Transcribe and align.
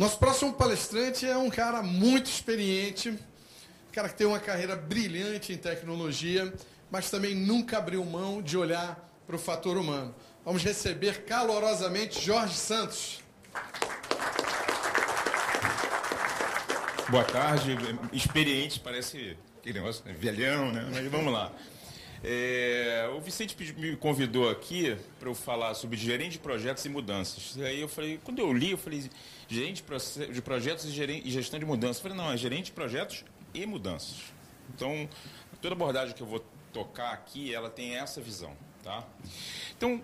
Nosso 0.00 0.16
próximo 0.16 0.54
palestrante 0.54 1.26
é 1.26 1.36
um 1.36 1.50
cara 1.50 1.82
muito 1.82 2.24
experiente, 2.24 3.10
um 3.10 3.18
cara 3.92 4.08
que 4.08 4.14
tem 4.14 4.26
uma 4.26 4.40
carreira 4.40 4.74
brilhante 4.74 5.52
em 5.52 5.58
tecnologia, 5.58 6.50
mas 6.90 7.10
também 7.10 7.34
nunca 7.34 7.76
abriu 7.76 8.02
mão 8.02 8.40
de 8.40 8.56
olhar 8.56 8.98
para 9.26 9.36
o 9.36 9.38
fator 9.38 9.76
humano. 9.76 10.14
Vamos 10.42 10.64
receber 10.64 11.26
calorosamente 11.26 12.18
Jorge 12.18 12.54
Santos. 12.54 13.20
Boa 17.10 17.24
tarde, 17.24 17.76
experiente, 18.10 18.80
parece 18.80 19.36
aquele 19.58 19.80
negócio, 19.80 20.02
né? 20.06 20.14
velhão, 20.18 20.72
né? 20.72 20.88
Mas 20.90 21.10
vamos 21.10 21.30
lá. 21.30 21.52
É, 22.22 23.10
o 23.16 23.20
Vicente 23.20 23.56
me 23.78 23.96
convidou 23.96 24.50
aqui 24.50 24.94
para 25.18 25.28
eu 25.28 25.34
falar 25.34 25.72
sobre 25.74 25.96
gerente 25.96 26.32
de 26.32 26.38
projetos 26.38 26.84
e 26.84 26.88
mudanças. 26.88 27.58
Aí 27.62 27.80
eu 27.80 27.88
falei, 27.88 28.20
quando 28.22 28.40
eu 28.40 28.52
li, 28.52 28.72
eu 28.72 28.78
falei, 28.78 29.10
gerente 29.48 29.82
de 30.30 30.42
projetos 30.42 30.84
e, 30.84 31.30
gestão 31.30 31.58
de 31.58 31.64
mudanças. 31.64 31.96
Eu 31.96 32.02
falei, 32.10 32.18
não, 32.18 32.32
é 32.32 32.36
gerente 32.36 32.66
de 32.66 32.72
projetos 32.72 33.24
e 33.54 33.64
mudanças. 33.64 34.16
Então, 34.74 35.08
toda 35.62 35.74
abordagem 35.74 36.14
que 36.14 36.20
eu 36.20 36.26
vou 36.26 36.44
tocar 36.72 37.12
aqui, 37.12 37.54
ela 37.54 37.70
tem 37.70 37.96
essa 37.96 38.20
visão, 38.20 38.54
tá? 38.84 39.02
Então, 39.76 40.02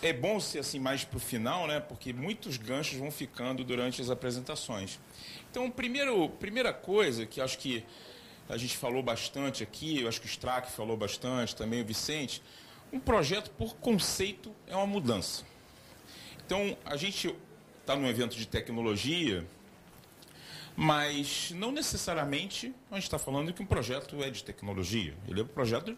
é 0.00 0.12
bom 0.12 0.40
ser 0.40 0.60
assim 0.60 0.80
mais 0.80 1.04
para 1.04 1.18
o 1.18 1.20
final, 1.20 1.66
né? 1.66 1.80
Porque 1.80 2.12
muitos 2.12 2.56
ganchos 2.56 2.98
vão 2.98 3.10
ficando 3.10 3.62
durante 3.62 4.00
as 4.00 4.10
apresentações. 4.10 4.98
Então, 5.50 5.70
primeiro, 5.70 6.28
primeira 6.28 6.72
coisa 6.72 7.26
que 7.26 7.40
acho 7.40 7.58
que 7.58 7.84
a 8.48 8.56
gente 8.56 8.76
falou 8.76 9.02
bastante 9.02 9.62
aqui, 9.62 10.00
eu 10.00 10.08
acho 10.08 10.20
que 10.20 10.26
o 10.26 10.28
Strack 10.28 10.70
falou 10.70 10.96
bastante, 10.96 11.54
também 11.56 11.80
o 11.80 11.84
Vicente, 11.84 12.42
um 12.92 13.00
projeto 13.00 13.50
por 13.52 13.74
conceito 13.76 14.54
é 14.66 14.76
uma 14.76 14.86
mudança. 14.86 15.44
Então, 16.44 16.76
a 16.84 16.96
gente 16.96 17.34
está 17.80 17.96
num 17.96 18.06
evento 18.06 18.36
de 18.36 18.46
tecnologia, 18.46 19.46
mas 20.76 21.50
não 21.52 21.72
necessariamente 21.72 22.74
a 22.90 22.96
gente 22.96 23.04
está 23.04 23.18
falando 23.18 23.52
que 23.52 23.62
um 23.62 23.66
projeto 23.66 24.22
é 24.22 24.30
de 24.30 24.44
tecnologia. 24.44 25.14
Ele 25.26 25.40
é 25.40 25.42
um 25.44 25.46
projeto 25.46 25.96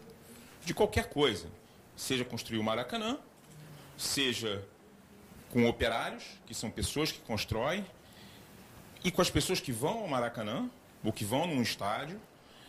de 0.63 0.73
qualquer 0.73 1.09
coisa. 1.09 1.47
Seja 1.95 2.25
construir 2.25 2.59
o 2.59 2.63
Maracanã, 2.63 3.19
seja 3.97 4.65
com 5.51 5.67
operários, 5.67 6.23
que 6.45 6.53
são 6.53 6.69
pessoas 6.69 7.11
que 7.11 7.19
constroem, 7.19 7.85
e 9.03 9.11
com 9.11 9.21
as 9.21 9.29
pessoas 9.29 9.59
que 9.59 9.71
vão 9.71 9.99
ao 9.99 10.07
Maracanã, 10.07 10.69
ou 11.03 11.13
que 11.13 11.23
vão 11.23 11.47
num 11.47 11.61
estádio, 11.61 12.19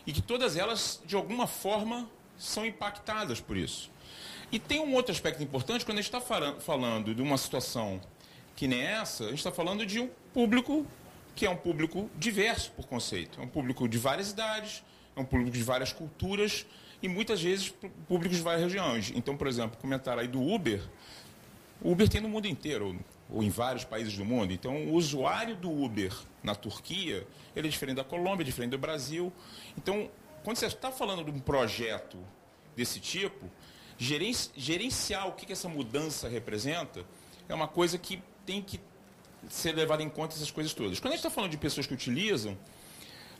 e 0.06 0.12
que 0.12 0.22
todas 0.22 0.56
elas, 0.56 1.02
de 1.04 1.16
alguma 1.16 1.46
forma, 1.46 2.08
são 2.38 2.64
impactadas 2.64 3.40
por 3.40 3.56
isso. 3.56 3.90
E 4.52 4.58
tem 4.58 4.80
um 4.80 4.94
outro 4.94 5.12
aspecto 5.12 5.42
importante, 5.42 5.84
quando 5.84 5.98
a 5.98 6.02
gente 6.02 6.14
está 6.14 6.20
falando 6.60 7.14
de 7.14 7.20
uma 7.20 7.36
situação 7.36 8.00
que 8.54 8.68
nem 8.68 8.82
essa, 8.82 9.24
a 9.24 9.28
gente 9.28 9.38
está 9.38 9.50
falando 9.50 9.84
de 9.84 10.00
um 10.00 10.08
público 10.32 10.86
que 11.34 11.44
é 11.44 11.50
um 11.50 11.56
público 11.56 12.10
diverso 12.16 12.70
por 12.70 12.86
conceito. 12.86 13.40
É 13.40 13.44
um 13.44 13.48
público 13.48 13.86
de 13.86 13.98
várias 13.98 14.30
idades, 14.30 14.82
é 15.14 15.20
um 15.20 15.24
público 15.24 15.50
de 15.50 15.62
várias 15.62 15.92
culturas 15.92 16.64
e 17.02 17.08
muitas 17.08 17.42
vezes 17.42 17.74
públicos 18.08 18.38
de 18.38 18.42
várias 18.42 18.62
regiões. 18.62 19.12
Então, 19.14 19.36
por 19.36 19.46
exemplo, 19.46 19.76
comentar 19.78 20.18
aí 20.18 20.26
do 20.26 20.40
Uber, 20.40 20.80
o 21.82 21.92
Uber 21.92 22.08
tem 22.08 22.22
no 22.22 22.28
mundo 22.28 22.46
inteiro, 22.46 22.98
ou 23.30 23.42
em 23.42 23.50
vários 23.50 23.84
países 23.84 24.16
do 24.16 24.24
mundo. 24.24 24.52
Então, 24.52 24.86
o 24.86 24.94
usuário 24.94 25.56
do 25.56 25.70
Uber 25.70 26.12
na 26.42 26.54
Turquia, 26.54 27.26
ele 27.54 27.68
é 27.68 27.70
diferente 27.70 27.96
da 27.96 28.04
Colômbia, 28.04 28.44
é 28.44 28.46
diferente 28.46 28.70
do 28.70 28.78
Brasil. 28.78 29.32
Então, 29.76 30.10
quando 30.44 30.56
você 30.56 30.66
está 30.66 30.92
falando 30.92 31.24
de 31.24 31.30
um 31.30 31.40
projeto 31.40 32.18
desse 32.76 33.00
tipo, 33.00 33.50
gerenciar 33.98 35.26
o 35.26 35.32
que 35.32 35.52
essa 35.52 35.68
mudança 35.68 36.28
representa 36.28 37.04
é 37.48 37.54
uma 37.54 37.66
coisa 37.66 37.98
que 37.98 38.22
tem 38.44 38.62
que 38.62 38.80
ser 39.48 39.72
levada 39.72 40.02
em 40.02 40.08
conta 40.08 40.34
essas 40.34 40.50
coisas 40.50 40.72
todas. 40.72 41.00
Quando 41.00 41.12
a 41.12 41.16
gente 41.16 41.24
está 41.24 41.30
falando 41.30 41.50
de 41.50 41.56
pessoas 41.56 41.86
que 41.86 41.94
utilizam, 41.94 42.56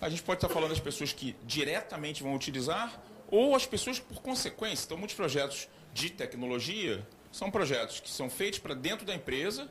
a 0.01 0.09
gente 0.09 0.23
pode 0.23 0.39
estar 0.39 0.49
falando 0.49 0.71
das 0.71 0.81
pessoas 0.81 1.13
que 1.13 1.37
diretamente 1.45 2.23
vão 2.23 2.35
utilizar 2.35 3.01
ou 3.29 3.55
as 3.55 3.67
pessoas 3.67 3.99
por 3.99 4.21
consequência. 4.21 4.85
Então, 4.87 4.99
muitos 4.99 5.17
projetos 5.17 5.69
de 5.93 6.11
tecnologia 6.11 7.07
são 7.37 7.51
projetos 7.51 8.01
que 8.01 8.09
são 8.09 8.31
feitos 8.31 8.59
para 8.59 8.75
dentro 8.75 9.05
da 9.05 9.15
empresa, 9.15 9.69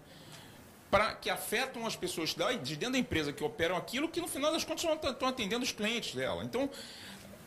para 0.91 1.15
que 1.15 1.31
afetam 1.31 1.85
as 1.87 1.95
pessoas 1.95 2.35
de 2.61 2.75
dentro 2.75 2.93
da 2.93 2.99
empresa 2.99 3.33
que 3.33 3.43
operam 3.43 3.75
aquilo, 3.75 4.07
que 4.07 4.21
no 4.21 4.27
final 4.27 4.51
das 4.51 4.63
contas 4.63 4.85
estão 4.85 5.27
atendendo 5.27 5.63
os 5.63 5.71
clientes 5.71 6.13
dela. 6.13 6.43
Então, 6.43 6.69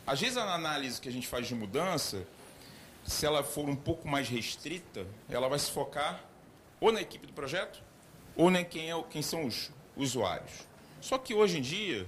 às 0.05 0.19
vezes 0.19 0.35
a 0.35 0.53
análise 0.53 0.99
que 0.99 1.07
a 1.07 1.11
gente 1.11 1.25
faz 1.25 1.47
de 1.47 1.55
mudança, 1.55 2.27
se 3.05 3.25
ela 3.25 3.43
for 3.43 3.69
um 3.69 3.75
pouco 3.77 4.09
mais 4.09 4.27
restrita, 4.27 5.07
ela 5.29 5.47
vai 5.47 5.57
se 5.57 5.71
focar 5.71 6.21
ou 6.81 6.91
na 6.91 7.01
equipe 7.01 7.25
do 7.25 7.33
projeto, 7.33 7.81
ou 8.35 8.51
nem 8.51 8.65
quem, 8.65 8.91
é, 8.91 9.03
quem 9.09 9.21
são 9.21 9.45
os 9.45 9.71
usuários. 9.95 10.51
Só 10.99 11.17
que 11.17 11.33
hoje 11.33 11.59
em 11.59 11.61
dia, 11.61 12.05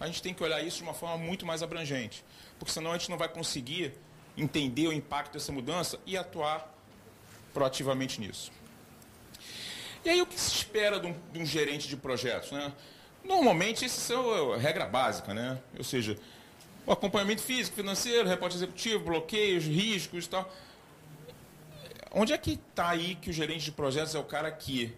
a 0.00 0.06
gente 0.06 0.22
tem 0.22 0.32
que 0.32 0.42
olhar 0.42 0.62
isso 0.62 0.78
de 0.78 0.82
uma 0.84 0.94
forma 0.94 1.18
muito 1.18 1.44
mais 1.44 1.62
abrangente, 1.62 2.24
porque 2.58 2.72
senão 2.72 2.92
a 2.92 2.98
gente 2.98 3.10
não 3.10 3.18
vai 3.18 3.28
conseguir 3.28 3.92
entender 4.36 4.88
o 4.88 4.92
impacto 4.92 5.34
dessa 5.34 5.52
mudança 5.52 5.98
e 6.06 6.16
atuar 6.16 6.71
proativamente 7.52 8.20
nisso. 8.20 8.50
E 10.04 10.10
aí 10.10 10.20
o 10.20 10.26
que 10.26 10.38
se 10.38 10.50
espera 10.56 10.98
de 10.98 11.06
um, 11.06 11.14
de 11.32 11.38
um 11.40 11.46
gerente 11.46 11.88
de 11.88 11.96
projetos? 11.96 12.50
Né? 12.50 12.72
Normalmente, 13.24 13.84
isso 13.84 14.12
é 14.12 14.54
a 14.54 14.58
regra 14.58 14.84
básica, 14.86 15.32
né? 15.32 15.58
Ou 15.78 15.84
seja, 15.84 16.18
o 16.84 16.92
acompanhamento 16.92 17.42
físico, 17.42 17.76
financeiro, 17.76 18.28
reporte 18.28 18.56
executivo, 18.56 19.04
bloqueios, 19.04 19.64
riscos 19.64 20.24
e 20.24 20.28
tal. 20.28 20.52
Onde 22.10 22.32
é 22.32 22.38
que 22.38 22.52
está 22.52 22.90
aí 22.90 23.14
que 23.14 23.30
o 23.30 23.32
gerente 23.32 23.64
de 23.64 23.72
projetos 23.72 24.14
é 24.14 24.18
o 24.18 24.24
cara 24.24 24.50
que, 24.50 24.92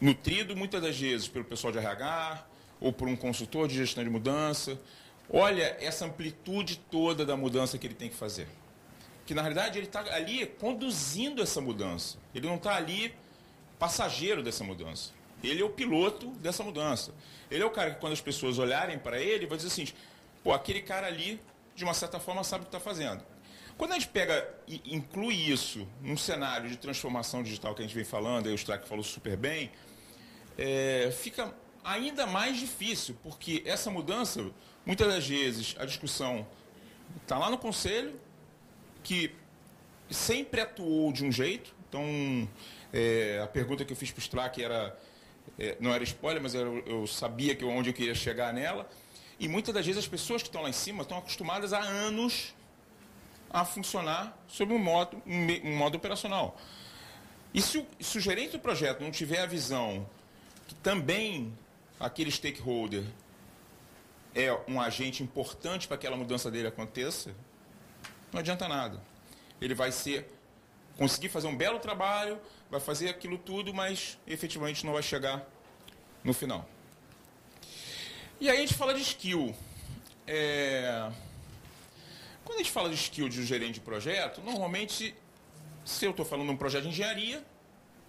nutrido 0.00 0.56
muitas 0.56 0.82
das 0.82 0.98
vezes 0.98 1.28
pelo 1.28 1.44
pessoal 1.44 1.72
de 1.72 1.78
RH 1.78 2.44
ou 2.80 2.92
por 2.92 3.06
um 3.08 3.16
consultor 3.16 3.68
de 3.68 3.76
gestão 3.76 4.02
de 4.02 4.10
mudança, 4.10 4.78
olha 5.30 5.76
essa 5.80 6.04
amplitude 6.04 6.76
toda 6.90 7.24
da 7.24 7.36
mudança 7.36 7.78
que 7.78 7.86
ele 7.86 7.94
tem 7.94 8.08
que 8.08 8.16
fazer? 8.16 8.48
Que 9.26 9.34
na 9.34 9.42
realidade 9.42 9.78
ele 9.78 9.86
está 9.86 10.00
ali 10.14 10.46
conduzindo 10.46 11.42
essa 11.42 11.60
mudança. 11.60 12.18
Ele 12.34 12.46
não 12.46 12.56
está 12.56 12.76
ali 12.76 13.14
passageiro 13.78 14.42
dessa 14.42 14.62
mudança. 14.64 15.12
Ele 15.42 15.62
é 15.62 15.64
o 15.64 15.70
piloto 15.70 16.28
dessa 16.32 16.62
mudança. 16.62 17.12
Ele 17.50 17.62
é 17.62 17.66
o 17.66 17.70
cara 17.70 17.92
que 17.92 18.00
quando 18.00 18.12
as 18.12 18.20
pessoas 18.20 18.58
olharem 18.58 18.98
para 18.98 19.20
ele, 19.20 19.46
vão 19.46 19.56
dizer 19.56 19.68
assim, 19.68 19.86
pô, 20.42 20.52
aquele 20.52 20.80
cara 20.80 21.06
ali, 21.06 21.40
de 21.74 21.84
uma 21.84 21.94
certa 21.94 22.18
forma, 22.18 22.42
sabe 22.44 22.62
o 22.62 22.66
que 22.66 22.76
está 22.76 22.80
fazendo. 22.80 23.22
Quando 23.76 23.92
a 23.92 23.94
gente 23.94 24.08
pega 24.08 24.48
e 24.68 24.94
inclui 24.94 25.34
isso 25.34 25.86
num 26.00 26.16
cenário 26.16 26.70
de 26.70 26.76
transformação 26.76 27.42
digital 27.42 27.74
que 27.74 27.82
a 27.82 27.84
gente 27.84 27.94
vem 27.94 28.04
falando, 28.04 28.46
aí 28.46 28.52
o 28.52 28.54
Strack 28.54 28.86
falou 28.86 29.02
super 29.02 29.36
bem, 29.36 29.70
é, 30.56 31.10
fica 31.10 31.52
ainda 31.82 32.26
mais 32.26 32.56
difícil, 32.56 33.16
porque 33.22 33.62
essa 33.66 33.90
mudança, 33.90 34.48
muitas 34.86 35.08
das 35.08 35.26
vezes, 35.26 35.74
a 35.78 35.84
discussão 35.84 36.46
está 37.22 37.36
lá 37.36 37.50
no 37.50 37.58
conselho, 37.58 38.18
que 39.04 39.32
sempre 40.10 40.60
atuou 40.60 41.12
de 41.12 41.24
um 41.24 41.30
jeito. 41.30 41.72
Então, 41.88 42.48
é, 42.92 43.40
a 43.44 43.46
pergunta 43.46 43.84
que 43.84 43.92
eu 43.92 43.96
fiz 43.96 44.10
para 44.10 44.18
o 44.18 44.22
Strack 44.22 44.60
era, 44.60 44.98
é, 45.58 45.76
não 45.78 45.94
era 45.94 46.02
spoiler, 46.02 46.42
mas 46.42 46.54
era, 46.56 46.68
eu 46.68 47.06
sabia 47.06 47.54
que 47.54 47.64
onde 47.64 47.90
eu 47.90 47.94
queria 47.94 48.14
chegar 48.14 48.52
nela. 48.52 48.90
E 49.38 49.46
muitas 49.46 49.72
das 49.72 49.84
vezes 49.84 50.00
as 50.00 50.08
pessoas 50.08 50.42
que 50.42 50.48
estão 50.48 50.62
lá 50.62 50.68
em 50.68 50.72
cima 50.72 51.02
estão 51.02 51.18
acostumadas 51.18 51.72
há 51.72 51.80
anos 51.80 52.54
a 53.50 53.64
funcionar 53.64 54.36
sob 54.48 54.72
um 54.72 54.78
modo, 54.78 55.22
um 55.26 55.76
modo 55.76 55.96
operacional. 55.96 56.58
E 57.52 57.62
se 57.62 57.78
o, 57.78 57.86
se 58.00 58.18
o 58.18 58.20
gerente 58.20 58.52
do 58.52 58.58
projeto 58.58 59.00
não 59.00 59.12
tiver 59.12 59.40
a 59.40 59.46
visão 59.46 60.08
que 60.66 60.74
também 60.76 61.56
aquele 62.00 62.30
stakeholder 62.30 63.04
é 64.34 64.52
um 64.66 64.80
agente 64.80 65.22
importante 65.22 65.86
para 65.86 65.96
que 65.96 66.06
aquela 66.06 66.16
mudança 66.16 66.50
dele 66.50 66.66
aconteça, 66.66 67.34
não 68.34 68.40
adianta 68.40 68.66
nada. 68.66 69.00
Ele 69.60 69.74
vai 69.74 69.92
ser 69.92 70.28
conseguir 70.98 71.28
fazer 71.28 71.46
um 71.46 71.56
belo 71.56 71.78
trabalho, 71.78 72.38
vai 72.68 72.80
fazer 72.80 73.08
aquilo 73.08 73.38
tudo, 73.38 73.72
mas 73.72 74.18
efetivamente 74.26 74.84
não 74.84 74.92
vai 74.92 75.02
chegar 75.02 75.46
no 76.24 76.34
final. 76.34 76.68
E 78.40 78.50
aí 78.50 78.56
a 78.56 78.60
gente 78.60 78.74
fala 78.74 78.92
de 78.92 79.02
skill. 79.02 79.54
É... 80.26 81.10
Quando 82.44 82.58
a 82.58 82.62
gente 82.62 82.72
fala 82.72 82.88
de 82.88 82.96
skill 82.96 83.28
de 83.28 83.40
um 83.40 83.44
gerente 83.44 83.74
de 83.74 83.80
projeto, 83.80 84.40
normalmente, 84.42 85.14
se 85.84 86.04
eu 86.04 86.10
estou 86.10 86.26
falando 86.26 86.48
de 86.48 86.52
um 86.52 86.56
projeto 86.56 86.82
de 86.82 86.88
engenharia, 86.88 87.44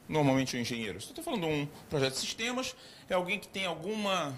normalmente 0.09 0.55
é 0.55 0.59
um 0.59 0.61
engenheiro. 0.63 0.99
Se 0.99 1.07
eu 1.07 1.11
estou 1.11 1.23
falando 1.23 1.41
de 1.41 1.53
um 1.53 1.65
projeto 1.87 2.13
de 2.13 2.19
sistemas, 2.19 2.75
é 3.07 3.13
alguém 3.13 3.39
que 3.39 3.47
tem 3.47 3.65
alguma 3.65 4.37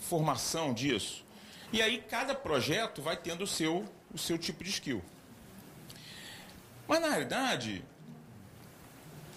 formação 0.00 0.74
disso. 0.74 1.24
E 1.72 1.80
aí 1.80 2.02
cada 2.08 2.34
projeto 2.34 3.00
vai 3.00 3.16
tendo 3.16 3.44
o 3.44 3.46
seu 3.46 3.88
o 4.16 4.18
seu 4.18 4.36
tipo 4.36 4.64
de 4.64 4.70
skill. 4.70 5.02
Mas 6.88 7.00
na 7.00 7.08
realidade, 7.08 7.84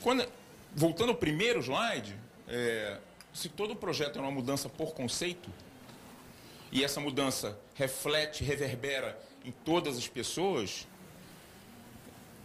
quando, 0.02 0.28
voltando 0.76 1.10
ao 1.10 1.16
primeiro 1.16 1.60
slide, 1.60 2.16
é, 2.48 2.98
se 3.34 3.50
todo 3.50 3.76
projeto 3.76 4.18
é 4.18 4.22
uma 4.22 4.32
mudança 4.32 4.68
por 4.70 4.94
conceito, 4.94 5.50
e 6.72 6.84
essa 6.84 7.00
mudança 7.00 7.60
reflete, 7.76 8.44
reverbera 8.44 9.20
em 9.44 9.52
todas 9.52 9.98
as 9.98 10.08
pessoas, 10.08 10.88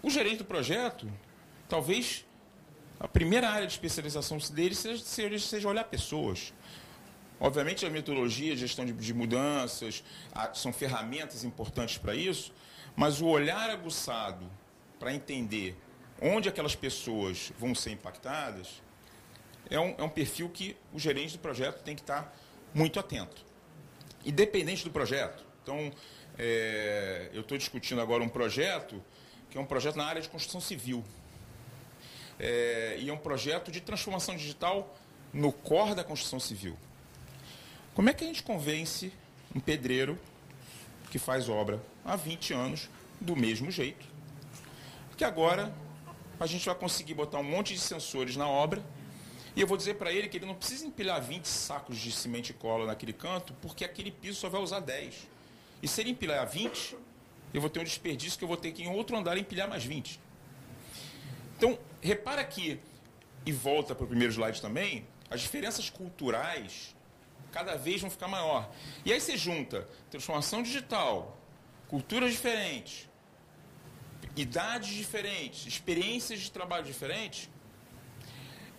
o 0.03 0.11
gerente 0.11 0.39
do 0.39 0.45
projeto 0.45 1.11
talvez 1.69 2.25
a 2.99 3.09
primeira 3.09 3.51
área 3.51 3.67
de 3.67 3.73
especialização 3.73 4.39
deles 4.53 4.79
seja, 4.79 5.39
seja 5.39 5.69
olhar 5.69 5.85
pessoas. 5.85 6.53
Obviamente, 7.45 7.85
a 7.85 7.91
metodologia, 7.91 8.55
a 8.55 8.57
gestão 8.57 8.87
de, 8.87 8.95
de 8.95 9.13
mudanças, 9.13 10.03
a, 10.33 10.55
são 10.55 10.73
ferramentas 10.73 11.45
importantes 11.45 11.99
para 11.99 12.15
isso, 12.15 12.55
mas 12.97 13.21
o 13.21 13.27
olhar 13.27 13.69
aguçado 13.69 14.51
para 14.99 15.13
entender 15.13 15.77
onde 16.23 16.49
aquelas 16.49 16.75
pessoas 16.75 17.53
vão 17.59 17.75
ser 17.75 17.91
impactadas 17.91 18.83
é 19.69 19.79
um, 19.79 19.95
é 19.99 20.03
um 20.03 20.09
perfil 20.09 20.49
que 20.49 20.75
o 20.91 20.99
gerente 20.99 21.35
do 21.35 21.39
projeto 21.39 21.83
tem 21.83 21.95
que 21.95 22.01
estar 22.01 22.35
muito 22.73 22.99
atento. 22.99 23.45
Independente 24.25 24.83
do 24.83 24.91
projeto. 24.91 25.45
Então, 25.63 25.93
é, 26.39 27.29
eu 27.35 27.43
estou 27.43 27.59
discutindo 27.59 28.01
agora 28.01 28.25
um 28.25 28.29
projeto 28.29 29.05
que 29.51 29.59
é 29.59 29.61
um 29.61 29.67
projeto 29.67 29.97
na 29.97 30.07
área 30.07 30.23
de 30.23 30.31
construção 30.31 30.63
civil. 30.63 31.05
É, 32.41 32.97
e 32.99 33.11
é 33.11 33.13
um 33.13 33.19
projeto 33.19 33.71
de 33.71 33.83
transformação 33.83 34.35
digital 34.35 34.97
no 35.31 35.53
core 35.53 35.95
da 35.95 36.03
construção 36.03 36.41
civil. 36.41 36.75
Como 37.95 38.11
é 38.11 38.13
que 38.13 38.25
a 38.25 38.27
gente 38.27 38.43
convence 38.43 39.13
um 39.55 39.61
pedreiro 39.61 40.19
que 41.13 41.19
faz 41.19 41.49
obra 41.49 41.81
há 42.05 42.17
20 42.17 42.53
anos 42.53 42.91
do 43.21 43.37
mesmo 43.37 43.71
jeito? 43.71 44.05
Que 45.17 45.23
agora 45.23 45.73
a 46.41 46.47
gente 46.47 46.67
vai 46.67 46.75
conseguir 46.75 47.15
botar 47.15 47.39
um 47.39 47.45
monte 47.45 47.73
de 47.73 47.79
sensores 47.79 48.35
na 48.35 48.49
obra 48.49 48.85
e 49.55 49.61
eu 49.61 49.67
vou 49.67 49.77
dizer 49.77 49.95
para 49.95 50.13
ele 50.13 50.29
que 50.29 50.39
ele 50.39 50.47
não 50.47 50.57
precisa 50.57 50.85
empilhar 50.85 51.23
20 51.23 51.47
sacos 51.47 51.97
de 51.97 52.11
cimento 52.11 52.51
e 52.51 52.53
cola 52.53 52.85
naquele 52.85 53.13
canto, 53.13 53.55
porque 53.63 53.85
aquele 53.85 54.11
piso 54.11 54.41
só 54.41 54.49
vai 54.49 54.61
usar 54.61 54.81
10. 54.81 55.29
E 55.81 55.87
se 55.87 56.01
ele 56.01 56.11
empilhar 56.11 56.45
20, 56.49 56.97
eu 57.53 57.61
vou 57.61 57.71
ter 57.71 57.79
um 57.79 57.85
desperdício 57.85 58.37
que 58.37 58.43
eu 58.43 58.49
vou 58.49 58.57
ter 58.57 58.73
que 58.73 58.83
em 58.83 58.89
outro 58.89 59.17
andar 59.17 59.39
empilhar 59.39 59.69
mais 59.69 59.85
20. 59.85 60.19
Então, 61.57 61.79
repara 62.03 62.41
aqui, 62.41 62.81
e 63.47 63.53
volta 63.53 63.95
para 63.95 64.05
o 64.05 64.09
primeiro 64.09 64.33
slide 64.33 64.61
também, 64.61 65.07
as 65.31 65.43
diferenças 65.43 65.89
culturais 65.89 66.93
cada 67.55 67.77
vez 67.77 68.01
vão 68.01 68.11
ficar 68.11 68.27
maior. 68.27 68.69
E 69.05 69.13
aí 69.13 69.21
você 69.21 69.37
junta 69.37 69.89
transformação 70.11 70.61
digital, 70.61 71.39
culturas 71.87 72.33
diferentes, 72.33 73.09
idades 74.37 74.93
diferentes, 74.93 75.65
experiências 75.65 76.41
de 76.41 76.51
trabalho 76.51 76.85
diferentes. 76.85 77.49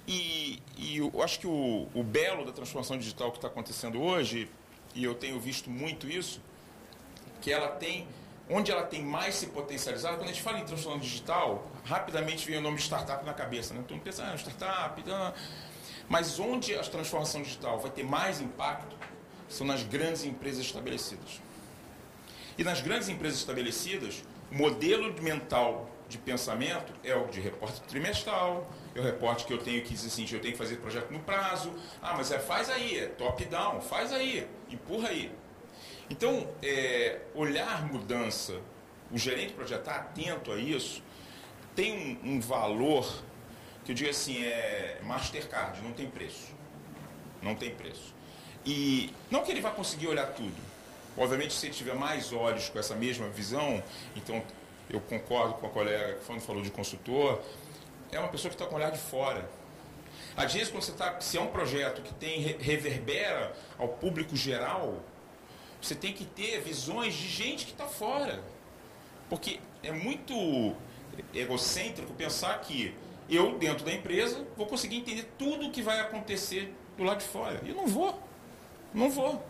E, 0.05 0.61
e 0.77 0.97
eu 0.97 1.23
acho 1.23 1.39
que 1.39 1.47
o, 1.47 1.87
o 1.93 2.03
belo 2.03 2.45
da 2.45 2.51
transformação 2.51 2.97
digital 2.97 3.31
que 3.31 3.37
está 3.37 3.47
acontecendo 3.47 4.01
hoje, 4.01 4.51
e 4.93 5.05
eu 5.05 5.15
tenho 5.15 5.39
visto 5.39 5.69
muito 5.69 6.09
isso, 6.09 6.41
que 7.41 7.53
ela 7.53 7.69
tem, 7.69 8.05
onde 8.49 8.71
ela 8.73 8.83
tem 8.83 9.01
mais 9.01 9.35
se 9.35 9.47
potencializado, 9.47 10.17
quando 10.17 10.29
a 10.29 10.33
gente 10.33 10.43
fala 10.43 10.59
em 10.59 10.65
transformação 10.65 10.99
digital, 10.99 11.65
rapidamente 11.85 12.45
vem 12.45 12.57
o 12.57 12.61
nome 12.61 12.75
de 12.75 12.83
startup 12.83 13.25
na 13.25 13.33
cabeça. 13.33 13.73
Né? 13.73 13.81
Então, 13.85 13.97
pensa, 13.99 14.25
ah, 14.25 14.35
startup, 14.35 15.01
ah. 15.09 15.33
Mas 16.09 16.39
onde 16.39 16.75
a 16.75 16.81
transformação 16.81 17.41
digital 17.41 17.79
vai 17.79 17.91
ter 17.91 18.03
mais 18.03 18.41
impacto 18.41 18.95
são 19.49 19.65
nas 19.65 19.83
grandes 19.83 20.23
empresas 20.23 20.65
estabelecidas. 20.65 21.41
E 22.57 22.63
nas 22.63 22.81
grandes 22.81 23.09
empresas 23.09 23.39
estabelecidas, 23.39 24.23
o 24.51 24.55
modelo 24.55 25.13
mental 25.21 25.89
de 26.07 26.17
pensamento 26.17 26.93
é 27.03 27.15
o 27.15 27.27
de 27.27 27.39
reporte 27.39 27.81
trimestral, 27.81 28.69
é 28.93 28.99
o 28.99 29.03
reporte 29.03 29.45
que 29.45 29.53
eu 29.53 29.57
tenho 29.57 29.81
que 29.81 29.93
dizer 29.93 30.07
assim, 30.07 30.23
eu 30.31 30.39
tenho 30.39 30.53
que 30.53 30.57
fazer 30.57 30.77
projeto 30.77 31.11
no 31.11 31.19
prazo. 31.19 31.73
Ah, 32.01 32.13
mas 32.15 32.31
é 32.31 32.39
faz 32.39 32.69
aí, 32.69 32.99
é 32.99 33.07
top-down, 33.07 33.81
faz 33.81 34.13
aí, 34.13 34.47
empurra 34.69 35.09
aí. 35.09 35.31
Então, 36.09 36.47
é, 36.61 37.21
olhar 37.33 37.85
mudança, 37.91 38.61
o 39.11 39.17
gerente 39.17 39.49
de 39.49 39.53
projeto 39.55 39.87
atento 39.87 40.51
a 40.51 40.57
isso, 40.57 41.01
tem 41.75 42.19
um, 42.23 42.35
um 42.35 42.39
valor 42.39 43.23
que 43.85 43.91
eu 43.91 43.95
digo 43.95 44.09
assim, 44.09 44.43
é 44.43 44.99
Mastercard, 45.03 45.79
não 45.83 45.93
tem 45.93 46.09
preço. 46.09 46.47
Não 47.41 47.53
tem 47.53 47.69
preço. 47.69 48.15
E 48.65 49.13
não 49.29 49.43
que 49.43 49.51
ele 49.51 49.61
vá 49.61 49.69
conseguir 49.69 50.07
olhar 50.07 50.25
tudo. 50.33 50.55
Obviamente, 51.15 51.53
se 51.53 51.67
ele 51.67 51.75
tiver 51.75 51.93
mais 51.93 52.33
olhos 52.33 52.67
com 52.67 52.79
essa 52.79 52.95
mesma 52.95 53.29
visão, 53.29 53.81
então 54.15 54.43
eu 54.89 54.99
concordo 54.99 55.53
com 55.53 55.67
a 55.67 55.69
colega 55.69 56.15
que 56.15 56.39
falou 56.41 56.63
de 56.63 56.71
consultor, 56.71 57.41
é 58.11 58.19
uma 58.19 58.27
pessoa 58.27 58.49
que 58.49 58.55
está 58.55 58.65
com 58.65 58.73
o 58.73 58.77
olhar 58.77 58.89
de 58.89 58.97
fora. 58.97 59.47
Às 60.35 60.51
vezes, 60.51 60.69
quando 60.69 60.83
você 60.83 60.91
está, 60.91 61.21
se 61.21 61.37
é 61.37 61.41
um 61.41 61.47
projeto 61.47 62.01
que 62.01 62.13
tem 62.15 62.41
reverbera 62.41 63.55
ao 63.77 63.87
público 63.87 64.35
geral, 64.35 65.01
você 65.79 65.93
tem 65.93 66.11
que 66.11 66.25
ter 66.25 66.59
visões 66.59 67.13
de 67.13 67.27
gente 67.27 67.65
que 67.65 67.71
está 67.71 67.85
fora. 67.85 68.43
Porque 69.29 69.59
é 69.83 69.91
muito 69.91 70.75
egocêntrico 71.33 72.13
pensar 72.13 72.59
que 72.61 72.95
eu, 73.29 73.57
dentro 73.57 73.85
da 73.85 73.93
empresa, 73.93 74.45
vou 74.55 74.67
conseguir 74.67 74.97
entender 74.97 75.27
tudo 75.37 75.67
o 75.67 75.71
que 75.71 75.81
vai 75.81 75.99
acontecer 75.99 76.73
do 76.97 77.03
lado 77.03 77.19
de 77.19 77.25
fora. 77.25 77.59
E 77.63 77.69
eu 77.69 77.75
não 77.75 77.87
vou. 77.87 78.21
Não 78.93 79.09
vou. 79.09 79.43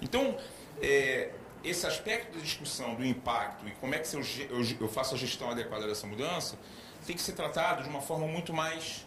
Então, 0.00 0.36
é, 0.80 1.30
esse 1.62 1.86
aspecto 1.86 2.36
da 2.36 2.42
discussão 2.42 2.94
do 2.94 3.04
impacto 3.04 3.66
e 3.66 3.72
como 3.72 3.94
é 3.94 3.98
que 3.98 4.14
eu, 4.14 4.22
eu, 4.50 4.76
eu 4.80 4.88
faço 4.88 5.14
a 5.14 5.18
gestão 5.18 5.50
adequada 5.50 5.86
dessa 5.86 6.06
mudança 6.06 6.56
tem 7.06 7.16
que 7.16 7.22
ser 7.22 7.32
tratado 7.32 7.82
de 7.82 7.88
uma 7.88 8.00
forma 8.00 8.26
muito 8.26 8.52
mais 8.52 9.06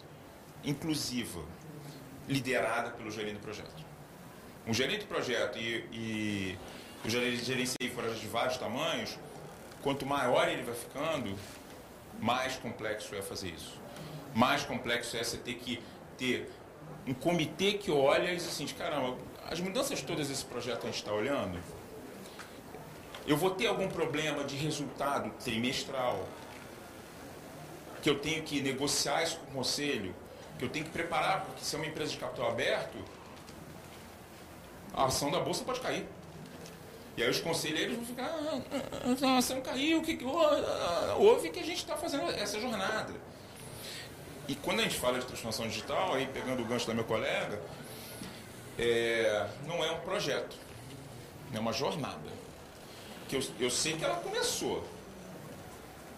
inclusiva, 0.63 1.41
liderada 2.27 2.91
pelo 2.91 3.12
gerente 3.12 3.35
do 3.35 3.39
projeto. 3.39 3.85
Um 4.65 4.73
gerente 4.73 5.01
de 5.01 5.06
projeto 5.06 5.57
e, 5.57 6.57
e 7.06 7.09
gerente 7.09 7.44
gerenciei 7.44 7.89
projetos 7.94 8.21
de 8.21 8.27
vários 8.27 8.57
tamanhos, 8.57 9.18
quanto 9.81 10.06
maior 10.06 10.47
ele 10.47 10.63
vai 10.63 10.75
ficando, 10.75 11.35
mais 12.19 12.56
complexo 12.57 13.15
é 13.15 13.21
fazer 13.21 13.50
isso. 13.50 13.81
Mais 14.33 14.63
complexo 14.63 15.18
é 15.18 15.24
você 15.24 15.38
ter 15.38 15.56
que 15.56 15.81
ter 16.18 16.50
um 17.06 17.13
comitê 17.13 17.74
que 17.74 17.92
olha 17.92 18.31
e 18.31 18.36
diz 18.36 18.48
assim, 18.48 18.66
caramba, 18.68 19.18
as 19.50 19.60
mudanças 19.60 20.01
todas 20.01 20.30
desse 20.30 20.45
projeto 20.45 20.83
a 20.83 20.86
gente 20.86 20.98
está 20.98 21.12
olhando, 21.12 21.60
eu 23.28 23.36
vou 23.36 23.51
ter 23.51 23.68
algum 23.68 23.88
problema 23.88 24.44
de 24.44 24.56
resultado 24.56 25.30
trimestral, 25.44 26.28
que 28.01 28.10
eu 28.10 28.19
tenho 28.19 28.42
que 28.44 28.62
negociar 28.62 29.24
isso 29.24 29.38
com 29.38 29.51
o 29.51 29.56
conselho, 29.56 30.16
que 30.57 30.66
eu 30.66 30.69
tenho 30.69 30.86
que 30.86 30.92
preparar, 30.92 31.45
porque 31.45 31.63
se 31.63 31.75
é 31.75 31.80
uma 31.80 31.88
empresa 31.88 32.12
de 32.12 32.18
capital 32.18 32.50
aberto, 32.50 32.97
a 34.94 35.06
ação 35.06 35.31
da 35.31 35.40
bolsa 35.40 35.64
pode 35.64 35.80
cair. 35.80 36.06
E 37.18 37.23
aí 37.23 37.30
os 37.30 37.40
conselheiros 37.40 37.95
vão 37.95 38.06
ficar, 38.06 38.26
ah, 38.26 38.61
ah, 38.71 39.18
ah 39.21 39.28
a 39.35 39.38
ação 39.38 39.61
caiu, 39.61 40.00
o 40.00 40.02
que, 40.02 40.16
que 40.16 40.26
houve 41.18 41.50
que 41.50 41.59
a 41.59 41.64
gente 41.64 41.78
está 41.78 41.95
fazendo 41.95 42.30
essa 42.31 42.59
jornada. 42.59 43.14
E 44.48 44.56
quando 44.56 44.80
a 44.80 44.83
gente 44.83 44.98
fala 44.98 45.19
de 45.19 45.26
transformação 45.26 45.68
digital, 45.68 46.14
aí 46.14 46.28
pegando 46.28 46.62
o 46.62 46.66
gancho 46.66 46.88
da 46.88 46.94
meu 46.94 47.04
colega, 47.04 47.62
é, 48.78 49.48
não 49.68 49.83
é 49.83 49.92
um 49.92 50.00
projeto, 50.00 50.57
é 51.54 51.60
uma 51.60 51.74
jornada. 51.74 52.42
Que 53.30 53.38
eu, 53.38 53.44
eu 53.60 53.69
sei 53.69 53.94
que 53.94 54.04
ela 54.04 54.18
começou, 54.18 54.86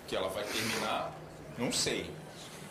que 0.08 0.15
ela 0.15 0.30
vai 0.30 0.44
terminar 0.44 1.13
não 1.58 1.72
sei. 1.72 2.10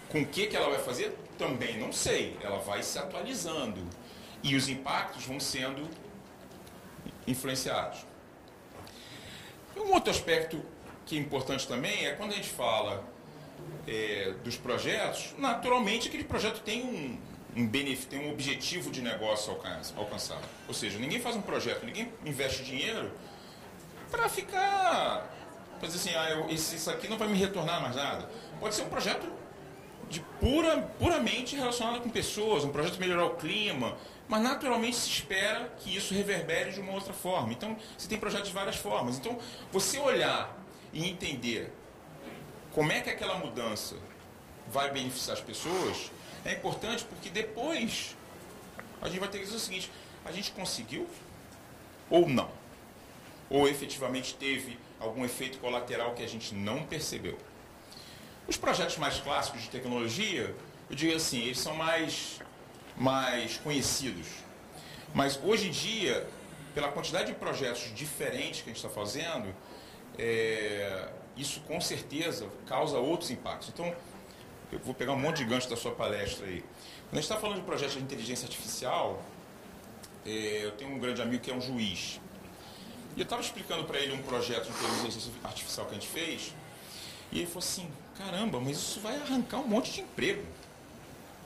Com 0.08 0.22
o 0.22 0.26
que, 0.26 0.46
que 0.46 0.56
ela 0.56 0.68
vai 0.68 0.78
fazer? 0.78 1.16
Também 1.38 1.78
não 1.78 1.92
sei. 1.92 2.36
Ela 2.42 2.58
vai 2.58 2.82
se 2.82 2.98
atualizando. 2.98 3.80
E 4.42 4.56
os 4.56 4.68
impactos 4.68 5.24
vão 5.24 5.38
sendo 5.38 5.88
influenciados. 7.26 8.04
Um 9.76 9.92
outro 9.92 10.10
aspecto 10.10 10.62
que 11.06 11.16
é 11.16 11.20
importante 11.20 11.66
também 11.66 12.06
é 12.06 12.14
quando 12.14 12.32
a 12.32 12.36
gente 12.36 12.48
fala 12.48 13.04
é, 13.86 14.34
dos 14.44 14.56
projetos, 14.56 15.34
naturalmente 15.38 16.08
aquele 16.08 16.24
projeto 16.24 16.60
tem 16.60 16.82
um, 16.82 17.18
um 17.56 17.66
benefício, 17.66 18.08
tem 18.08 18.26
um 18.26 18.32
objetivo 18.32 18.90
de 18.90 19.02
negócio 19.02 19.56
alcançar. 19.96 20.40
Ou 20.68 20.74
seja, 20.74 20.98
ninguém 20.98 21.20
faz 21.20 21.36
um 21.36 21.42
projeto, 21.42 21.84
ninguém 21.84 22.12
investe 22.24 22.64
dinheiro 22.64 23.10
para 24.10 24.28
ficar. 24.28 25.30
Dizer 25.80 25.96
assim, 25.96 26.16
ah, 26.16 26.30
eu, 26.30 26.48
isso 26.48 26.88
aqui 26.90 27.08
não 27.08 27.18
vai 27.18 27.26
me 27.26 27.36
retornar 27.36 27.82
mais 27.82 27.96
nada. 27.96 28.30
Pode 28.60 28.72
ser 28.72 28.82
um 28.82 28.88
projeto 28.88 29.26
de 30.08 30.20
pura, 30.38 30.80
puramente 30.98 31.56
relacionado 31.56 32.00
com 32.00 32.08
pessoas, 32.08 32.62
um 32.64 32.70
projeto 32.70 32.94
de 32.94 33.00
melhorar 33.00 33.24
o 33.24 33.34
clima, 33.34 33.96
mas 34.28 34.42
naturalmente 34.42 34.94
se 34.94 35.08
espera 35.08 35.72
que 35.78 35.96
isso 35.96 36.14
reverbere 36.14 36.70
de 36.70 36.80
uma 36.80 36.92
outra 36.92 37.12
forma. 37.12 37.52
Então, 37.52 37.76
você 37.98 38.08
tem 38.08 38.16
projetos 38.16 38.48
de 38.48 38.54
várias 38.54 38.76
formas. 38.76 39.18
Então, 39.18 39.38
você 39.72 39.98
olhar 39.98 40.56
e 40.92 41.08
entender 41.08 41.72
como 42.74 42.92
é 42.92 43.00
que 43.00 43.10
aquela 43.10 43.36
mudança 43.38 43.96
vai 44.68 44.90
beneficiar 44.90 45.36
as 45.36 45.42
pessoas 45.42 46.10
é 46.44 46.52
importante 46.52 47.04
porque 47.04 47.28
depois 47.28 48.16
a 49.00 49.08
gente 49.08 49.20
vai 49.20 49.28
ter 49.28 49.38
que 49.38 49.44
dizer 49.44 49.56
o 49.56 49.60
seguinte: 49.60 49.90
a 50.24 50.32
gente 50.32 50.50
conseguiu 50.52 51.08
ou 52.08 52.28
não? 52.28 52.50
Ou 53.50 53.68
efetivamente 53.68 54.34
teve 54.34 54.78
algum 54.98 55.24
efeito 55.24 55.58
colateral 55.58 56.14
que 56.14 56.22
a 56.22 56.28
gente 56.28 56.54
não 56.54 56.84
percebeu? 56.84 57.38
Os 58.46 58.56
projetos 58.56 58.96
mais 58.96 59.20
clássicos 59.20 59.62
de 59.62 59.70
tecnologia, 59.70 60.54
eu 60.88 60.96
digo 60.96 61.14
assim, 61.14 61.42
eles 61.42 61.58
são 61.58 61.74
mais, 61.74 62.40
mais 62.96 63.56
conhecidos. 63.58 64.26
Mas 65.14 65.38
hoje 65.42 65.68
em 65.68 65.70
dia, 65.70 66.26
pela 66.74 66.88
quantidade 66.88 67.26
de 67.26 67.34
projetos 67.34 67.94
diferentes 67.94 68.62
que 68.62 68.70
a 68.70 68.72
gente 68.72 68.84
está 68.84 68.88
fazendo, 68.88 69.54
é, 70.18 71.11
isso 71.36 71.60
com 71.60 71.80
certeza 71.80 72.48
causa 72.66 72.98
outros 72.98 73.30
impactos. 73.30 73.68
Então, 73.68 73.94
eu 74.70 74.78
vou 74.78 74.94
pegar 74.94 75.12
um 75.12 75.18
monte 75.18 75.38
de 75.38 75.44
gancho 75.44 75.68
da 75.68 75.76
sua 75.76 75.92
palestra 75.92 76.46
aí. 76.46 76.60
Quando 76.60 77.12
a 77.12 77.16
gente 77.16 77.24
está 77.24 77.36
falando 77.36 77.58
de 77.58 77.66
projetos 77.66 77.94
de 77.94 78.02
inteligência 78.02 78.46
artificial, 78.46 79.22
é, 80.24 80.64
eu 80.64 80.72
tenho 80.72 80.90
um 80.90 80.98
grande 80.98 81.20
amigo 81.20 81.42
que 81.42 81.50
é 81.50 81.54
um 81.54 81.60
juiz. 81.60 82.20
E 83.16 83.20
eu 83.20 83.24
estava 83.24 83.42
explicando 83.42 83.84
para 83.84 83.98
ele 83.98 84.14
um 84.14 84.22
projeto 84.22 84.64
de 84.64 84.70
inteligência 84.70 85.30
artificial 85.44 85.86
que 85.86 85.92
a 85.92 85.94
gente 85.94 86.08
fez, 86.08 86.54
e 87.30 87.38
ele 87.38 87.46
falou 87.46 87.60
assim, 87.60 87.90
caramba, 88.16 88.60
mas 88.60 88.76
isso 88.78 89.00
vai 89.00 89.16
arrancar 89.16 89.58
um 89.58 89.66
monte 89.66 89.92
de 89.92 90.00
emprego. 90.00 90.42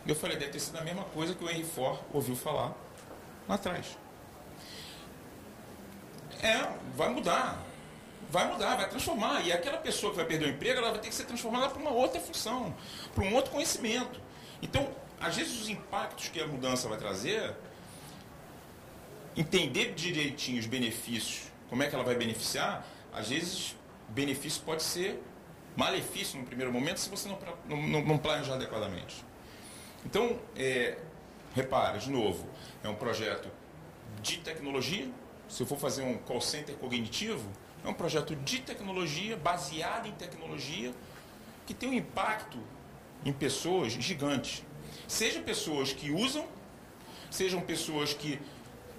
Eu 0.06 0.14
falei, 0.14 0.36
deve 0.36 0.52
ter 0.52 0.60
sido 0.60 0.78
a 0.78 0.82
mesma 0.82 1.02
coisa 1.04 1.34
que 1.34 1.42
o 1.42 1.50
Henry 1.50 1.64
Ford 1.64 1.98
ouviu 2.12 2.36
falar 2.36 2.72
lá 3.48 3.56
atrás. 3.56 3.98
É, 6.40 6.68
vai 6.94 7.08
mudar. 7.08 7.65
Vai 8.30 8.50
mudar, 8.50 8.76
vai 8.76 8.88
transformar. 8.88 9.46
E 9.46 9.52
aquela 9.52 9.78
pessoa 9.78 10.10
que 10.10 10.16
vai 10.16 10.26
perder 10.26 10.46
o 10.46 10.50
emprego, 10.50 10.78
ela 10.78 10.90
vai 10.90 11.00
ter 11.00 11.08
que 11.08 11.14
ser 11.14 11.24
transformada 11.24 11.68
para 11.68 11.80
uma 11.80 11.90
outra 11.90 12.20
função, 12.20 12.74
para 13.14 13.24
um 13.24 13.34
outro 13.34 13.52
conhecimento. 13.52 14.20
Então, 14.60 14.88
às 15.20 15.36
vezes 15.36 15.60
os 15.60 15.68
impactos 15.68 16.28
que 16.28 16.40
a 16.40 16.46
mudança 16.46 16.88
vai 16.88 16.98
trazer, 16.98 17.54
entender 19.36 19.94
direitinho 19.94 20.58
os 20.58 20.66
benefícios, 20.66 21.52
como 21.68 21.82
é 21.82 21.88
que 21.88 21.94
ela 21.94 22.04
vai 22.04 22.14
beneficiar, 22.14 22.86
às 23.12 23.28
vezes 23.28 23.76
benefício 24.08 24.62
pode 24.62 24.82
ser 24.82 25.22
malefício 25.76 26.38
no 26.38 26.46
primeiro 26.46 26.72
momento 26.72 26.98
se 26.98 27.10
você 27.10 27.28
não, 27.28 27.38
não, 27.68 28.04
não 28.04 28.18
planejar 28.18 28.54
adequadamente. 28.54 29.24
Então, 30.04 30.38
é, 30.56 30.98
repare, 31.54 31.98
de 31.98 32.10
novo, 32.10 32.48
é 32.82 32.88
um 32.88 32.94
projeto 32.94 33.50
de 34.22 34.38
tecnologia. 34.38 35.08
Se 35.48 35.62
eu 35.62 35.66
for 35.66 35.78
fazer 35.78 36.02
um 36.02 36.16
call 36.18 36.40
center 36.40 36.74
cognitivo, 36.76 37.48
é 37.86 37.88
um 37.88 37.94
projeto 37.94 38.34
de 38.34 38.60
tecnologia, 38.60 39.36
baseado 39.36 40.08
em 40.08 40.12
tecnologia, 40.12 40.92
que 41.64 41.72
tem 41.72 41.88
um 41.88 41.94
impacto 41.94 42.58
em 43.24 43.32
pessoas 43.32 43.92
gigante. 43.92 44.64
Sejam 45.06 45.42
pessoas 45.44 45.92
que 45.92 46.10
usam, 46.10 46.46
sejam 47.30 47.60
pessoas 47.60 48.12
que 48.12 48.40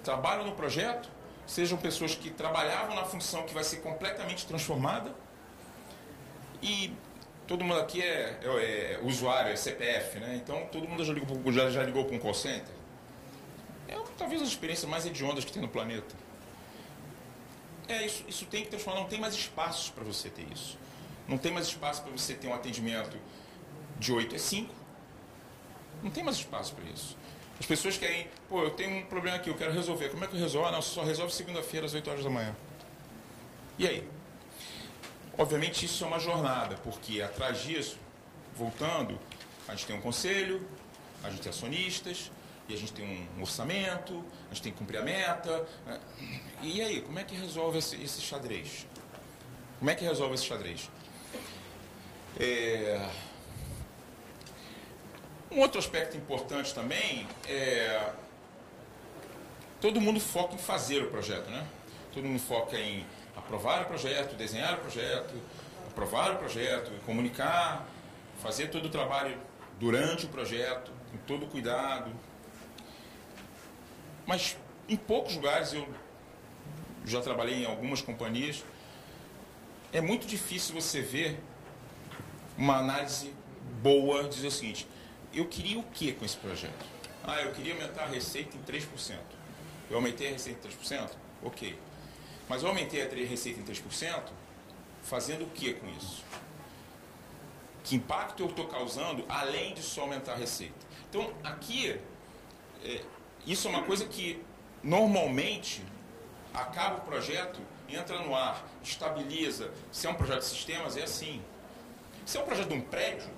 trabalham 0.02 0.46
no 0.46 0.52
projeto, 0.52 1.10
sejam 1.46 1.76
pessoas 1.76 2.14
que 2.14 2.30
trabalhavam 2.30 2.96
na 2.96 3.04
função 3.04 3.42
que 3.42 3.52
vai 3.52 3.62
ser 3.62 3.78
completamente 3.78 4.46
transformada. 4.46 5.14
E 6.62 6.90
todo 7.46 7.62
mundo 7.62 7.80
aqui 7.80 8.02
é, 8.02 8.40
é, 8.42 8.92
é 8.94 9.00
usuário, 9.02 9.52
é 9.52 9.56
CPF, 9.56 10.18
né? 10.18 10.40
Então 10.42 10.66
todo 10.72 10.88
mundo 10.88 11.04
já 11.04 11.12
ligou, 11.12 11.52
já, 11.52 11.68
já 11.68 11.82
ligou 11.82 12.06
para 12.06 12.16
um 12.16 12.18
call 12.18 12.32
center. 12.32 12.74
É 13.86 13.94
talvez 14.16 14.40
uma 14.40 14.46
das 14.46 14.54
experiências 14.54 14.90
mais 14.90 15.04
hediondas 15.04 15.44
que 15.44 15.52
tem 15.52 15.60
no 15.60 15.68
planeta. 15.68 16.27
É, 17.88 18.04
isso, 18.04 18.22
isso 18.28 18.44
tem 18.44 18.62
que 18.64 18.68
transformar, 18.68 19.00
não 19.00 19.08
tem 19.08 19.18
mais 19.18 19.34
espaços 19.34 19.88
para 19.88 20.04
você 20.04 20.28
ter 20.28 20.46
isso. 20.52 20.78
Não 21.26 21.38
tem 21.38 21.50
mais 21.50 21.66
espaço 21.66 22.02
para 22.02 22.12
você 22.12 22.34
ter 22.34 22.46
um 22.46 22.54
atendimento 22.54 23.18
de 23.98 24.12
8 24.12 24.36
a 24.36 24.38
5. 24.38 24.74
Não 26.02 26.10
tem 26.10 26.22
mais 26.22 26.36
espaço 26.36 26.74
para 26.74 26.84
isso. 26.84 27.16
As 27.58 27.66
pessoas 27.66 27.98
querem, 27.98 28.28
pô, 28.48 28.62
eu 28.62 28.70
tenho 28.70 28.98
um 28.98 29.06
problema 29.06 29.36
aqui, 29.36 29.50
eu 29.50 29.56
quero 29.56 29.72
resolver. 29.72 30.10
Como 30.10 30.22
é 30.22 30.26
que 30.28 30.36
eu 30.36 30.40
resolvo? 30.40 30.68
Ah, 30.68 30.72
não, 30.72 30.82
só 30.82 31.02
resolve 31.02 31.32
segunda-feira 31.32 31.86
às 31.86 31.94
8 31.94 32.08
horas 32.10 32.24
da 32.24 32.30
manhã. 32.30 32.54
E 33.78 33.86
aí? 33.86 34.08
Obviamente 35.36 35.86
isso 35.86 36.04
é 36.04 36.06
uma 36.06 36.18
jornada, 36.18 36.76
porque 36.84 37.22
atrás 37.22 37.62
disso, 37.62 37.96
voltando, 38.54 39.18
a 39.66 39.72
gente 39.72 39.86
tem 39.86 39.96
um 39.96 40.00
conselho, 40.00 40.66
a 41.22 41.30
gente 41.30 41.42
tem 41.42 41.50
acionistas, 41.50 42.30
e 42.68 42.74
a 42.74 42.76
gente 42.76 42.92
tem 42.92 43.28
um 43.36 43.40
orçamento, 43.40 44.22
a 44.50 44.54
gente 44.54 44.62
tem 44.62 44.72
que 44.72 44.78
cumprir 44.78 44.98
a 44.98 45.02
meta. 45.02 45.66
Né? 45.86 45.98
E 46.62 46.82
aí, 46.82 47.00
como 47.00 47.18
é 47.18 47.24
que 47.24 47.34
resolve 47.34 47.78
esse, 47.78 47.96
esse 48.02 48.20
xadrez? 48.20 48.86
Como 49.78 49.90
é 49.90 49.94
que 49.94 50.04
resolve 50.04 50.34
esse 50.34 50.44
xadrez? 50.44 50.90
É... 52.38 53.08
Um 55.50 55.60
outro 55.60 55.78
aspecto 55.78 56.16
importante 56.16 56.74
também 56.74 57.26
é. 57.48 58.12
Todo 59.80 60.00
mundo 60.00 60.20
foca 60.20 60.54
em 60.54 60.58
fazer 60.58 61.02
o 61.04 61.10
projeto, 61.10 61.48
né? 61.48 61.66
Todo 62.12 62.24
mundo 62.24 62.40
foca 62.40 62.76
em 62.76 63.06
aprovar 63.34 63.82
o 63.82 63.84
projeto, 63.86 64.34
desenhar 64.34 64.74
o 64.74 64.78
projeto, 64.78 65.34
aprovar 65.86 66.32
o 66.32 66.36
projeto, 66.36 66.90
comunicar, 67.06 67.86
fazer 68.42 68.68
todo 68.68 68.86
o 68.86 68.88
trabalho 68.90 69.38
durante 69.78 70.26
o 70.26 70.28
projeto, 70.28 70.90
com 71.10 71.16
todo 71.18 71.46
cuidado, 71.46 72.10
mas 74.28 74.58
em 74.86 74.96
poucos 74.96 75.36
lugares, 75.36 75.72
eu 75.72 75.88
já 77.06 77.22
trabalhei 77.22 77.62
em 77.62 77.64
algumas 77.64 78.02
companhias, 78.02 78.62
é 79.90 80.02
muito 80.02 80.26
difícil 80.26 80.74
você 80.74 81.00
ver 81.00 81.40
uma 82.58 82.76
análise 82.76 83.32
boa 83.82 84.28
dizer 84.28 84.48
o 84.48 84.50
seguinte: 84.50 84.86
eu 85.32 85.46
queria 85.46 85.78
o 85.78 85.82
que 85.82 86.12
com 86.12 86.26
esse 86.26 86.36
projeto? 86.36 86.84
Ah, 87.24 87.40
eu 87.40 87.52
queria 87.52 87.72
aumentar 87.72 88.02
a 88.02 88.06
receita 88.06 88.54
em 88.54 88.62
3%. 88.62 89.16
Eu 89.88 89.96
aumentei 89.96 90.28
a 90.28 90.32
receita 90.32 90.68
em 90.68 90.70
3%? 90.70 91.10
Ok. 91.42 91.78
Mas 92.50 92.62
eu 92.62 92.68
aumentei 92.68 93.00
a 93.02 93.08
receita 93.08 93.60
em 93.60 93.64
3%, 93.64 94.24
fazendo 95.02 95.44
o 95.44 95.50
que 95.50 95.72
com 95.72 95.88
isso? 95.96 96.22
Que 97.82 97.96
impacto 97.96 98.42
eu 98.42 98.50
estou 98.50 98.66
causando 98.66 99.24
além 99.26 99.72
de 99.72 99.80
só 99.82 100.02
aumentar 100.02 100.32
a 100.32 100.36
receita? 100.36 100.86
Então, 101.08 101.32
aqui, 101.42 101.98
é, 102.84 103.02
isso 103.46 103.68
é 103.68 103.70
uma 103.70 103.82
coisa 103.82 104.04
que 104.04 104.42
normalmente 104.82 105.82
acaba 106.52 106.98
o 106.98 107.00
projeto, 107.02 107.60
entra 107.88 108.18
no 108.20 108.34
ar, 108.34 108.66
estabiliza. 108.82 109.70
Se 109.90 110.06
é 110.06 110.10
um 110.10 110.14
projeto 110.14 110.40
de 110.40 110.46
sistemas, 110.46 110.96
é 110.96 111.02
assim. 111.02 111.42
Se 112.24 112.36
é 112.36 112.40
um 112.40 112.44
projeto 112.44 112.68
de 112.68 112.74
um 112.74 112.80
prédio, 112.80 113.30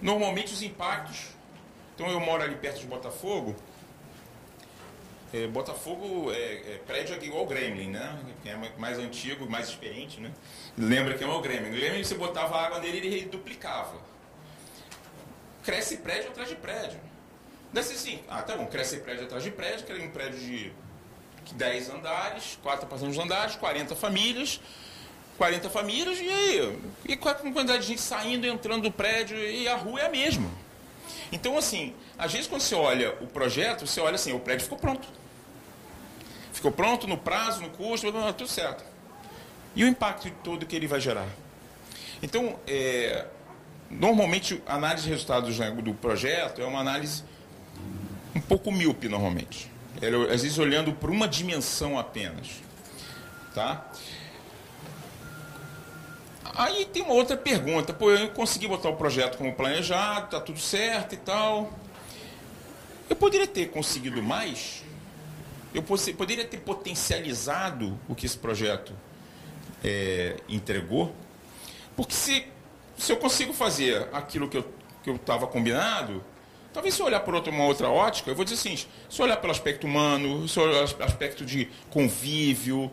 normalmente 0.00 0.52
os 0.52 0.62
impactos. 0.62 1.28
Então 1.94 2.08
eu 2.10 2.20
moro 2.20 2.42
ali 2.42 2.54
perto 2.56 2.80
de 2.80 2.86
Botafogo. 2.86 3.56
É, 5.32 5.46
Botafogo 5.46 6.32
é, 6.32 6.74
é, 6.74 6.80
prédio 6.86 7.14
é 7.14 7.24
igual 7.24 7.42
ao 7.42 7.46
Gremlin, 7.46 7.90
né? 7.90 8.18
É 8.44 8.56
mais 8.78 8.98
antigo, 8.98 9.48
mais 9.48 9.68
experiente, 9.68 10.20
né? 10.20 10.32
Lembra 10.76 11.16
que 11.16 11.22
é 11.22 11.26
o 11.26 11.40
Gremlin. 11.40 11.68
O 11.68 11.72
Gremlin 11.72 12.02
você 12.02 12.14
botava 12.14 12.56
água 12.56 12.80
nele 12.80 13.06
e 13.06 13.14
ele 13.14 13.26
duplicava. 13.26 14.00
Cresce 15.62 15.98
prédio 15.98 16.30
atrás 16.30 16.48
de 16.48 16.56
prédio. 16.56 16.98
Desse 17.72 17.96
sim, 17.96 18.20
ah, 18.28 18.42
tá 18.42 18.56
bom, 18.56 18.66
cresce 18.66 18.98
prédio 18.98 19.24
atrás 19.24 19.44
de 19.44 19.50
prédio, 19.50 19.86
que 19.86 19.92
um 19.92 20.10
prédio 20.10 20.38
de 20.38 20.72
10 21.54 21.90
andares, 21.90 22.58
4 22.62 22.86
passando 22.86 23.20
andares, 23.20 23.54
40 23.56 23.94
famílias, 23.94 24.60
40 25.38 25.70
famílias, 25.70 26.18
e 26.18 26.28
aí? 26.28 26.78
E 27.08 27.16
com 27.16 27.28
a 27.28 27.34
quantidade 27.34 27.80
de 27.80 27.86
gente 27.86 28.00
saindo, 28.00 28.46
entrando 28.46 28.82
do 28.82 28.92
prédio, 28.92 29.38
e 29.38 29.68
a 29.68 29.76
rua 29.76 30.00
é 30.00 30.06
a 30.06 30.10
mesma. 30.10 30.50
Então, 31.32 31.56
assim, 31.56 31.94
às 32.18 32.32
vezes 32.32 32.48
quando 32.48 32.60
você 32.60 32.74
olha 32.74 33.14
o 33.20 33.26
projeto, 33.26 33.86
você 33.86 34.00
olha 34.00 34.16
assim, 34.16 34.32
o 34.32 34.40
prédio 34.40 34.64
ficou 34.64 34.78
pronto. 34.78 35.08
Ficou 36.52 36.72
pronto 36.72 37.06
no 37.06 37.16
prazo, 37.16 37.62
no 37.62 37.70
custo, 37.70 38.12
tudo 38.12 38.48
certo. 38.48 38.84
E 39.74 39.84
o 39.84 39.88
impacto 39.88 40.30
todo 40.42 40.66
que 40.66 40.74
ele 40.74 40.88
vai 40.88 41.00
gerar? 41.00 41.28
Então, 42.20 42.58
é, 42.66 43.26
normalmente, 43.88 44.60
a 44.66 44.74
análise 44.74 45.04
de 45.04 45.10
resultados 45.10 45.56
do 45.56 45.94
projeto 45.94 46.60
é 46.60 46.64
uma 46.64 46.80
análise 46.80 47.24
um 48.34 48.40
pouco 48.40 48.70
míope 48.70 49.08
normalmente. 49.08 49.70
Às 50.32 50.42
vezes 50.42 50.58
olhando 50.58 50.92
por 50.92 51.10
uma 51.10 51.28
dimensão 51.28 51.98
apenas. 51.98 52.48
Tá? 53.54 53.90
Aí 56.54 56.84
tem 56.86 57.02
uma 57.02 57.14
outra 57.14 57.36
pergunta. 57.36 57.92
Pô, 57.92 58.10
eu 58.10 58.30
consegui 58.30 58.66
botar 58.66 58.88
o 58.88 58.96
projeto 58.96 59.36
como 59.38 59.54
planejado, 59.54 60.30
tá 60.30 60.40
tudo 60.40 60.58
certo 60.58 61.14
e 61.14 61.18
tal. 61.18 61.72
Eu 63.08 63.16
poderia 63.16 63.46
ter 63.46 63.70
conseguido 63.70 64.22
mais? 64.22 64.84
Eu 65.74 65.82
poderia 65.82 66.44
ter 66.44 66.58
potencializado 66.58 67.98
o 68.08 68.14
que 68.14 68.26
esse 68.26 68.38
projeto 68.38 68.92
é, 69.82 70.36
entregou? 70.48 71.14
Porque 71.96 72.14
se, 72.14 72.46
se 72.96 73.12
eu 73.12 73.16
consigo 73.16 73.52
fazer 73.52 74.08
aquilo 74.12 74.48
que 74.48 74.56
eu 74.56 75.16
estava 75.16 75.46
combinado, 75.46 76.24
Talvez 76.72 76.94
se 76.94 77.02
eu 77.02 77.06
olhar 77.06 77.20
por 77.20 77.34
outra, 77.34 77.50
uma 77.50 77.64
outra 77.64 77.88
ótica, 77.88 78.30
eu 78.30 78.34
vou 78.34 78.44
dizer 78.44 78.56
assim, 78.56 78.76
se 78.76 79.20
eu 79.20 79.24
olhar 79.24 79.36
pelo 79.38 79.50
aspecto 79.50 79.86
humano, 79.86 80.48
se 80.48 80.56
eu 80.56 80.64
olhar 80.64 80.88
pelo 80.88 81.04
aspecto 81.04 81.44
de 81.44 81.68
convívio, 81.90 82.90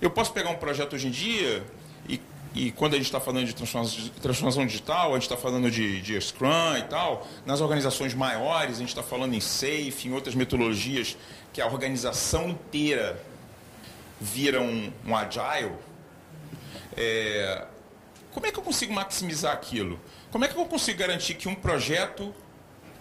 eu 0.00 0.10
posso 0.10 0.32
pegar 0.32 0.50
um 0.50 0.56
projeto 0.56 0.94
hoje 0.94 1.06
em 1.06 1.10
dia 1.10 1.62
e, 2.08 2.20
e 2.52 2.72
quando 2.72 2.94
a 2.94 2.96
gente 2.96 3.06
está 3.06 3.20
falando 3.20 3.46
de 3.46 3.54
transformação, 3.54 4.08
transformação, 4.20 4.66
digital, 4.66 5.10
a 5.10 5.14
gente 5.14 5.22
está 5.22 5.36
falando 5.36 5.70
de, 5.70 6.00
de 6.02 6.20
Scrum 6.20 6.76
e 6.76 6.82
tal, 6.82 7.24
nas 7.46 7.60
organizações 7.60 8.12
maiores, 8.12 8.76
a 8.76 8.78
gente 8.80 8.88
está 8.88 9.04
falando 9.04 9.34
em 9.34 9.40
Safe, 9.40 10.08
em 10.08 10.12
outras 10.12 10.34
metodologias, 10.34 11.16
que 11.52 11.60
a 11.60 11.66
organização 11.66 12.48
inteira 12.48 13.22
vira 14.20 14.60
um, 14.60 14.92
um 15.06 15.16
Agile, 15.16 15.72
é, 16.96 17.66
como 18.32 18.46
é 18.46 18.50
que 18.50 18.58
eu 18.58 18.62
consigo 18.62 18.92
maximizar 18.92 19.52
aquilo? 19.52 20.00
Como 20.30 20.44
é 20.44 20.48
que 20.48 20.56
eu 20.56 20.64
consigo 20.64 20.98
garantir 20.98 21.34
que 21.34 21.48
um 21.48 21.54
projeto 21.54 22.34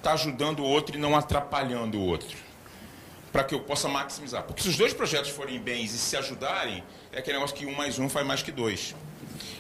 está 0.01 0.13
ajudando 0.13 0.61
o 0.61 0.65
outro 0.65 0.97
e 0.97 0.99
não 0.99 1.15
atrapalhando 1.15 1.99
o 1.99 2.01
outro. 2.01 2.35
Para 3.31 3.43
que 3.43 3.55
eu 3.55 3.61
possa 3.61 3.87
maximizar. 3.87 4.43
Porque 4.43 4.61
se 4.61 4.67
os 4.67 4.75
dois 4.75 4.93
projetos 4.93 5.29
forem 5.29 5.59
bens 5.59 5.93
e 5.93 5.97
se 5.97 6.17
ajudarem, 6.17 6.83
é 7.13 7.19
aquele 7.19 7.37
negócio 7.37 7.55
que 7.55 7.65
um 7.65 7.73
mais 7.73 7.97
um 7.97 8.09
faz 8.09 8.25
mais 8.25 8.43
que 8.43 8.51
dois. 8.51 8.93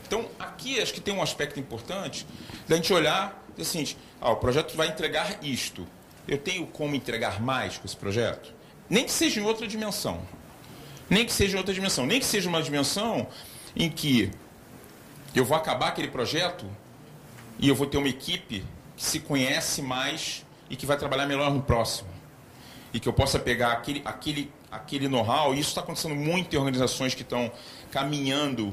Então, 0.05 0.27
aqui 0.37 0.81
acho 0.81 0.93
que 0.93 0.99
tem 0.99 1.13
um 1.13 1.21
aspecto 1.21 1.59
importante 1.59 2.27
da 2.67 2.75
gente 2.75 2.91
olhar 2.91 3.41
assim, 3.59 3.85
ah, 4.19 4.31
o 4.31 4.37
projeto 4.37 4.75
vai 4.75 4.87
entregar 4.87 5.37
isto. 5.43 5.87
Eu 6.27 6.37
tenho 6.37 6.65
como 6.67 6.95
entregar 6.95 7.41
mais 7.41 7.77
com 7.77 7.85
esse 7.85 7.95
projeto? 7.95 8.53
Nem 8.89 9.05
que 9.05 9.11
seja 9.11 9.39
em 9.39 9.43
outra 9.43 9.67
dimensão. 9.67 10.21
Nem 11.09 11.25
que 11.25 11.31
seja 11.31 11.55
em 11.55 11.57
outra 11.57 11.73
dimensão. 11.73 12.05
Nem 12.05 12.19
que 12.19 12.25
seja 12.25 12.49
uma 12.49 12.61
dimensão 12.61 13.27
em 13.75 13.89
que 13.89 14.31
eu 15.33 15.45
vou 15.45 15.55
acabar 15.55 15.89
aquele 15.89 16.09
projeto 16.09 16.65
e 17.59 17.69
eu 17.69 17.75
vou 17.75 17.87
ter 17.87 17.97
uma 17.97 18.09
equipe 18.09 18.65
se 19.01 19.19
conhece 19.19 19.81
mais 19.81 20.45
e 20.69 20.75
que 20.75 20.85
vai 20.85 20.95
trabalhar 20.95 21.25
melhor 21.25 21.51
no 21.51 21.59
próximo. 21.59 22.07
E 22.93 22.99
que 22.99 23.09
eu 23.09 23.13
possa 23.13 23.39
pegar 23.39 23.71
aquele, 23.71 23.99
aquele, 24.05 24.53
aquele 24.69 25.07
know-how, 25.07 25.55
e 25.55 25.59
isso 25.59 25.69
está 25.69 25.81
acontecendo 25.81 26.13
muito 26.13 26.55
em 26.55 26.59
organizações 26.59 27.15
que 27.15 27.23
estão 27.23 27.51
caminhando 27.89 28.71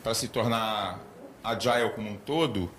para 0.00 0.14
se 0.14 0.28
tornar 0.28 1.00
agile 1.42 1.90
como 1.90 2.08
um 2.08 2.16
todo. 2.16 2.70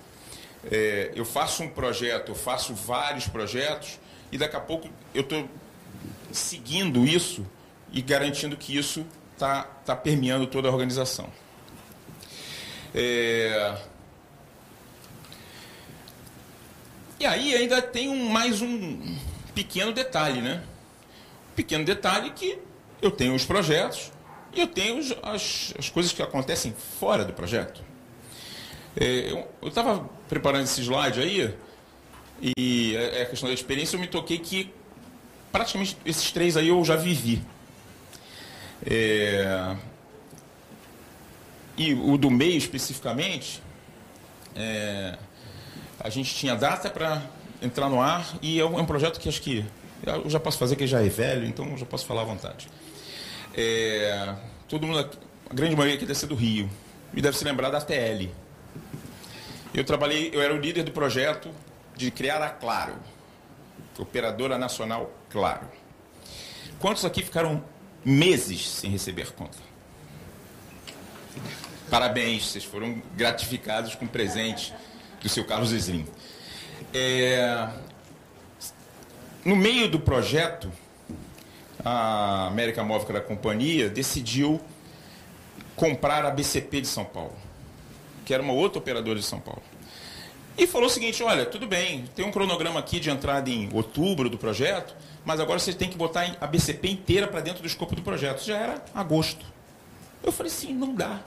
É, 0.72 1.12
eu 1.14 1.26
faço 1.26 1.64
um 1.64 1.70
projeto, 1.70 2.30
eu 2.30 2.36
faço 2.36 2.74
vários 2.74 3.28
projetos, 3.28 4.00
e 4.32 4.38
daqui 4.38 4.56
a 4.56 4.62
pouco 4.62 4.88
eu 5.14 5.22
estou 5.22 5.50
seguindo 6.32 7.06
isso 7.06 7.46
e 7.92 8.02
garantindo 8.02 8.56
que 8.56 8.76
isso 8.76 9.06
está 9.34 9.64
tá 9.86 9.98
permeando 9.98 10.48
toda 10.48 10.70
a 10.70 10.72
organização. 10.72 11.28
É... 12.94 13.78
E 17.26 17.28
aí 17.28 17.56
ainda 17.56 17.82
tem 17.82 18.08
um, 18.08 18.30
mais 18.30 18.62
um 18.62 19.18
pequeno 19.56 19.92
detalhe, 19.92 20.44
né? 20.44 20.62
Um 21.52 21.56
pequeno 21.56 21.84
detalhe 21.84 22.30
que 22.30 22.60
eu 23.02 23.10
tenho 23.10 23.34
os 23.34 23.44
projetos 23.44 24.12
e 24.54 24.62
eu 24.62 24.68
tenho 24.68 25.00
as, 25.24 25.74
as 25.76 25.90
coisas 25.90 26.12
que 26.12 26.22
acontecem 26.22 26.72
fora 27.00 27.26
do 27.26 27.34
projeto. 27.34 27.84
É, 28.96 29.44
eu 29.60 29.68
estava 29.68 30.08
preparando 30.30 30.66
esse 30.66 30.82
slide 30.82 31.20
aí 31.20 31.52
e 32.56 32.96
é, 32.96 33.22
é 33.22 33.22
a 33.24 33.26
questão 33.26 33.50
da 33.50 33.56
experiência, 33.56 33.96
eu 33.96 34.02
me 34.02 34.08
toquei 34.08 34.38
que 34.38 34.72
praticamente 35.52 35.98
esses 36.06 36.32
três 36.32 36.56
aí 36.56 36.68
eu 36.68 36.86
já 36.86 36.96
vivi. 36.96 37.42
É... 38.86 39.76
E 41.76 41.92
o 41.92 42.20
do 42.20 42.30
meio 42.30 42.56
especificamente, 42.56 43.64
é... 44.56 45.18
a 46.00 46.10
gente 46.10 46.34
tinha 46.36 46.56
data 46.56 46.90
para 46.90 47.22
entrar 47.62 47.90
no 47.90 48.02
ar 48.02 48.38
e 48.42 48.60
é 48.60 48.66
um, 48.66 48.80
é 48.80 48.82
um, 48.82 48.86
projeto 48.86 49.20
que 49.20 49.30
acho 49.30 49.42
que 49.42 49.66
eu 50.06 50.30
já 50.30 50.40
posso 50.40 50.58
fazer, 50.58 50.76
que 50.76 50.86
já 50.86 51.02
é 51.02 51.10
velho, 51.10 51.46
então 51.46 51.70
eu 51.72 51.78
já 51.78 51.86
posso 51.86 52.06
falar 52.06 52.22
à 52.22 52.26
vontade. 52.26 52.68
É... 53.54 54.36
Todo 54.68 54.86
mundo, 54.86 55.10
a 55.50 55.54
grande 55.54 55.76
maioria 55.76 55.96
aqui 55.96 56.06
deve 56.06 56.20
ser 56.20 56.28
do 56.28 56.36
Rio 56.36 56.70
e 57.14 57.22
deve 57.22 57.38
se 57.38 57.44
lembrar 57.44 57.70
da 57.70 57.82
TL. 57.82 58.30
Eu 59.74 59.84
trabalhei, 59.84 60.32
eu 60.34 60.42
era 60.42 60.54
o 60.54 60.58
líder 60.58 60.84
do 60.84 60.92
projeto 60.92 61.50
de 61.96 62.12
criar 62.12 62.42
a 62.42 62.50
Claro, 62.50 62.96
operadora 63.98 64.58
nacional 64.58 65.12
Claro. 65.30 65.68
Quantos 66.80 67.04
aqui 67.04 67.22
ficaram 67.22 67.62
meses 68.06 68.70
sem 68.70 68.90
receber 68.90 69.34
conta? 69.34 69.58
Parabéns, 71.90 72.48
vocês 72.48 72.64
foram 72.64 73.02
gratificados 73.16 73.96
com 73.96 74.08
presente 74.08 74.74
do 75.26 75.30
seu 75.30 75.44
Carlos 75.44 75.72
Slim. 75.72 76.06
É... 76.94 77.68
No 79.44 79.56
meio 79.56 79.90
do 79.90 80.00
projeto, 80.00 80.72
a 81.84 82.46
América 82.46 82.84
Móvel, 82.84 83.08
que 83.08 83.12
era 83.12 83.20
a 83.20 83.28
companhia, 83.28 83.90
decidiu 83.90 84.62
comprar 85.76 86.24
a 86.26 86.30
BCP 86.30 86.82
de 86.82 86.88
São 86.88 87.04
Paulo, 87.04 87.34
que 88.24 88.36
era 88.36 88.44
uma 88.44 88.54
outra 88.54 88.78
operadora 88.78 89.18
de 89.18 89.26
São 89.26 89.40
Paulo. 89.40 89.64
E 90.56 90.68
falou 90.68 90.86
o 90.86 90.92
seguinte: 90.92 91.24
olha, 91.24 91.44
tudo 91.44 91.66
bem, 91.66 92.06
tem 92.16 92.24
um 92.24 92.32
cronograma 92.32 92.80
aqui 92.80 93.00
de 93.00 93.10
entrada 93.10 93.50
em 93.50 93.68
outubro 93.74 94.30
do 94.30 94.38
projeto, 94.38 94.96
mas 95.26 95.40
agora 95.40 95.58
você 95.58 95.74
tem 95.74 95.90
que 95.90 95.98
botar 95.98 96.38
a 96.40 96.46
BCP 96.46 96.88
inteira 96.88 97.28
para 97.28 97.42
dentro 97.42 97.64
do 97.64 97.68
escopo 97.68 97.96
do 97.96 98.04
projeto. 98.04 98.44
Já 98.44 98.58
era 98.58 98.86
agosto. 98.94 99.44
Eu 100.24 100.32
falei 100.32 100.52
assim: 100.52 100.72
não 100.72 100.94
dá, 100.94 101.20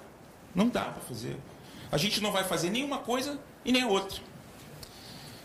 não 0.55 0.69
dá 0.69 0.83
para 0.85 1.03
fazer. 1.03 1.37
A 1.91 1.97
gente 1.97 2.21
não 2.21 2.33
vai 2.33 2.45
fazer 2.45 2.71
nenhuma 2.71 2.99
coisa 2.99 3.39
e 3.65 3.73
nem 3.73 3.83
a 3.83 3.89
outra. 3.89 4.21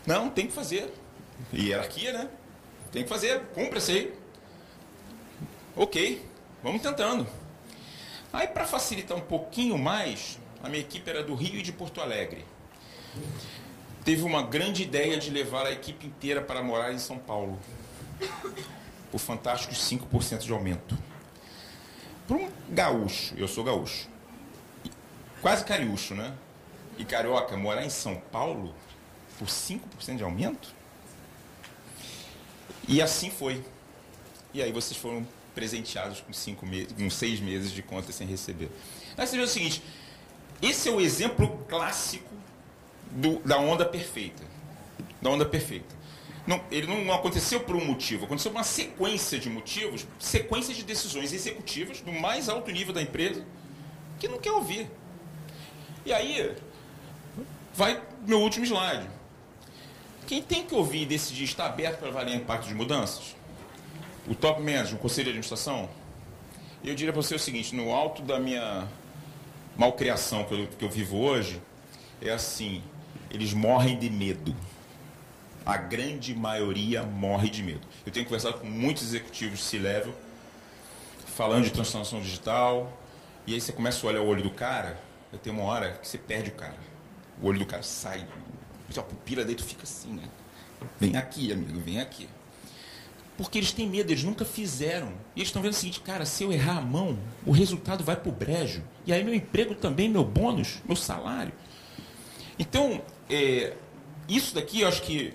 Não, 0.06 0.28
tem 0.28 0.46
que 0.46 0.52
fazer. 0.52 0.92
Hierarquia, 1.52 2.12
né? 2.12 2.28
Tem 2.92 3.02
que 3.02 3.08
fazer, 3.08 3.40
cumpra 3.54 3.78
esse 3.78 3.92
aí. 3.92 4.14
Ok, 5.76 6.24
vamos 6.62 6.82
tentando. 6.82 7.26
Aí, 8.32 8.46
para 8.46 8.64
facilitar 8.64 9.16
um 9.16 9.20
pouquinho 9.20 9.78
mais, 9.78 10.38
a 10.62 10.68
minha 10.68 10.80
equipe 10.80 11.08
era 11.08 11.22
do 11.22 11.34
Rio 11.34 11.58
e 11.58 11.62
de 11.62 11.72
Porto 11.72 12.00
Alegre 12.00 12.44
teve 14.04 14.22
uma 14.22 14.42
grande 14.42 14.82
ideia 14.82 15.16
de 15.16 15.30
levar 15.30 15.66
a 15.66 15.72
equipe 15.72 16.06
inteira 16.06 16.42
para 16.42 16.62
morar 16.62 16.92
em 16.92 16.98
São 16.98 17.18
Paulo. 17.18 17.58
Por 19.10 19.18
fantásticos 19.18 19.78
5% 19.78 20.38
de 20.40 20.52
aumento. 20.52 20.96
Para 22.28 22.36
um 22.36 22.50
gaúcho, 22.68 23.34
eu 23.36 23.48
sou 23.48 23.64
gaúcho, 23.64 24.08
quase 25.44 25.62
cariúcho, 25.62 26.14
né? 26.14 26.32
E 26.96 27.04
carioca, 27.04 27.54
morar 27.54 27.84
em 27.84 27.90
São 27.90 28.16
Paulo 28.32 28.74
por 29.38 29.46
5% 29.46 30.16
de 30.16 30.22
aumento? 30.22 30.74
E 32.88 33.02
assim 33.02 33.28
foi. 33.28 33.62
E 34.54 34.62
aí 34.62 34.72
vocês 34.72 34.98
foram 34.98 35.26
presenteados 35.54 36.22
com, 36.22 36.32
cinco 36.32 36.64
meses, 36.64 36.92
com 36.92 37.10
seis 37.10 37.40
meses 37.40 37.72
de 37.72 37.82
conta 37.82 38.10
sem 38.10 38.26
receber. 38.26 38.70
Mas 39.18 39.28
você 39.28 39.36
vê 39.36 39.42
o 39.42 39.46
seguinte, 39.46 39.82
esse 40.62 40.88
é 40.88 40.92
o 40.92 40.98
exemplo 40.98 41.62
clássico 41.68 42.34
do, 43.10 43.38
da 43.40 43.58
onda 43.58 43.84
perfeita. 43.84 44.42
Da 45.20 45.28
onda 45.28 45.44
perfeita. 45.44 45.94
Não, 46.46 46.64
ele 46.70 46.86
não 46.86 47.12
aconteceu 47.12 47.60
por 47.60 47.76
um 47.76 47.84
motivo, 47.84 48.24
aconteceu 48.24 48.50
por 48.50 48.56
uma 48.56 48.64
sequência 48.64 49.38
de 49.38 49.50
motivos, 49.50 50.06
sequência 50.18 50.72
de 50.72 50.82
decisões 50.82 51.34
executivas 51.34 52.00
do 52.00 52.12
mais 52.12 52.48
alto 52.48 52.70
nível 52.70 52.94
da 52.94 53.02
empresa 53.02 53.44
que 54.18 54.26
não 54.26 54.38
quer 54.38 54.52
ouvir. 54.52 54.90
E 56.04 56.12
aí, 56.12 56.54
vai 57.74 58.00
meu 58.26 58.40
último 58.40 58.64
slide. 58.64 59.08
Quem 60.26 60.42
tem 60.42 60.64
que 60.64 60.74
ouvir 60.74 61.02
e 61.02 61.06
decidir 61.06 61.44
está 61.44 61.66
aberto 61.66 61.98
para 61.98 62.08
avaliar 62.08 62.36
impacto 62.36 62.66
de 62.66 62.74
mudanças? 62.74 63.36
O 64.26 64.34
top 64.34 64.60
manager, 64.60 64.96
o 64.96 64.98
conselho 64.98 65.24
de 65.24 65.30
administração? 65.30 65.88
Eu 66.82 66.94
diria 66.94 67.12
para 67.12 67.22
você 67.22 67.34
o 67.34 67.38
seguinte: 67.38 67.74
no 67.74 67.92
alto 67.92 68.22
da 68.22 68.38
minha 68.38 68.86
malcriação 69.76 70.44
que 70.44 70.54
eu, 70.54 70.66
que 70.66 70.84
eu 70.84 70.90
vivo 70.90 71.18
hoje, 71.18 71.60
é 72.20 72.30
assim: 72.30 72.82
eles 73.30 73.52
morrem 73.52 73.98
de 73.98 74.10
medo. 74.10 74.54
A 75.64 75.78
grande 75.78 76.34
maioria 76.34 77.02
morre 77.02 77.48
de 77.48 77.62
medo. 77.62 77.86
Eu 78.04 78.12
tenho 78.12 78.26
conversado 78.26 78.58
com 78.58 78.66
muitos 78.66 79.02
executivos 79.02 79.58
de 79.60 79.64
C-Level, 79.64 80.14
falando 81.34 81.64
de 81.64 81.70
transformação 81.70 82.20
digital, 82.20 82.92
e 83.46 83.54
aí 83.54 83.60
você 83.60 83.72
começa 83.72 84.06
a 84.06 84.10
olhar 84.10 84.20
o 84.20 84.26
olho 84.26 84.42
do 84.42 84.50
cara, 84.50 84.98
vai 85.34 85.38
ter 85.38 85.50
uma 85.50 85.64
hora 85.64 85.92
que 85.92 86.06
você 86.06 86.16
perde 86.16 86.50
o 86.50 86.54
cara. 86.54 86.76
O 87.42 87.46
olho 87.46 87.58
do 87.58 87.66
cara 87.66 87.82
sai, 87.82 88.26
a 88.96 89.02
pupila 89.02 89.44
dele 89.44 89.60
fica 89.62 89.82
assim, 89.82 90.12
né? 90.12 90.28
Vem 91.00 91.16
aqui, 91.16 91.52
amigo, 91.52 91.80
vem 91.80 92.00
aqui. 92.00 92.28
Porque 93.36 93.58
eles 93.58 93.72
têm 93.72 93.88
medo, 93.88 94.12
eles 94.12 94.22
nunca 94.22 94.44
fizeram. 94.44 95.08
E 95.34 95.40
eles 95.40 95.48
estão 95.48 95.60
vendo 95.60 95.72
o 95.72 95.76
seguinte, 95.76 96.00
cara, 96.00 96.24
se 96.24 96.44
eu 96.44 96.52
errar 96.52 96.78
a 96.78 96.80
mão, 96.80 97.18
o 97.44 97.50
resultado 97.50 98.04
vai 98.04 98.14
para 98.14 98.28
o 98.28 98.32
brejo. 98.32 98.84
E 99.04 99.12
aí 99.12 99.24
meu 99.24 99.34
emprego 99.34 99.74
também, 99.74 100.08
meu 100.08 100.24
bônus, 100.24 100.78
meu 100.86 100.94
salário. 100.94 101.52
Então, 102.56 103.02
é, 103.28 103.74
isso 104.28 104.54
daqui 104.54 104.82
eu 104.82 104.88
acho 104.88 105.02
que 105.02 105.34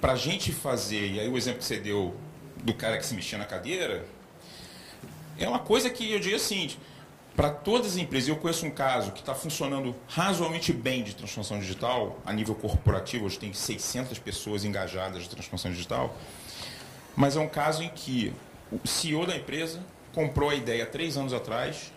para 0.00 0.12
a 0.12 0.16
gente 0.16 0.52
fazer, 0.52 1.14
e 1.14 1.18
aí 1.18 1.28
o 1.28 1.36
exemplo 1.36 1.58
que 1.58 1.64
você 1.64 1.80
deu 1.80 2.16
do 2.62 2.72
cara 2.72 2.96
que 2.96 3.04
se 3.04 3.14
mexia 3.14 3.36
na 3.36 3.44
cadeira, 3.44 4.06
é 5.36 5.48
uma 5.48 5.58
coisa 5.58 5.90
que 5.90 6.12
eu 6.12 6.20
diria 6.20 6.36
assim, 6.36 6.70
para 7.38 7.50
todas 7.50 7.92
as 7.92 7.96
empresas, 7.96 8.28
eu 8.28 8.34
conheço 8.34 8.66
um 8.66 8.70
caso 8.70 9.12
que 9.12 9.20
está 9.20 9.32
funcionando 9.32 9.94
razoavelmente 10.08 10.72
bem 10.72 11.04
de 11.04 11.14
transformação 11.14 11.60
digital, 11.60 12.18
a 12.26 12.32
nível 12.32 12.52
corporativo, 12.52 13.26
hoje 13.26 13.38
tem 13.38 13.52
600 13.52 14.18
pessoas 14.18 14.64
engajadas 14.64 15.22
de 15.22 15.28
transformação 15.28 15.70
digital, 15.70 16.16
mas 17.14 17.36
é 17.36 17.40
um 17.40 17.48
caso 17.48 17.84
em 17.84 17.90
que 17.90 18.34
o 18.72 18.84
CEO 18.84 19.24
da 19.24 19.36
empresa 19.36 19.80
comprou 20.12 20.50
a 20.50 20.54
ideia 20.56 20.84
três 20.84 21.16
anos 21.16 21.32
atrás 21.32 21.92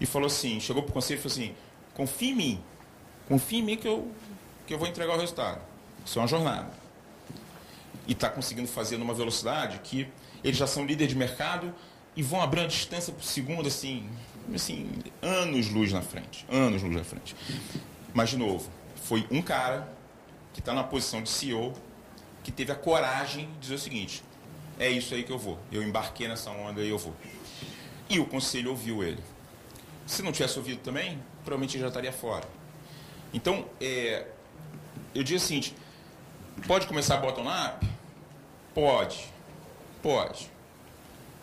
e 0.00 0.06
falou 0.06 0.28
assim, 0.28 0.60
chegou 0.60 0.84
para 0.84 0.90
o 0.90 0.94
conselho 0.94 1.18
e 1.18 1.22
falou 1.22 1.36
assim, 1.36 1.54
confie 1.92 2.30
em 2.30 2.36
mim, 2.36 2.64
confie 3.26 3.58
em 3.58 3.62
mim 3.62 3.76
que 3.76 3.88
eu 3.88 4.08
que 4.64 4.72
eu 4.72 4.78
vou 4.78 4.86
entregar 4.86 5.16
o 5.16 5.18
resultado. 5.18 5.60
Isso 6.06 6.20
é 6.20 6.22
uma 6.22 6.28
jornada. 6.28 6.70
E 8.06 8.12
está 8.12 8.30
conseguindo 8.30 8.68
fazer 8.68 8.96
numa 8.96 9.12
velocidade 9.12 9.80
que 9.80 10.06
eles 10.44 10.56
já 10.56 10.68
são 10.68 10.86
líder 10.86 11.08
de 11.08 11.16
mercado 11.16 11.74
e 12.14 12.22
vão 12.22 12.40
abrir 12.40 12.60
uma 12.60 12.68
distância 12.68 13.12
por 13.12 13.24
segundo, 13.24 13.66
assim, 13.66 14.08
assim, 14.54 14.88
anos 15.22 15.68
luz 15.70 15.92
na 15.92 16.02
frente. 16.02 16.46
Anos 16.50 16.82
luz 16.82 16.94
na 16.94 17.04
frente. 17.04 17.36
Mas, 18.12 18.30
de 18.30 18.36
novo, 18.36 18.70
foi 18.96 19.26
um 19.30 19.42
cara 19.42 19.88
que 20.52 20.60
está 20.60 20.72
na 20.72 20.82
posição 20.82 21.22
de 21.22 21.28
CEO 21.28 21.72
que 22.42 22.50
teve 22.50 22.72
a 22.72 22.74
coragem 22.74 23.46
de 23.54 23.58
dizer 23.60 23.74
o 23.74 23.78
seguinte: 23.78 24.24
é 24.78 24.88
isso 24.88 25.14
aí 25.14 25.22
que 25.22 25.32
eu 25.32 25.38
vou. 25.38 25.58
Eu 25.70 25.82
embarquei 25.82 26.28
nessa 26.28 26.50
onda 26.50 26.80
e 26.82 26.88
eu 26.88 26.98
vou. 26.98 27.14
E 28.08 28.18
o 28.18 28.26
conselho 28.26 28.70
ouviu 28.70 29.02
ele. 29.02 29.22
Se 30.06 30.22
não 30.22 30.32
tivesse 30.32 30.58
ouvido 30.58 30.80
também, 30.80 31.22
provavelmente 31.44 31.78
já 31.78 31.88
estaria 31.88 32.12
fora. 32.12 32.48
Então, 33.34 33.66
é, 33.80 34.26
eu 35.14 35.22
digo 35.22 35.36
o 35.36 35.40
seguinte, 35.40 35.74
pode 36.66 36.86
começar 36.86 37.18
bottom-up? 37.18 37.86
Pode, 38.74 39.26
pode. 40.02 40.50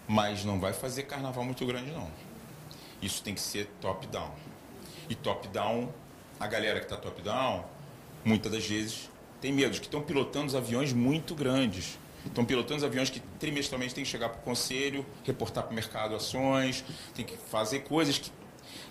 Mas 0.07 0.43
não 0.43 0.59
vai 0.59 0.73
fazer 0.73 1.03
carnaval 1.03 1.43
muito 1.43 1.65
grande, 1.65 1.91
não. 1.91 2.09
Isso 3.01 3.21
tem 3.21 3.33
que 3.33 3.41
ser 3.41 3.67
top-down. 3.81 4.31
E 5.09 5.15
top-down, 5.15 5.93
a 6.39 6.47
galera 6.47 6.79
que 6.79 6.85
está 6.85 6.97
top-down, 6.97 7.65
muitas 8.23 8.51
das 8.51 8.65
vezes 8.65 9.09
tem 9.39 9.53
medo, 9.53 9.77
que 9.77 9.85
estão 9.85 10.01
pilotando 10.01 10.47
os 10.47 10.55
aviões 10.55 10.91
muito 10.91 11.35
grandes. 11.35 11.99
Estão 12.25 12.43
pilotando 12.43 12.77
os 12.77 12.83
aviões 12.83 13.09
que 13.09 13.19
trimestralmente 13.39 13.93
tem 13.93 14.03
que 14.03 14.09
chegar 14.09 14.29
para 14.29 14.39
o 14.39 14.43
conselho, 14.43 15.05
reportar 15.23 15.63
para 15.63 15.71
o 15.71 15.75
mercado 15.75 16.15
ações, 16.15 16.83
tem 17.13 17.23
que 17.23 17.37
fazer 17.37 17.81
coisas 17.81 18.17
que. 18.17 18.31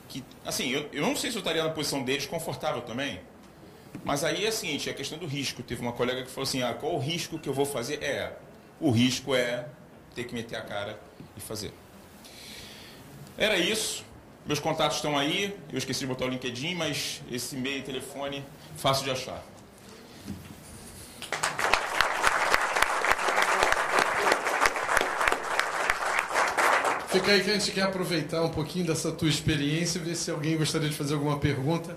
que 0.09 0.25
assim, 0.45 0.71
eu, 0.71 0.89
eu 0.93 1.03
não 1.03 1.17
sei 1.17 1.31
se 1.33 1.37
eu 1.37 1.41
estaria 1.41 1.65
na 1.65 1.71
posição 1.71 2.05
deles 2.05 2.27
confortável 2.27 2.83
também. 2.83 3.21
Mas 4.05 4.23
aí 4.23 4.45
é 4.45 4.49
o 4.49 4.53
seguinte, 4.53 4.89
é 4.89 4.93
a 4.93 4.95
questão 4.95 5.19
do 5.19 5.27
risco. 5.27 5.63
Teve 5.63 5.81
uma 5.81 5.93
colega 5.93 6.23
que 6.23 6.31
falou 6.31 6.45
assim, 6.45 6.63
ah, 6.63 6.75
qual 6.75 6.95
o 6.95 6.99
risco 6.99 7.39
que 7.39 7.49
eu 7.49 7.55
vou 7.55 7.67
fazer? 7.67 8.03
É, 8.03 8.37
o 8.81 8.91
risco 8.91 9.35
é 9.35 9.67
ter 10.15 10.25
que 10.25 10.35
meter 10.35 10.57
a 10.57 10.63
cara 10.63 11.01
e 11.37 11.41
fazer. 11.41 11.73
Era 13.37 13.59
isso. 13.59 14.05
Meus 14.47 14.61
contatos 14.61 14.97
estão 14.97 15.19
aí. 15.19 15.57
Eu 15.73 15.79
esqueci 15.79 16.01
de 16.01 16.07
botar 16.07 16.27
o 16.27 16.29
LinkedIn, 16.29 16.75
mas 16.75 17.23
esse 17.31 17.57
e-mail 17.57 17.79
e 17.79 17.83
telefone, 17.83 18.45
fácil 18.77 19.05
de 19.05 19.11
achar. 19.11 19.43
Fica 27.09 27.31
aí 27.31 27.45
que 27.45 27.51
a 27.51 27.55
gente 27.55 27.71
quer 27.71 27.83
aproveitar 27.83 28.43
um 28.43 28.51
pouquinho 28.51 28.87
dessa 28.87 29.13
tua 29.13 29.29
experiência 29.29 29.99
e 29.99 30.03
ver 30.03 30.17
se 30.17 30.33
alguém 30.33 30.57
gostaria 30.57 30.89
de 30.89 30.97
fazer 30.97 31.15
alguma 31.15 31.39
pergunta. 31.39 31.97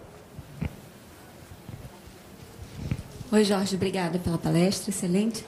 Oi, 3.31 3.43
Jorge, 3.43 3.75
obrigada 3.75 4.19
pela 4.19 4.37
palestra, 4.37 4.91
excelente. 4.91 5.43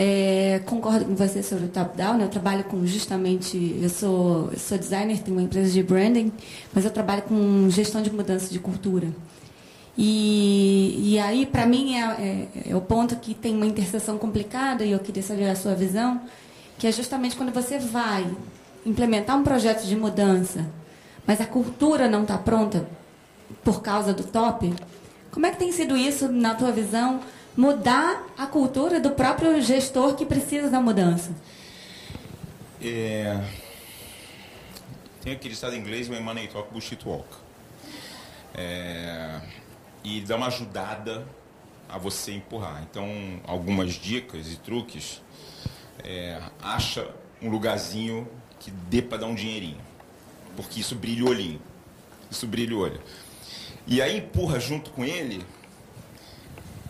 É, 0.00 0.60
concordo 0.64 1.06
com 1.06 1.16
você 1.16 1.42
sobre 1.42 1.64
o 1.64 1.68
top-down. 1.68 2.18
Né? 2.18 2.24
Eu 2.24 2.28
trabalho 2.28 2.62
com 2.62 2.86
justamente. 2.86 3.76
Eu 3.82 3.88
sou, 3.88 4.48
eu 4.52 4.58
sou 4.58 4.78
designer, 4.78 5.18
tenho 5.18 5.36
uma 5.36 5.42
empresa 5.42 5.72
de 5.72 5.82
branding, 5.82 6.32
mas 6.72 6.84
eu 6.84 6.90
trabalho 6.92 7.22
com 7.22 7.68
gestão 7.68 8.00
de 8.00 8.08
mudança 8.12 8.48
de 8.48 8.60
cultura. 8.60 9.08
E, 9.96 11.14
e 11.14 11.18
aí, 11.18 11.44
para 11.44 11.66
mim, 11.66 11.96
é, 11.96 12.04
é, 12.04 12.48
é, 12.70 12.76
o 12.76 12.80
ponto 12.80 13.16
que 13.16 13.34
tem 13.34 13.56
uma 13.56 13.66
interseção 13.66 14.16
complicada, 14.16 14.84
e 14.84 14.92
eu 14.92 15.00
queria 15.00 15.24
saber 15.24 15.48
a 15.48 15.56
sua 15.56 15.74
visão, 15.74 16.20
que 16.78 16.86
é 16.86 16.92
justamente 16.92 17.34
quando 17.34 17.52
você 17.52 17.80
vai 17.80 18.24
implementar 18.86 19.36
um 19.36 19.42
projeto 19.42 19.84
de 19.84 19.96
mudança, 19.96 20.64
mas 21.26 21.40
a 21.40 21.44
cultura 21.44 22.08
não 22.08 22.22
está 22.22 22.38
pronta 22.38 22.88
por 23.64 23.82
causa 23.82 24.12
do 24.12 24.22
top. 24.22 24.72
Como 25.32 25.44
é 25.44 25.50
que 25.50 25.58
tem 25.58 25.72
sido 25.72 25.96
isso, 25.96 26.28
na 26.28 26.54
tua 26.54 26.70
visão, 26.70 27.18
mudar 27.56 28.26
a 28.36 28.46
cultura 28.46 29.00
do 29.00 29.10
próprio 29.10 29.60
gestor 29.60 30.14
que 30.14 30.24
precisa 30.24 30.70
da 30.70 30.80
mudança? 30.80 31.34
É... 32.80 33.40
Tem 35.20 35.32
aquele 35.32 35.54
estado 35.54 35.74
inglês, 35.74 36.08
when 36.08 36.22
money 36.22 36.48
talk, 36.48 36.70
bullshit 36.70 37.00
walk. 37.04 37.28
É... 38.54 39.40
E 40.04 40.20
dá 40.20 40.36
uma 40.36 40.46
ajudada 40.46 41.26
a 41.88 41.98
você 41.98 42.32
empurrar. 42.32 42.82
Então, 42.88 43.08
algumas 43.44 43.94
dicas 43.94 44.52
e 44.52 44.56
truques. 44.56 45.20
É... 46.04 46.40
Acha 46.62 47.10
um 47.42 47.50
lugarzinho 47.50 48.28
que 48.60 48.70
dê 48.70 49.02
para 49.02 49.18
dar 49.18 49.26
um 49.26 49.34
dinheirinho. 49.34 49.80
Porque 50.56 50.80
isso 50.80 50.94
brilha 50.94 51.24
o 51.24 51.28
olhinho. 51.28 51.60
Isso 52.30 52.46
brilha 52.46 52.76
o 52.76 52.80
olho. 52.80 53.00
E 53.86 54.02
aí 54.02 54.18
empurra 54.18 54.60
junto 54.60 54.90
com 54.90 55.04
ele 55.04 55.44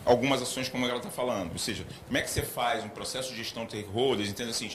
algumas 0.09 0.41
ações 0.41 0.67
como 0.67 0.87
ela 0.87 0.97
está 0.97 1.11
falando. 1.11 1.51
Ou 1.51 1.59
seja, 1.59 1.85
como 2.07 2.17
é 2.17 2.21
que 2.21 2.29
você 2.29 2.41
faz 2.41 2.83
um 2.83 2.89
processo 2.89 3.29
de 3.29 3.37
gestão 3.37 3.63
de 3.65 3.77
stakeholders, 3.77 4.29
entende 4.29 4.49
assim, 4.49 4.71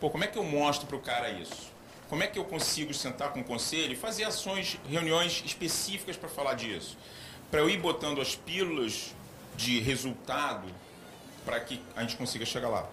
pô, 0.00 0.08
como 0.08 0.24
é 0.24 0.26
que 0.26 0.38
eu 0.38 0.44
mostro 0.44 0.86
para 0.86 0.96
o 0.96 1.00
cara 1.00 1.30
isso? 1.30 1.70
Como 2.08 2.22
é 2.22 2.26
que 2.26 2.38
eu 2.38 2.44
consigo 2.44 2.94
sentar 2.94 3.34
com 3.34 3.40
o 3.40 3.44
conselho 3.44 3.92
e 3.92 3.96
fazer 3.96 4.24
ações, 4.24 4.78
reuniões 4.88 5.42
específicas 5.44 6.16
para 6.16 6.28
falar 6.28 6.54
disso? 6.54 6.96
Para 7.50 7.60
eu 7.60 7.68
ir 7.68 7.78
botando 7.78 8.18
as 8.18 8.34
pílulas 8.34 9.14
de 9.56 9.78
resultado 9.80 10.66
para 11.44 11.60
que 11.60 11.82
a 11.94 12.00
gente 12.00 12.16
consiga 12.16 12.46
chegar 12.46 12.70
lá. 12.70 12.88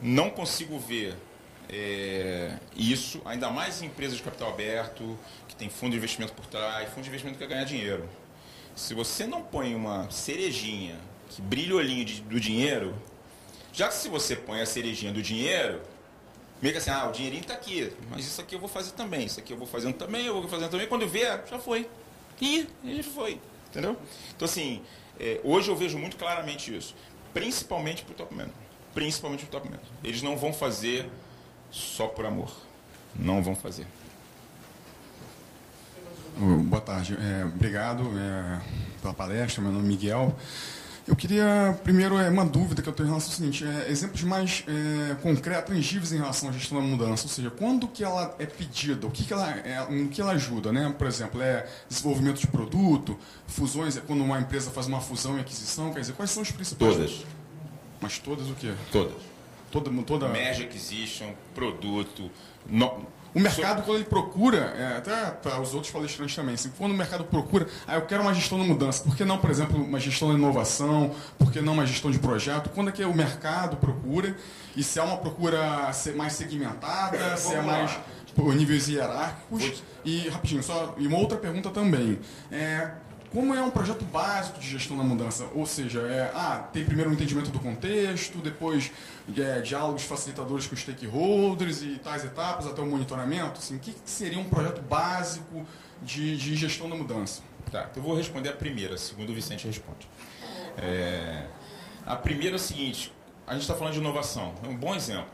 Não 0.00 0.30
consigo 0.30 0.78
ver 0.78 1.14
é, 1.68 2.56
isso, 2.74 3.20
ainda 3.26 3.50
mais 3.50 3.82
em 3.82 3.86
empresas 3.86 4.16
de 4.16 4.22
capital 4.22 4.48
aberto, 4.48 5.18
que 5.46 5.54
tem 5.54 5.68
fundo 5.68 5.90
de 5.90 5.98
investimento 5.98 6.32
por 6.32 6.46
trás, 6.46 6.88
fundo 6.88 7.02
de 7.02 7.08
investimento 7.08 7.38
que 7.38 7.44
quer 7.44 7.52
ganhar 7.52 7.64
dinheiro. 7.64 8.08
Se 8.74 8.94
você 8.94 9.26
não 9.26 9.42
põe 9.42 9.74
uma 9.74 10.10
cerejinha 10.10 10.98
que 11.28 11.40
brilha 11.42 11.74
o 11.74 11.78
olhinho 11.78 12.04
de, 12.04 12.20
do 12.22 12.40
dinheiro, 12.40 12.94
já 13.72 13.88
que 13.88 13.94
se 13.94 14.08
você 14.08 14.36
põe 14.36 14.60
a 14.60 14.66
cerejinha 14.66 15.12
do 15.12 15.22
dinheiro, 15.22 15.80
meio 16.60 16.72
que 16.72 16.78
assim, 16.78 16.90
ah, 16.90 17.08
o 17.08 17.12
dinheirinho 17.12 17.42
está 17.42 17.54
aqui, 17.54 17.92
mas 18.10 18.26
isso 18.26 18.40
aqui 18.40 18.54
eu 18.54 18.60
vou 18.60 18.68
fazer 18.68 18.92
também, 18.92 19.26
isso 19.26 19.40
aqui 19.40 19.52
eu 19.52 19.56
vou 19.56 19.66
fazendo 19.66 19.94
também, 19.94 20.26
eu 20.26 20.34
vou 20.34 20.48
fazendo 20.48 20.70
também, 20.70 20.86
quando 20.86 21.06
vier, 21.06 21.44
já 21.48 21.58
foi. 21.58 21.88
E 22.40 22.66
já 22.84 23.02
foi, 23.02 23.40
entendeu? 23.70 23.96
Então 24.34 24.46
assim, 24.46 24.82
é, 25.18 25.40
hoje 25.44 25.70
eu 25.70 25.76
vejo 25.76 25.98
muito 25.98 26.16
claramente 26.16 26.74
isso, 26.76 26.94
principalmente 27.32 28.04
para 28.04 28.12
o 28.12 28.16
top 28.16 28.34
management. 28.34 28.62
Principalmente 28.94 29.46
para 29.46 29.58
o 29.58 29.60
top 29.60 29.70
management. 29.70 29.98
Eles 30.04 30.22
não 30.22 30.36
vão 30.36 30.52
fazer 30.52 31.08
só 31.70 32.06
por 32.06 32.26
amor. 32.26 32.52
Não 33.14 33.42
vão 33.42 33.56
fazer. 33.56 33.86
Boa 36.72 36.80
tarde. 36.80 37.18
É, 37.20 37.44
obrigado 37.44 38.02
é, 38.18 38.58
pela 39.02 39.12
palestra. 39.12 39.60
Meu 39.60 39.70
nome 39.70 39.84
é 39.84 39.88
Miguel. 39.88 40.34
Eu 41.06 41.14
queria, 41.14 41.78
primeiro, 41.84 42.16
é 42.16 42.30
uma 42.30 42.46
dúvida 42.46 42.80
que 42.80 42.88
eu 42.88 42.94
tenho 42.94 43.08
em 43.08 43.10
relação 43.10 43.30
ao 43.30 43.36
seguinte, 43.36 43.62
é, 43.62 43.90
exemplos 43.90 44.22
mais 44.22 44.64
é, 44.66 45.14
concretos, 45.16 45.74
tangíveis 45.74 46.12
em 46.14 46.16
relação 46.16 46.48
à 46.48 46.52
gestão 46.52 46.80
da 46.80 46.86
mudança, 46.86 47.24
ou 47.24 47.28
seja, 47.28 47.50
quando 47.50 47.86
que 47.86 48.02
ela 48.02 48.34
é 48.38 48.46
pedida, 48.46 49.06
o 49.06 49.10
que, 49.10 49.22
que 49.22 49.34
ela, 49.34 49.50
é, 49.50 49.82
o 49.82 50.08
que 50.08 50.18
ela 50.18 50.32
ajuda, 50.32 50.72
né? 50.72 50.94
Por 50.96 51.06
exemplo, 51.06 51.42
é 51.42 51.68
desenvolvimento 51.90 52.40
de 52.40 52.46
produto, 52.46 53.18
fusões, 53.46 53.98
é 53.98 54.00
quando 54.00 54.24
uma 54.24 54.40
empresa 54.40 54.70
faz 54.70 54.86
uma 54.86 55.02
fusão 55.02 55.36
e 55.36 55.40
aquisição, 55.42 55.92
quer 55.92 56.00
dizer, 56.00 56.14
quais 56.14 56.30
são 56.30 56.42
os 56.42 56.50
principais? 56.50 56.94
Todas. 56.94 57.26
Mas 58.00 58.18
todas 58.18 58.48
o 58.48 58.54
quê? 58.54 58.72
Todas. 58.90 59.20
Toda, 59.70 59.90
toda... 60.04 60.26
Merge 60.28 60.62
acquisition, 60.62 61.34
produto. 61.54 62.30
No... 62.66 63.06
O 63.34 63.40
mercado, 63.40 63.82
quando 63.82 63.96
ele 63.96 64.04
procura, 64.04 64.74
é, 64.76 64.98
até 64.98 65.30
para 65.30 65.60
os 65.60 65.74
outros 65.74 65.90
palestrantes 65.90 66.36
também, 66.36 66.54
assim, 66.54 66.70
quando 66.76 66.92
o 66.92 66.94
mercado 66.94 67.24
procura, 67.24 67.66
ah, 67.86 67.94
eu 67.94 68.02
quero 68.02 68.22
uma 68.22 68.34
gestão 68.34 68.58
da 68.58 68.64
mudança, 68.64 69.02
por 69.02 69.16
que 69.16 69.24
não, 69.24 69.38
por 69.38 69.50
exemplo, 69.50 69.82
uma 69.82 69.98
gestão 69.98 70.28
da 70.28 70.34
inovação, 70.34 71.14
por 71.38 71.50
que 71.50 71.60
não 71.60 71.72
uma 71.72 71.86
gestão 71.86 72.10
de 72.10 72.18
projeto? 72.18 72.68
Quando 72.70 72.88
é 72.88 72.92
que 72.92 73.04
o 73.04 73.14
mercado 73.14 73.76
procura? 73.76 74.36
E 74.76 74.82
se 74.82 74.98
é 74.98 75.02
uma 75.02 75.16
procura 75.16 75.90
mais 76.14 76.34
segmentada, 76.34 77.36
se 77.36 77.54
é 77.54 77.62
mais 77.62 77.98
por 78.34 78.54
níveis 78.54 78.88
hierárquicos? 78.88 79.82
E, 80.04 80.28
rapidinho, 80.28 80.62
só, 80.62 80.94
e 80.98 81.06
uma 81.06 81.16
outra 81.18 81.38
pergunta 81.38 81.70
também. 81.70 82.18
É, 82.50 82.90
como 83.32 83.54
é 83.54 83.62
um 83.62 83.70
projeto 83.70 84.04
básico 84.04 84.60
de 84.60 84.68
gestão 84.68 84.96
da 84.96 85.02
mudança, 85.02 85.48
ou 85.54 85.64
seja, 85.64 86.00
é, 86.02 86.30
ah, 86.34 86.68
tem 86.70 86.84
primeiro 86.84 87.10
um 87.10 87.14
entendimento 87.14 87.50
do 87.50 87.58
contexto, 87.58 88.38
depois 88.38 88.92
é, 89.36 89.60
diálogos 89.60 90.02
facilitadores 90.02 90.66
com 90.66 90.76
stakeholders 90.76 91.82
e 91.82 91.98
tais 91.98 92.24
etapas 92.24 92.66
até 92.66 92.82
o 92.82 92.86
monitoramento, 92.86 93.58
assim, 93.58 93.76
o 93.76 93.78
que 93.78 93.94
seria 94.04 94.38
um 94.38 94.44
projeto 94.44 94.82
básico 94.82 95.66
de, 96.02 96.36
de 96.36 96.54
gestão 96.54 96.90
da 96.90 96.94
mudança? 96.94 97.42
Tá, 97.70 97.88
então 97.90 98.02
eu 98.02 98.08
vou 98.08 98.16
responder 98.16 98.50
a 98.50 98.52
primeira, 98.52 98.98
segundo 98.98 99.30
o 99.30 99.34
Vicente 99.34 99.66
responde. 99.66 100.06
É, 100.76 101.46
a 102.04 102.16
primeira 102.16 102.56
é 102.56 102.56
o 102.56 102.60
seguinte, 102.60 103.12
a 103.46 103.54
gente 103.54 103.62
está 103.62 103.74
falando 103.74 103.94
de 103.94 104.00
inovação, 104.00 104.54
é 104.62 104.68
um 104.68 104.76
bom 104.76 104.94
exemplo. 104.94 105.30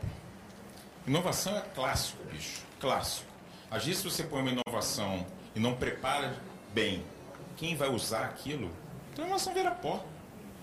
Inovação 1.05 1.57
é 1.57 1.61
clássico, 1.75 2.23
bicho, 2.31 2.61
clássico. 2.79 3.27
Às 3.69 3.83
vezes 3.83 4.01
se 4.01 4.09
você 4.09 4.23
põe 4.23 4.41
uma 4.41 4.51
inovação 4.51 5.25
e 5.53 5.59
não 5.59 5.73
prepara 5.75 6.33
bem 6.73 7.03
quem 7.59 7.75
vai 7.75 7.89
usar 7.89 8.23
aquilo, 8.23 8.71
então 9.11 9.25
a 9.25 9.27
inovação 9.27 9.53
vira 9.53 9.69
pó. 9.69 10.03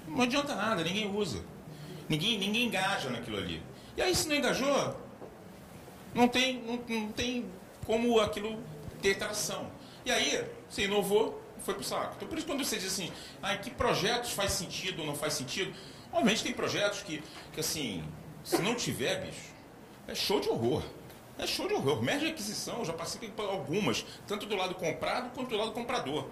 Não 0.09 0.23
adianta 0.23 0.55
nada, 0.55 0.83
ninguém 0.83 1.15
usa. 1.15 1.45
Ninguém, 2.09 2.39
ninguém 2.39 2.65
engaja 2.65 3.11
naquilo 3.11 3.37
ali. 3.37 3.63
E 3.97 4.01
aí, 4.01 4.15
se 4.15 4.27
não 4.29 4.35
engajou, 4.35 4.97
não 6.15 6.27
tem, 6.27 6.63
não, 6.63 6.81
não 6.89 7.13
tem 7.13 7.45
como 7.85 8.19
aquilo 8.19 8.59
ter 9.03 9.19
tração. 9.19 9.71
E 10.07 10.11
aí, 10.11 10.43
você 10.69 10.85
inovou, 10.85 11.43
foi 11.61 11.75
pro 11.75 11.85
saco. 11.85 12.15
Então, 12.17 12.29
por 12.29 12.39
isso, 12.39 12.47
quando 12.47 12.65
você 12.65 12.79
diz 12.79 12.87
assim, 12.87 13.13
ah, 13.43 13.57
que 13.57 13.71
projetos 13.71 14.31
faz 14.31 14.53
sentido 14.53 15.01
ou 15.01 15.07
não 15.07 15.15
faz 15.15 15.35
sentido, 15.35 15.75
obviamente 16.11 16.43
tem 16.43 16.53
projetos 16.53 17.03
que, 17.03 17.23
que 17.53 17.61
assim, 17.61 18.03
se 18.43 18.63
não 18.63 18.75
tiver, 18.75 19.27
bicho, 19.27 19.51
é 20.09 20.15
show 20.15 20.41
de 20.41 20.49
horror. 20.49 20.83
É 21.39 21.47
show 21.47 21.69
de 21.69 21.75
horror. 21.75 22.03
Média 22.03 22.31
aquisição, 22.31 22.79
eu 22.79 22.85
já 22.87 22.95
passei 22.95 23.29
por 23.29 23.45
algumas, 23.45 24.07
tanto 24.27 24.47
do 24.47 24.57
lado 24.57 24.75
comprado 24.75 25.31
quanto 25.35 25.51
do 25.51 25.57
lado 25.57 25.73
comprador. 25.73 26.31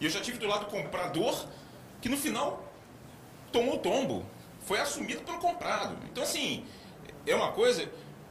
E 0.00 0.04
eu 0.04 0.10
já 0.10 0.20
tive 0.20 0.38
do 0.38 0.46
lado 0.46 0.66
comprador 0.66 1.46
que 2.00 2.08
no 2.08 2.16
final 2.16 2.72
tomou 3.52 3.78
tombo. 3.78 4.26
Foi 4.66 4.80
assumido 4.80 5.22
pelo 5.22 5.38
comprado. 5.38 5.96
Então, 6.10 6.22
assim, 6.22 6.64
é 7.26 7.34
uma 7.34 7.52
coisa. 7.52 7.90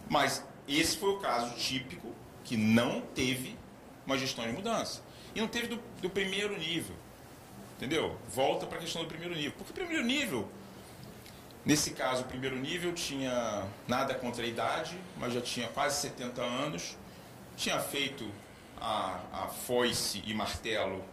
Mas 0.10 0.46
esse 0.68 0.98
foi 0.98 1.10
o 1.10 1.20
caso 1.20 1.56
típico 1.56 2.14
que 2.44 2.58
não 2.58 3.02
teve 3.02 3.58
uma 4.06 4.18
gestão 4.18 4.46
de 4.46 4.52
mudança. 4.52 5.02
E 5.34 5.40
não 5.40 5.48
teve 5.48 5.68
do, 5.68 5.80
do 6.02 6.10
primeiro 6.10 6.58
nível. 6.58 6.96
Entendeu? 7.78 8.18
Volta 8.30 8.66
para 8.66 8.78
a 8.78 8.82
questão 8.82 9.02
do 9.02 9.08
primeiro 9.08 9.36
nível. 9.36 9.54
Porque 9.58 9.72
o 9.72 9.74
primeiro 9.74 10.04
nível, 10.04 10.48
nesse 11.66 11.92
caso, 11.92 12.24
o 12.24 12.26
primeiro 12.26 12.58
nível 12.58 12.94
tinha 12.94 13.66
nada 13.88 14.14
contra 14.14 14.44
a 14.44 14.48
idade, 14.48 14.98
mas 15.18 15.34
já 15.34 15.42
tinha 15.42 15.68
quase 15.70 16.02
70 16.02 16.42
anos, 16.42 16.98
tinha 17.58 17.80
feito 17.80 18.30
a, 18.80 19.20
a 19.32 19.48
foice 19.48 20.22
e 20.26 20.34
martelo 20.34 21.04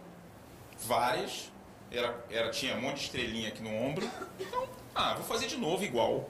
várias, 0.85 1.51
era, 1.91 2.25
era, 2.29 2.49
tinha 2.49 2.75
um 2.75 2.81
monte 2.81 2.97
de 2.97 3.03
estrelinha 3.03 3.49
aqui 3.49 3.61
no 3.61 3.73
ombro. 3.73 4.09
Então, 4.39 4.67
ah, 4.95 5.13
vou 5.15 5.23
fazer 5.23 5.47
de 5.47 5.57
novo 5.57 5.83
igual. 5.83 6.29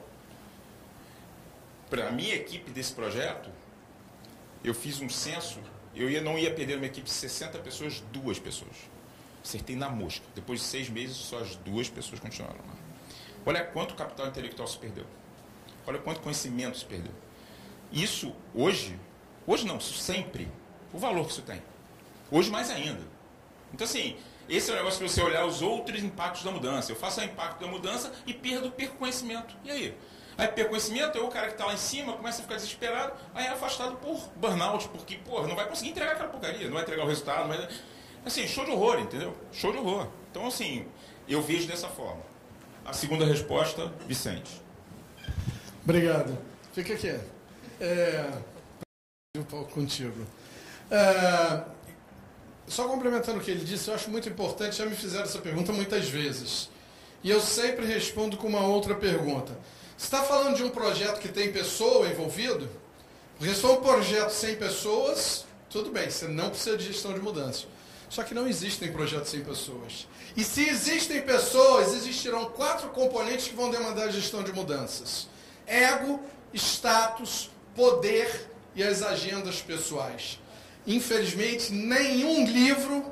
Para 1.88 2.08
a 2.08 2.12
minha 2.12 2.34
equipe 2.34 2.70
desse 2.70 2.92
projeto, 2.92 3.50
eu 4.64 4.74
fiz 4.74 5.00
um 5.00 5.08
censo, 5.08 5.60
eu 5.94 6.10
ia, 6.10 6.20
não 6.20 6.38
ia 6.38 6.52
perder 6.52 6.76
uma 6.76 6.86
equipe 6.86 7.06
de 7.06 7.12
60 7.12 7.58
pessoas, 7.58 8.02
duas 8.12 8.38
pessoas. 8.38 8.76
Acertei 9.44 9.76
na 9.76 9.88
mosca. 9.88 10.24
Depois 10.34 10.60
de 10.60 10.66
seis 10.66 10.88
meses, 10.88 11.16
só 11.16 11.38
as 11.38 11.56
duas 11.56 11.88
pessoas 11.88 12.20
continuaram 12.20 12.60
lá. 12.66 12.74
Olha 13.44 13.64
quanto 13.64 13.94
capital 13.94 14.28
intelectual 14.28 14.68
se 14.68 14.78
perdeu. 14.78 15.04
Olha 15.86 15.98
quanto 15.98 16.20
conhecimento 16.20 16.78
se 16.78 16.84
perdeu. 16.84 17.12
Isso, 17.90 18.34
hoje, 18.54 18.98
hoje 19.46 19.66
não, 19.66 19.80
sempre, 19.80 20.48
o 20.92 20.98
valor 20.98 21.26
que 21.26 21.32
isso 21.32 21.42
tem. 21.42 21.60
Hoje 22.30 22.50
mais 22.50 22.70
ainda. 22.70 23.02
Então, 23.74 23.84
assim, 23.84 24.16
esse 24.48 24.70
é 24.70 24.74
o 24.74 24.76
negócio 24.76 24.98
que 25.00 25.08
você 25.08 25.22
olhar 25.22 25.46
os 25.46 25.62
outros 25.62 26.02
impactos 26.02 26.42
da 26.42 26.50
mudança. 26.50 26.92
Eu 26.92 26.96
faço 26.96 27.20
o 27.20 27.24
impacto 27.24 27.60
da 27.60 27.66
mudança 27.66 28.12
e 28.26 28.34
perdo, 28.34 28.70
perco 28.70 28.96
conhecimento. 28.96 29.54
E 29.64 29.70
aí? 29.70 29.98
Aí 30.36 30.48
perco 30.48 30.70
conhecimento, 30.70 31.18
aí 31.18 31.24
o 31.24 31.28
cara 31.28 31.46
que 31.46 31.52
está 31.52 31.66
lá 31.66 31.74
em 31.74 31.78
cima 31.78 32.14
começa 32.14 32.40
a 32.40 32.42
ficar 32.42 32.56
desesperado, 32.56 33.12
aí 33.34 33.46
é 33.46 33.50
afastado 33.50 33.96
por 33.96 34.30
burnout, 34.36 34.88
porque, 34.88 35.16
pô, 35.16 35.46
não 35.46 35.54
vai 35.54 35.68
conseguir 35.68 35.90
entregar 35.90 36.12
aquela 36.12 36.28
porcaria, 36.28 36.66
não 36.66 36.74
vai 36.74 36.82
entregar 36.82 37.04
o 37.04 37.08
resultado, 37.08 37.48
vai... 37.48 37.68
Assim, 38.24 38.46
show 38.46 38.64
de 38.64 38.70
horror, 38.70 39.00
entendeu? 39.00 39.36
Show 39.52 39.72
de 39.72 39.78
horror. 39.78 40.08
Então, 40.30 40.46
assim, 40.46 40.86
eu 41.28 41.42
vejo 41.42 41.66
dessa 41.66 41.88
forma. 41.88 42.22
A 42.84 42.92
segunda 42.92 43.24
resposta, 43.24 43.92
Vicente. 44.06 44.62
Obrigado. 45.84 46.38
Fica 46.72 46.94
aqui. 46.94 47.18
É... 47.80 48.30
Um 49.36 49.42
pouco 49.42 49.72
contigo. 49.72 50.26
É... 50.90 51.64
Só 52.66 52.88
complementando 52.88 53.38
o 53.38 53.42
que 53.42 53.50
ele 53.50 53.64
disse, 53.64 53.88
eu 53.88 53.94
acho 53.94 54.10
muito 54.10 54.28
importante, 54.28 54.76
já 54.76 54.86
me 54.86 54.94
fizeram 54.94 55.24
essa 55.24 55.38
pergunta 55.38 55.72
muitas 55.72 56.08
vezes. 56.08 56.70
E 57.22 57.30
eu 57.30 57.40
sempre 57.40 57.86
respondo 57.86 58.36
com 58.36 58.48
uma 58.48 58.66
outra 58.66 58.94
pergunta. 58.94 59.56
Você 59.96 60.06
está 60.06 60.22
falando 60.22 60.56
de 60.56 60.64
um 60.64 60.70
projeto 60.70 61.20
que 61.20 61.28
tem 61.28 61.52
pessoa 61.52 62.08
envolvido? 62.08 62.68
Porque 63.38 63.54
se 63.54 63.60
for 63.60 63.78
um 63.78 63.82
projeto 63.82 64.30
sem 64.30 64.56
pessoas, 64.56 65.44
tudo 65.70 65.90
bem, 65.90 66.10
você 66.10 66.26
não 66.26 66.50
precisa 66.50 66.76
de 66.76 66.84
gestão 66.84 67.12
de 67.12 67.20
mudança. 67.20 67.66
Só 68.08 68.22
que 68.22 68.34
não 68.34 68.46
existem 68.46 68.92
projetos 68.92 69.30
sem 69.30 69.42
pessoas. 69.42 70.06
E 70.36 70.44
se 70.44 70.68
existem 70.68 71.22
pessoas, 71.22 71.94
existirão 71.94 72.46
quatro 72.46 72.90
componentes 72.90 73.48
que 73.48 73.54
vão 73.54 73.70
demandar 73.70 74.10
gestão 74.10 74.42
de 74.42 74.52
mudanças: 74.52 75.28
ego, 75.66 76.20
status, 76.52 77.50
poder 77.74 78.48
e 78.74 78.82
as 78.82 79.02
agendas 79.02 79.62
pessoais. 79.62 80.38
Infelizmente, 80.86 81.72
nenhum 81.72 82.44
livro, 82.44 83.04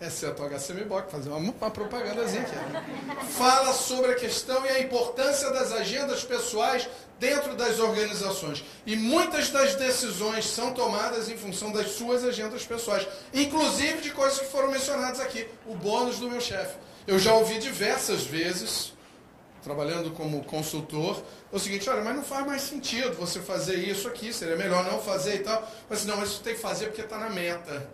exceto 0.00 0.42
o 0.42 0.46
HCMBOK, 0.46 1.10
fazer 1.10 1.28
uma, 1.28 1.38
uma 1.38 1.70
propagandazinha 1.70 2.42
aqui, 2.42 3.32
fala 3.32 3.72
sobre 3.72 4.12
a 4.12 4.14
questão 4.14 4.64
e 4.64 4.68
a 4.68 4.80
importância 4.80 5.50
das 5.50 5.72
agendas 5.72 6.22
pessoais 6.22 6.88
dentro 7.18 7.54
das 7.56 7.80
organizações. 7.80 8.64
E 8.86 8.96
muitas 8.96 9.50
das 9.50 9.74
decisões 9.74 10.46
são 10.46 10.72
tomadas 10.72 11.28
em 11.28 11.36
função 11.36 11.72
das 11.72 11.90
suas 11.92 12.24
agendas 12.24 12.64
pessoais, 12.64 13.06
inclusive 13.34 14.00
de 14.00 14.10
coisas 14.10 14.38
que 14.38 14.46
foram 14.46 14.70
mencionadas 14.70 15.20
aqui. 15.20 15.46
O 15.66 15.74
bônus 15.74 16.18
do 16.18 16.30
meu 16.30 16.40
chefe. 16.40 16.76
Eu 17.06 17.18
já 17.18 17.34
ouvi 17.34 17.58
diversas 17.58 18.22
vezes, 18.22 18.92
trabalhando 19.62 20.10
como 20.12 20.44
consultor, 20.44 21.22
o 21.52 21.58
seguinte, 21.58 21.88
olha, 21.88 22.02
mas 22.02 22.16
não 22.16 22.22
faz 22.22 22.46
mais 22.46 22.62
sentido 22.62 23.14
você 23.14 23.40
fazer 23.40 23.76
isso 23.76 24.08
aqui, 24.08 24.32
seria 24.32 24.56
melhor 24.56 24.84
não 24.84 25.00
fazer 25.00 25.36
e 25.36 25.38
tal. 25.40 25.68
Mas 25.88 26.04
não, 26.04 26.16
mas 26.16 26.30
isso 26.30 26.40
tem 26.40 26.54
que 26.54 26.60
fazer 26.60 26.86
porque 26.86 27.02
está 27.02 27.18
na 27.18 27.30
meta. 27.30 27.88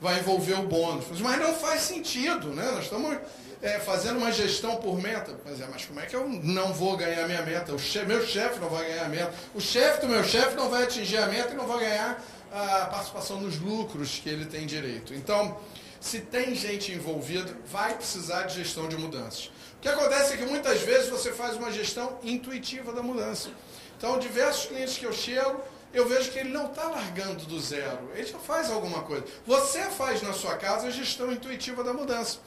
Vai 0.00 0.18
envolver 0.18 0.54
o 0.54 0.62
bônus. 0.62 1.20
Mas 1.20 1.38
não 1.38 1.54
faz 1.54 1.82
sentido, 1.82 2.48
né? 2.54 2.70
Nós 2.72 2.84
estamos 2.84 3.18
é, 3.62 3.78
fazendo 3.78 4.16
uma 4.18 4.32
gestão 4.32 4.76
por 4.76 5.00
meta. 5.00 5.38
Mas, 5.44 5.60
é, 5.60 5.66
mas 5.70 5.84
como 5.84 6.00
é 6.00 6.06
que 6.06 6.16
eu 6.16 6.26
não 6.26 6.72
vou 6.72 6.96
ganhar 6.96 7.26
minha 7.26 7.42
meta? 7.42 7.74
O 7.74 7.78
chefe, 7.78 8.06
meu 8.06 8.26
chefe 8.26 8.58
não 8.58 8.68
vai 8.68 8.86
ganhar 8.86 9.04
a 9.04 9.08
meta. 9.08 9.34
O 9.54 9.60
chefe 9.60 10.00
do 10.00 10.08
meu 10.08 10.24
chefe 10.24 10.56
não 10.56 10.70
vai 10.70 10.84
atingir 10.84 11.18
a 11.18 11.26
meta 11.26 11.52
e 11.52 11.56
não 11.56 11.66
vai 11.66 11.80
ganhar 11.80 12.22
a 12.52 12.86
participação 12.86 13.40
nos 13.40 13.58
lucros 13.58 14.18
que 14.22 14.28
ele 14.28 14.46
tem 14.46 14.66
direito. 14.66 15.14
Então, 15.14 15.56
se 16.00 16.20
tem 16.20 16.54
gente 16.54 16.92
envolvida, 16.92 17.54
vai 17.66 17.94
precisar 17.94 18.44
de 18.44 18.56
gestão 18.56 18.88
de 18.88 18.96
mudanças. 18.96 19.50
O 19.80 19.82
que 19.82 19.88
acontece 19.88 20.34
é 20.34 20.36
que 20.36 20.44
muitas 20.44 20.82
vezes 20.82 21.08
você 21.08 21.32
faz 21.32 21.56
uma 21.56 21.72
gestão 21.72 22.18
intuitiva 22.22 22.92
da 22.92 23.02
mudança. 23.02 23.48
Então, 23.96 24.18
diversos 24.18 24.66
clientes 24.66 24.98
que 24.98 25.06
eu 25.06 25.12
chego, 25.12 25.58
eu 25.94 26.06
vejo 26.06 26.30
que 26.30 26.38
ele 26.38 26.50
não 26.50 26.66
está 26.66 26.84
largando 26.84 27.46
do 27.46 27.58
zero, 27.58 28.10
ele 28.14 28.26
já 28.26 28.38
faz 28.38 28.70
alguma 28.70 29.00
coisa. 29.04 29.24
Você 29.46 29.80
faz 29.84 30.20
na 30.20 30.34
sua 30.34 30.54
casa 30.56 30.88
a 30.88 30.90
gestão 30.90 31.32
intuitiva 31.32 31.82
da 31.82 31.94
mudança. 31.94 32.40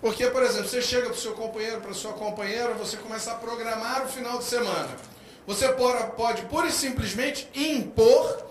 Porque, 0.00 0.28
por 0.28 0.42
exemplo, 0.42 0.66
você 0.66 0.80
chega 0.80 1.10
para 1.10 1.12
o 1.12 1.20
seu 1.20 1.32
companheiro, 1.32 1.82
para 1.82 1.90
a 1.90 1.94
sua 1.94 2.14
companheira, 2.14 2.72
você 2.72 2.96
começa 2.96 3.32
a 3.32 3.34
programar 3.34 4.06
o 4.06 4.08
final 4.08 4.38
de 4.38 4.44
semana. 4.44 4.96
Você 5.46 5.68
pode, 5.68 6.40
pura 6.46 6.68
e 6.68 6.72
simplesmente 6.72 7.50
impor, 7.54 8.46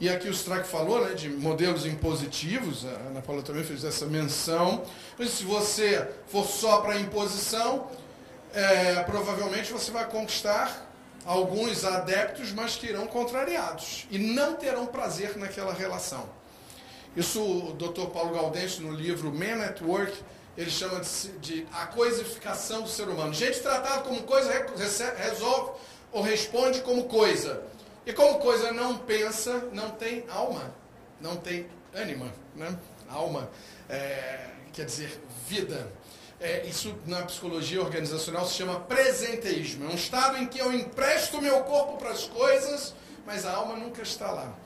e 0.00 0.08
aqui 0.08 0.28
o 0.28 0.30
Strack 0.30 0.68
falou 0.68 1.04
né, 1.04 1.14
de 1.14 1.28
modelos 1.28 1.84
impositivos, 1.84 2.86
a 2.86 3.08
Ana 3.08 3.20
Paula 3.20 3.42
também 3.42 3.64
fez 3.64 3.82
essa 3.84 4.06
menção. 4.06 4.84
Mas 5.18 5.30
se 5.30 5.42
você 5.42 6.08
for 6.28 6.46
só 6.46 6.80
para 6.80 7.00
imposição, 7.00 7.88
é, 8.54 9.02
provavelmente 9.02 9.72
você 9.72 9.90
vai 9.90 10.08
conquistar 10.08 10.88
alguns 11.24 11.84
adeptos, 11.84 12.52
mas 12.52 12.76
que 12.76 12.86
irão 12.86 13.06
contrariados 13.08 14.06
e 14.10 14.18
não 14.18 14.54
terão 14.54 14.86
prazer 14.86 15.36
naquela 15.36 15.72
relação. 15.72 16.28
Isso 17.16 17.42
o 17.42 17.72
Dr. 17.72 18.06
Paulo 18.12 18.34
Gaudêncio, 18.34 18.82
no 18.82 18.92
livro 18.92 19.32
Man 19.32 19.64
at 19.64 19.82
Work, 19.82 20.16
ele 20.56 20.70
chama 20.70 21.00
de, 21.00 21.28
de, 21.38 21.66
a 21.72 21.86
coisificação 21.86 22.82
do 22.82 22.88
ser 22.88 23.08
humano. 23.08 23.34
Gente 23.34 23.60
tratada 23.60 24.02
como 24.02 24.22
coisa 24.22 24.52
resolve 25.16 25.72
ou 26.12 26.22
responde 26.22 26.80
como 26.82 27.04
coisa. 27.04 27.62
E 28.08 28.12
como 28.14 28.38
coisa 28.38 28.72
não 28.72 28.96
pensa, 28.96 29.68
não 29.70 29.90
tem 29.90 30.24
alma, 30.30 30.74
não 31.20 31.36
tem 31.36 31.66
ânima, 31.94 32.32
né? 32.56 32.74
Alma 33.06 33.50
é, 33.86 34.46
quer 34.72 34.86
dizer 34.86 35.20
vida. 35.46 35.92
É, 36.40 36.64
isso 36.64 36.96
na 37.04 37.22
psicologia 37.24 37.82
organizacional 37.82 38.46
se 38.46 38.54
chama 38.54 38.80
presenteísmo. 38.80 39.84
É 39.84 39.88
um 39.88 39.94
estado 39.94 40.38
em 40.38 40.46
que 40.46 40.58
eu 40.58 40.72
empresto 40.72 41.42
meu 41.42 41.60
corpo 41.64 41.98
para 41.98 42.08
as 42.08 42.24
coisas, 42.24 42.94
mas 43.26 43.44
a 43.44 43.52
alma 43.52 43.76
nunca 43.76 44.00
está 44.00 44.30
lá. 44.30 44.56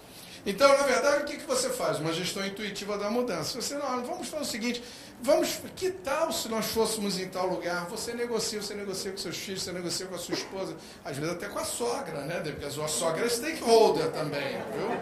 Então, 0.46 0.68
na 0.78 0.84
verdade, 0.84 1.22
o 1.22 1.26
que, 1.26 1.38
que 1.38 1.46
você 1.46 1.68
faz? 1.68 1.98
Uma 1.98 2.12
gestão 2.12 2.46
intuitiva 2.46 2.96
da 2.96 3.10
mudança. 3.10 3.60
Você, 3.60 3.74
não, 3.74 4.04
vamos 4.04 4.28
fazer 4.28 4.42
o 4.42 4.46
seguinte, 4.46 4.84
vamos, 5.22 5.60
que 5.76 5.90
tal 5.90 6.32
se 6.32 6.48
nós 6.48 6.66
fôssemos 6.66 7.18
em 7.18 7.28
tal 7.28 7.46
lugar? 7.48 7.86
Você 7.86 8.12
negocia, 8.12 8.60
você 8.60 8.74
negocia 8.74 9.12
com 9.12 9.18
seus 9.18 9.36
filhos, 9.36 9.62
você 9.62 9.72
negocia 9.72 10.06
com 10.06 10.14
a 10.14 10.18
sua 10.18 10.34
esposa, 10.34 10.76
às 11.04 11.16
vezes 11.16 11.32
até 11.32 11.48
com 11.48 11.58
a 11.58 11.64
sogra, 11.64 12.22
né? 12.22 12.40
Porque 12.40 12.66
a 12.66 12.70
sua 12.70 12.88
sogra 12.88 13.24
é 13.24 13.28
stakeholder 13.28 14.10
também, 14.10 14.58
viu? 14.76 15.00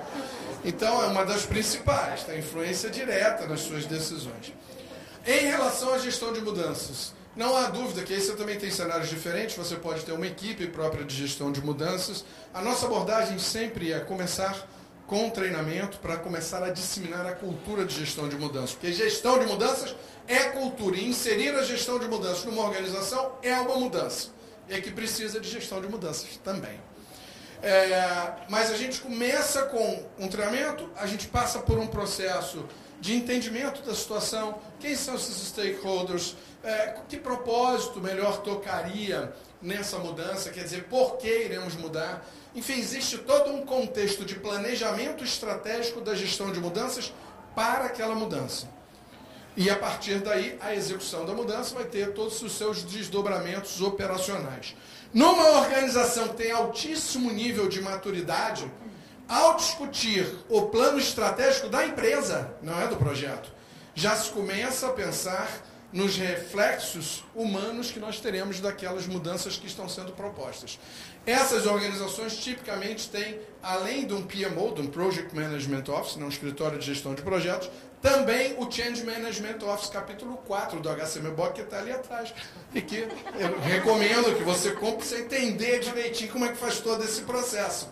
Então, 0.65 1.03
é 1.03 1.07
uma 1.07 1.25
das 1.25 1.47
principais, 1.47 2.23
tem 2.25 2.39
influência 2.39 2.91
direta 2.91 3.47
nas 3.47 3.61
suas 3.61 3.87
decisões. 3.87 4.53
Em 5.27 5.47
relação 5.47 5.95
à 5.95 5.99
gestão 5.99 6.33
de 6.33 6.41
mudanças, 6.41 7.15
não 7.35 7.57
há 7.57 7.69
dúvida 7.69 8.03
que 8.03 8.13
aí 8.13 8.21
você 8.21 8.35
também 8.35 8.59
tem 8.59 8.71
cenários 8.71 9.09
diferentes, 9.09 9.57
você 9.57 9.77
pode 9.77 10.05
ter 10.05 10.13
uma 10.13 10.27
equipe 10.27 10.67
própria 10.67 11.05
de 11.05 11.15
gestão 11.15 11.51
de 11.51 11.63
mudanças. 11.63 12.25
A 12.53 12.61
nossa 12.61 12.87
abordagem 12.87 13.39
sempre 13.39 13.93
é 13.93 14.01
começar 14.01 14.69
com 15.11 15.29
treinamento 15.29 15.99
para 15.99 16.17
começar 16.17 16.63
a 16.63 16.71
disseminar 16.71 17.27
a 17.27 17.33
cultura 17.33 17.85
de 17.85 17.97
gestão 17.97 18.29
de 18.29 18.37
mudanças. 18.37 18.73
Porque 18.73 18.93
gestão 18.93 19.41
de 19.41 19.47
mudanças 19.47 19.95
é 20.31 20.45
cultura. 20.51 20.97
E 20.97 21.09
inserir 21.09 21.53
a 21.57 21.63
gestão 21.65 21.99
de 21.99 22.07
mudanças 22.07 22.45
numa 22.45 22.63
organização 22.63 23.33
é 23.43 23.53
uma 23.55 23.77
mudança. 23.77 24.29
E 24.69 24.81
que 24.81 24.93
precisa 24.93 25.41
de 25.41 25.51
gestão 25.51 25.81
de 25.81 25.89
mudanças 25.89 26.39
também. 26.45 26.81
É, 27.61 28.33
mas 28.49 28.71
a 28.71 28.77
gente 28.77 29.01
começa 29.01 29.63
com 29.63 30.07
um 30.19 30.29
treinamento, 30.29 30.89
a 30.97 31.07
gente 31.07 31.27
passa 31.27 31.59
por 31.59 31.79
um 31.79 31.87
processo 31.89 32.65
de 33.01 33.15
entendimento 33.15 33.83
da 33.83 33.95
situação, 33.95 34.59
quem 34.79 34.95
são 34.95 35.17
esses 35.17 35.49
stakeholders, 35.49 36.37
é, 36.63 36.95
que 37.09 37.17
propósito 37.17 38.01
melhor 38.01 38.41
tocaria 38.43 39.35
nessa 39.61 39.99
mudança, 39.99 40.51
quer 40.51 40.63
dizer, 40.65 40.85
por 40.85 41.17
que 41.17 41.27
iremos 41.27 41.75
mudar. 41.75 42.25
Enfim, 42.55 42.79
existe 42.79 43.19
todo 43.19 43.51
um 43.51 43.67
contexto 43.67 44.25
de 44.25 44.37
planejamento 44.37 45.25
estratégico 45.25 46.01
da 46.01 46.15
gestão 46.15 46.53
de 46.53 46.61
mudanças 46.61 47.13
para 47.55 47.87
aquela 47.87 48.15
mudança. 48.15 48.80
E 49.61 49.69
a 49.69 49.77
partir 49.77 50.21
daí, 50.21 50.57
a 50.59 50.75
execução 50.75 51.27
da 51.27 51.35
mudança 51.35 51.75
vai 51.75 51.85
ter 51.85 52.15
todos 52.15 52.41
os 52.41 52.53
seus 52.53 52.83
desdobramentos 52.83 53.83
operacionais. 53.83 54.75
Numa 55.13 55.61
organização 55.61 56.29
que 56.29 56.37
tem 56.39 56.51
altíssimo 56.51 57.31
nível 57.31 57.69
de 57.69 57.83
maturidade, 57.83 58.65
ao 59.29 59.57
discutir 59.57 60.27
o 60.49 60.63
plano 60.63 60.99
estratégico 60.99 61.69
da 61.69 61.85
empresa, 61.85 62.55
não 62.63 62.81
é 62.81 62.87
do 62.87 62.97
projeto, 62.97 63.53
já 63.95 64.17
se 64.17 64.31
começa 64.31 64.87
a 64.87 64.93
pensar 64.95 65.63
nos 65.93 66.17
reflexos 66.17 67.23
humanos 67.35 67.91
que 67.91 67.99
nós 67.99 68.19
teremos 68.19 68.61
daquelas 68.61 69.07
mudanças 69.07 69.59
que 69.59 69.67
estão 69.67 69.89
sendo 69.91 70.13
propostas. 70.13 70.79
Essas 71.27 71.67
organizações 71.67 72.37
tipicamente 72.37 73.11
têm, 73.11 73.39
além 73.63 74.07
de 74.07 74.15
um 74.15 74.23
PMO, 74.23 74.75
de 74.75 74.81
um 74.81 74.87
Project 74.87 75.35
Management 75.35 75.85
Office, 75.89 76.17
né, 76.17 76.25
um 76.25 76.29
escritório 76.29 76.79
de 76.79 76.87
gestão 76.87 77.15
de 77.15 77.21
projetos, 77.21 77.69
também 78.01 78.55
o 78.59 78.71
Change 78.71 79.05
Management 79.05 79.59
Office, 79.63 79.91
capítulo 79.91 80.39
4 80.47 80.81
do 80.81 80.89
HCMBOK, 80.89 81.55
que 81.55 81.61
está 81.61 81.79
ali 81.79 81.93
atrás. 81.93 82.33
E 82.75 82.81
que 82.81 82.97
eu 83.39 83.61
recomendo 83.61 84.37
que 84.37 84.43
você 84.43 84.73
compre 84.73 85.07
para 85.07 85.19
entender 85.19 85.81
direitinho 85.81 86.33
como 86.33 86.45
é 86.45 86.49
que 86.49 86.57
faz 86.57 86.81
todo 86.81 87.05
esse 87.05 87.23
processo. 87.23 87.89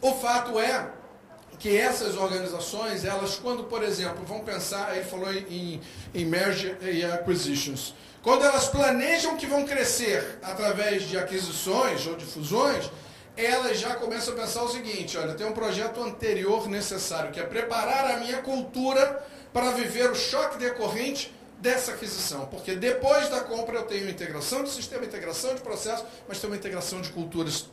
O 0.00 0.12
fato 0.14 0.58
é 0.60 0.90
que 1.58 1.76
essas 1.76 2.16
organizações, 2.16 3.04
elas 3.04 3.36
quando, 3.36 3.64
por 3.64 3.82
exemplo, 3.82 4.24
vão 4.24 4.40
pensar, 4.40 4.96
ele 4.96 5.04
falou 5.04 5.32
em, 5.32 5.80
em 6.12 6.24
merger 6.24 6.76
e 6.82 7.04
acquisitions, 7.04 7.94
quando 8.22 8.44
elas 8.44 8.68
planejam 8.68 9.36
que 9.36 9.46
vão 9.46 9.64
crescer 9.64 10.38
através 10.42 11.04
de 11.04 11.16
aquisições 11.16 12.06
ou 12.06 12.16
de 12.16 12.24
fusões, 12.24 12.90
elas 13.36 13.78
já 13.78 13.94
começam 13.94 14.34
a 14.34 14.36
pensar 14.36 14.62
o 14.62 14.68
seguinte, 14.68 15.16
olha, 15.16 15.34
tem 15.34 15.46
um 15.46 15.52
projeto 15.52 16.02
anterior 16.02 16.68
necessário, 16.68 17.32
que 17.32 17.40
é 17.40 17.44
preparar 17.44 18.10
a 18.10 18.16
minha 18.18 18.42
cultura 18.42 19.24
para 19.52 19.70
viver 19.72 20.10
o 20.10 20.14
choque 20.14 20.58
decorrente 20.58 21.32
dessa 21.58 21.92
aquisição, 21.92 22.46
porque 22.46 22.74
depois 22.74 23.28
da 23.28 23.40
compra 23.40 23.78
eu 23.78 23.84
tenho 23.84 24.10
integração 24.10 24.64
de 24.64 24.70
sistema, 24.70 25.04
integração 25.04 25.54
de 25.54 25.60
processo, 25.60 26.04
mas 26.26 26.40
tem 26.40 26.50
uma 26.50 26.56
integração 26.56 27.00
de 27.00 27.10
culturas 27.10 27.70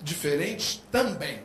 diferentes 0.00 0.80
também. 0.92 1.42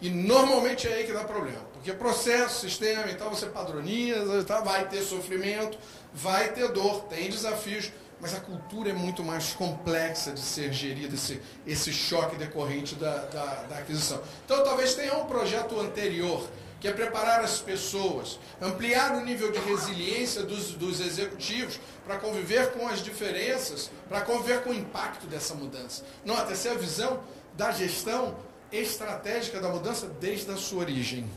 E 0.00 0.08
normalmente 0.08 0.88
é 0.88 0.94
aí 0.94 1.04
que 1.04 1.12
dá 1.12 1.24
problema. 1.24 1.60
Porque 1.74 1.92
processo, 1.92 2.60
sistema, 2.60 3.10
então 3.10 3.28
você 3.28 3.46
padroniza, 3.46 4.44
tá? 4.44 4.60
vai 4.60 4.88
ter 4.88 5.02
sofrimento, 5.02 5.76
vai 6.14 6.52
ter 6.52 6.68
dor, 6.68 7.02
tem 7.04 7.28
desafios, 7.28 7.90
mas 8.20 8.34
a 8.34 8.40
cultura 8.40 8.90
é 8.90 8.92
muito 8.92 9.24
mais 9.24 9.52
complexa 9.52 10.32
de 10.32 10.40
ser 10.40 10.72
gerida, 10.72 11.14
esse, 11.14 11.40
esse 11.66 11.92
choque 11.92 12.36
decorrente 12.36 12.94
da, 12.94 13.16
da, 13.26 13.44
da 13.62 13.78
aquisição. 13.78 14.20
Então 14.44 14.62
talvez 14.62 14.94
tenha 14.94 15.16
um 15.16 15.24
projeto 15.26 15.78
anterior, 15.80 16.46
que 16.78 16.88
é 16.88 16.92
preparar 16.92 17.40
as 17.40 17.58
pessoas, 17.58 18.38
ampliar 18.60 19.14
o 19.16 19.24
nível 19.24 19.52
de 19.52 19.58
resiliência 19.58 20.42
dos, 20.42 20.72
dos 20.72 21.00
executivos 21.00 21.78
para 22.06 22.18
conviver 22.18 22.72
com 22.72 22.88
as 22.88 23.02
diferenças, 23.02 23.90
para 24.08 24.22
conviver 24.22 24.62
com 24.62 24.70
o 24.70 24.74
impacto 24.74 25.26
dessa 25.26 25.54
mudança. 25.54 26.02
Nota, 26.24 26.52
essa 26.52 26.68
é 26.68 26.72
a 26.72 26.78
visão 26.78 27.22
da 27.54 27.70
gestão 27.70 28.36
estratégica 28.72 29.60
da 29.60 29.68
mudança 29.68 30.06
desde 30.20 30.50
a 30.50 30.56
sua 30.56 30.80
origem. 30.80 31.28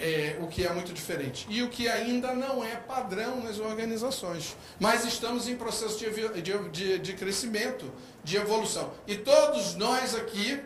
É, 0.00 0.36
o 0.40 0.48
que 0.48 0.66
é 0.66 0.72
muito 0.72 0.92
diferente. 0.92 1.46
E 1.48 1.62
o 1.62 1.68
que 1.68 1.88
ainda 1.88 2.34
não 2.34 2.64
é 2.64 2.76
padrão 2.76 3.42
nas 3.42 3.58
organizações. 3.58 4.56
Mas 4.80 5.04
estamos 5.04 5.48
em 5.48 5.56
processo 5.56 5.98
de, 5.98 6.10
de, 6.42 6.68
de, 6.70 6.98
de 6.98 7.12
crescimento, 7.14 7.92
de 8.22 8.36
evolução. 8.36 8.92
E 9.06 9.16
todos 9.16 9.74
nós 9.76 10.14
aqui 10.14 10.60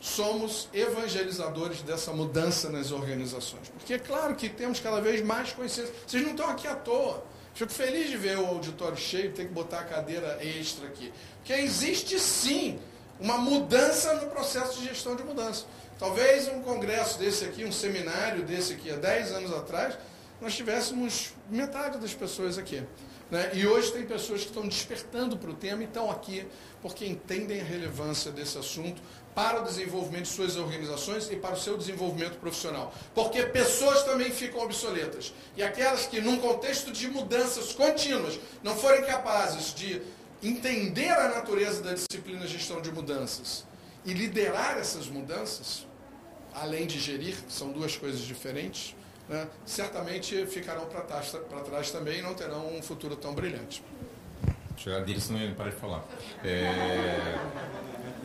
somos 0.00 0.68
evangelizadores 0.72 1.82
dessa 1.82 2.12
mudança 2.12 2.70
nas 2.70 2.90
organizações. 2.90 3.68
Porque 3.68 3.94
é 3.94 3.98
claro 3.98 4.34
que 4.34 4.48
temos 4.48 4.80
cada 4.80 5.00
vez 5.00 5.22
mais 5.22 5.52
consciência. 5.52 5.92
Vocês 6.06 6.22
não 6.22 6.30
estão 6.30 6.48
aqui 6.48 6.66
à 6.66 6.74
toa. 6.74 7.22
Fico 7.54 7.72
feliz 7.72 8.08
de 8.08 8.16
ver 8.16 8.38
o 8.38 8.46
auditório 8.46 8.96
cheio, 8.96 9.32
ter 9.32 9.46
que 9.46 9.52
botar 9.52 9.80
a 9.80 9.84
cadeira 9.84 10.38
extra 10.42 10.86
aqui. 10.86 11.12
Porque 11.38 11.52
existe 11.52 12.18
sim 12.18 12.78
uma 13.20 13.36
mudança 13.36 14.14
no 14.14 14.30
processo 14.30 14.80
de 14.80 14.86
gestão 14.86 15.14
de 15.14 15.22
mudança. 15.22 15.66
Talvez 16.00 16.48
um 16.48 16.62
congresso 16.62 17.18
desse 17.18 17.44
aqui, 17.44 17.62
um 17.62 17.70
seminário 17.70 18.42
desse 18.42 18.72
aqui, 18.72 18.90
há 18.90 18.96
10 18.96 19.32
anos 19.32 19.52
atrás, 19.52 19.98
nós 20.40 20.56
tivéssemos 20.56 21.34
metade 21.50 21.98
das 21.98 22.14
pessoas 22.14 22.56
aqui. 22.56 22.82
Né? 23.30 23.50
E 23.52 23.66
hoje 23.66 23.92
tem 23.92 24.06
pessoas 24.06 24.40
que 24.40 24.46
estão 24.46 24.66
despertando 24.66 25.36
para 25.36 25.50
o 25.50 25.54
tema 25.54 25.82
e 25.82 25.84
estão 25.84 26.10
aqui 26.10 26.46
porque 26.80 27.04
entendem 27.04 27.60
a 27.60 27.64
relevância 27.64 28.32
desse 28.32 28.56
assunto 28.56 29.02
para 29.34 29.60
o 29.60 29.64
desenvolvimento 29.64 30.22
de 30.22 30.30
suas 30.30 30.56
organizações 30.56 31.30
e 31.30 31.36
para 31.36 31.52
o 31.52 31.58
seu 31.58 31.76
desenvolvimento 31.76 32.38
profissional. 32.38 32.94
Porque 33.14 33.42
pessoas 33.42 34.02
também 34.02 34.30
ficam 34.30 34.62
obsoletas. 34.62 35.34
E 35.54 35.62
aquelas 35.62 36.06
que, 36.06 36.18
num 36.18 36.38
contexto 36.38 36.90
de 36.92 37.08
mudanças 37.08 37.74
contínuas, 37.74 38.40
não 38.62 38.74
forem 38.74 39.04
capazes 39.04 39.74
de 39.74 40.00
entender 40.42 41.10
a 41.10 41.28
natureza 41.28 41.82
da 41.82 41.92
disciplina 41.92 42.46
gestão 42.46 42.80
de 42.80 42.90
mudanças 42.90 43.68
e 44.02 44.14
liderar 44.14 44.78
essas 44.78 45.06
mudanças, 45.06 45.89
além 46.54 46.86
de 46.86 46.98
gerir, 46.98 47.36
são 47.48 47.72
duas 47.72 47.96
coisas 47.96 48.20
diferentes, 48.20 48.94
né, 49.28 49.48
certamente 49.64 50.46
ficarão 50.46 50.86
para 50.86 51.02
trás, 51.02 51.90
também 51.90 52.18
e 52.18 52.22
não 52.22 52.34
terão 52.34 52.76
um 52.76 52.82
futuro 52.82 53.16
tão 53.16 53.34
brilhante. 53.34 53.82
Chegar 54.76 55.04
dele, 55.04 55.20
senão 55.20 55.40
ele 55.40 55.54
para 55.54 55.70
de 55.70 55.76
falar. 55.76 56.04
É... 56.42 57.38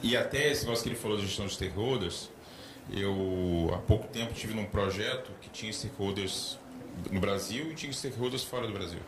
E 0.02 0.16
até 0.16 0.52
esse 0.52 0.64
negócio 0.64 0.84
que 0.84 0.90
ele 0.90 0.96
falou 0.96 1.18
de 1.18 1.26
gestão 1.26 1.46
de 1.46 1.54
stakeholders, 1.54 2.30
eu 2.92 3.72
há 3.74 3.78
pouco 3.80 4.08
tempo 4.08 4.34
tive 4.34 4.54
num 4.54 4.66
projeto 4.66 5.32
que 5.42 5.50
tinha 5.50 5.72
stakeholders 5.74 6.58
no 7.12 7.20
Brasil 7.20 7.72
e 7.72 7.76
tinha 7.76 7.92
stakeholders 7.92 8.44
fora 8.44 8.68
do 8.68 8.74
Brasil. 8.74 9.00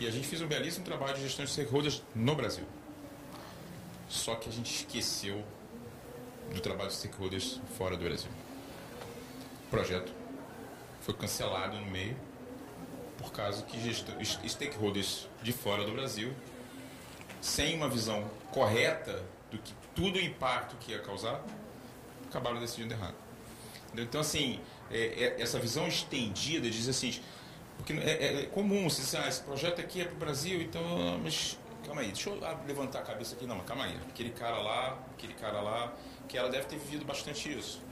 E 0.00 0.06
a 0.06 0.10
gente 0.10 0.26
fez 0.26 0.40
um 0.40 0.46
belíssimo 0.46 0.84
trabalho 0.84 1.14
de 1.14 1.22
gestão 1.22 1.44
de 1.44 1.50
stakeholders 1.50 2.02
no 2.14 2.34
Brasil. 2.34 2.64
Só 4.08 4.34
que 4.34 4.48
a 4.48 4.52
gente 4.52 4.74
esqueceu 4.74 5.44
do 6.52 6.60
trabalho 6.60 6.88
de 6.88 6.96
stakeholders 6.96 7.60
fora 7.76 7.96
do 7.96 8.04
Brasil. 8.04 8.30
O 9.66 9.70
projeto 9.70 10.12
foi 11.00 11.14
cancelado 11.14 11.78
no 11.78 11.86
meio 11.86 12.16
por 13.18 13.32
causa 13.32 13.62
que 13.62 13.78
stakeholders 14.48 15.28
de 15.42 15.52
fora 15.52 15.84
do 15.84 15.92
Brasil, 15.92 16.32
sem 17.40 17.76
uma 17.76 17.88
visão 17.88 18.30
correta 18.50 19.22
do 19.50 19.58
que 19.58 19.74
tudo 19.94 20.18
o 20.18 20.20
impacto 20.20 20.76
que 20.76 20.92
ia 20.92 21.00
causar, 21.00 21.44
acabaram 22.28 22.58
decidindo 22.58 22.94
errado. 22.94 23.14
Então, 23.94 24.20
assim, 24.20 24.60
é, 24.90 25.36
é, 25.38 25.42
essa 25.42 25.58
visão 25.58 25.86
estendida 25.86 26.70
diz 26.70 26.88
assim, 26.88 27.20
porque 27.76 27.92
é, 27.92 28.42
é 28.42 28.46
comum, 28.46 28.88
você 28.88 29.02
diz, 29.02 29.14
ah, 29.14 29.28
esse 29.28 29.42
projeto 29.42 29.80
aqui 29.80 30.00
é 30.00 30.04
para 30.04 30.14
o 30.14 30.18
Brasil, 30.18 30.62
então, 30.62 31.18
mas 31.22 31.58
calma 31.90 32.02
aí, 32.02 32.12
deixa 32.12 32.30
eu 32.30 32.38
levantar 32.68 33.00
a 33.00 33.02
cabeça 33.02 33.34
aqui, 33.34 33.46
não, 33.46 33.56
mas 33.56 33.66
calma 33.66 33.84
aí, 33.84 33.98
aquele 34.08 34.30
cara 34.30 34.58
lá, 34.58 34.96
aquele 35.12 35.34
cara 35.34 35.60
lá, 35.60 35.92
que 36.28 36.38
ela 36.38 36.48
deve 36.48 36.66
ter 36.66 36.78
vivido 36.78 37.04
bastante 37.04 37.52
isso. 37.52 37.82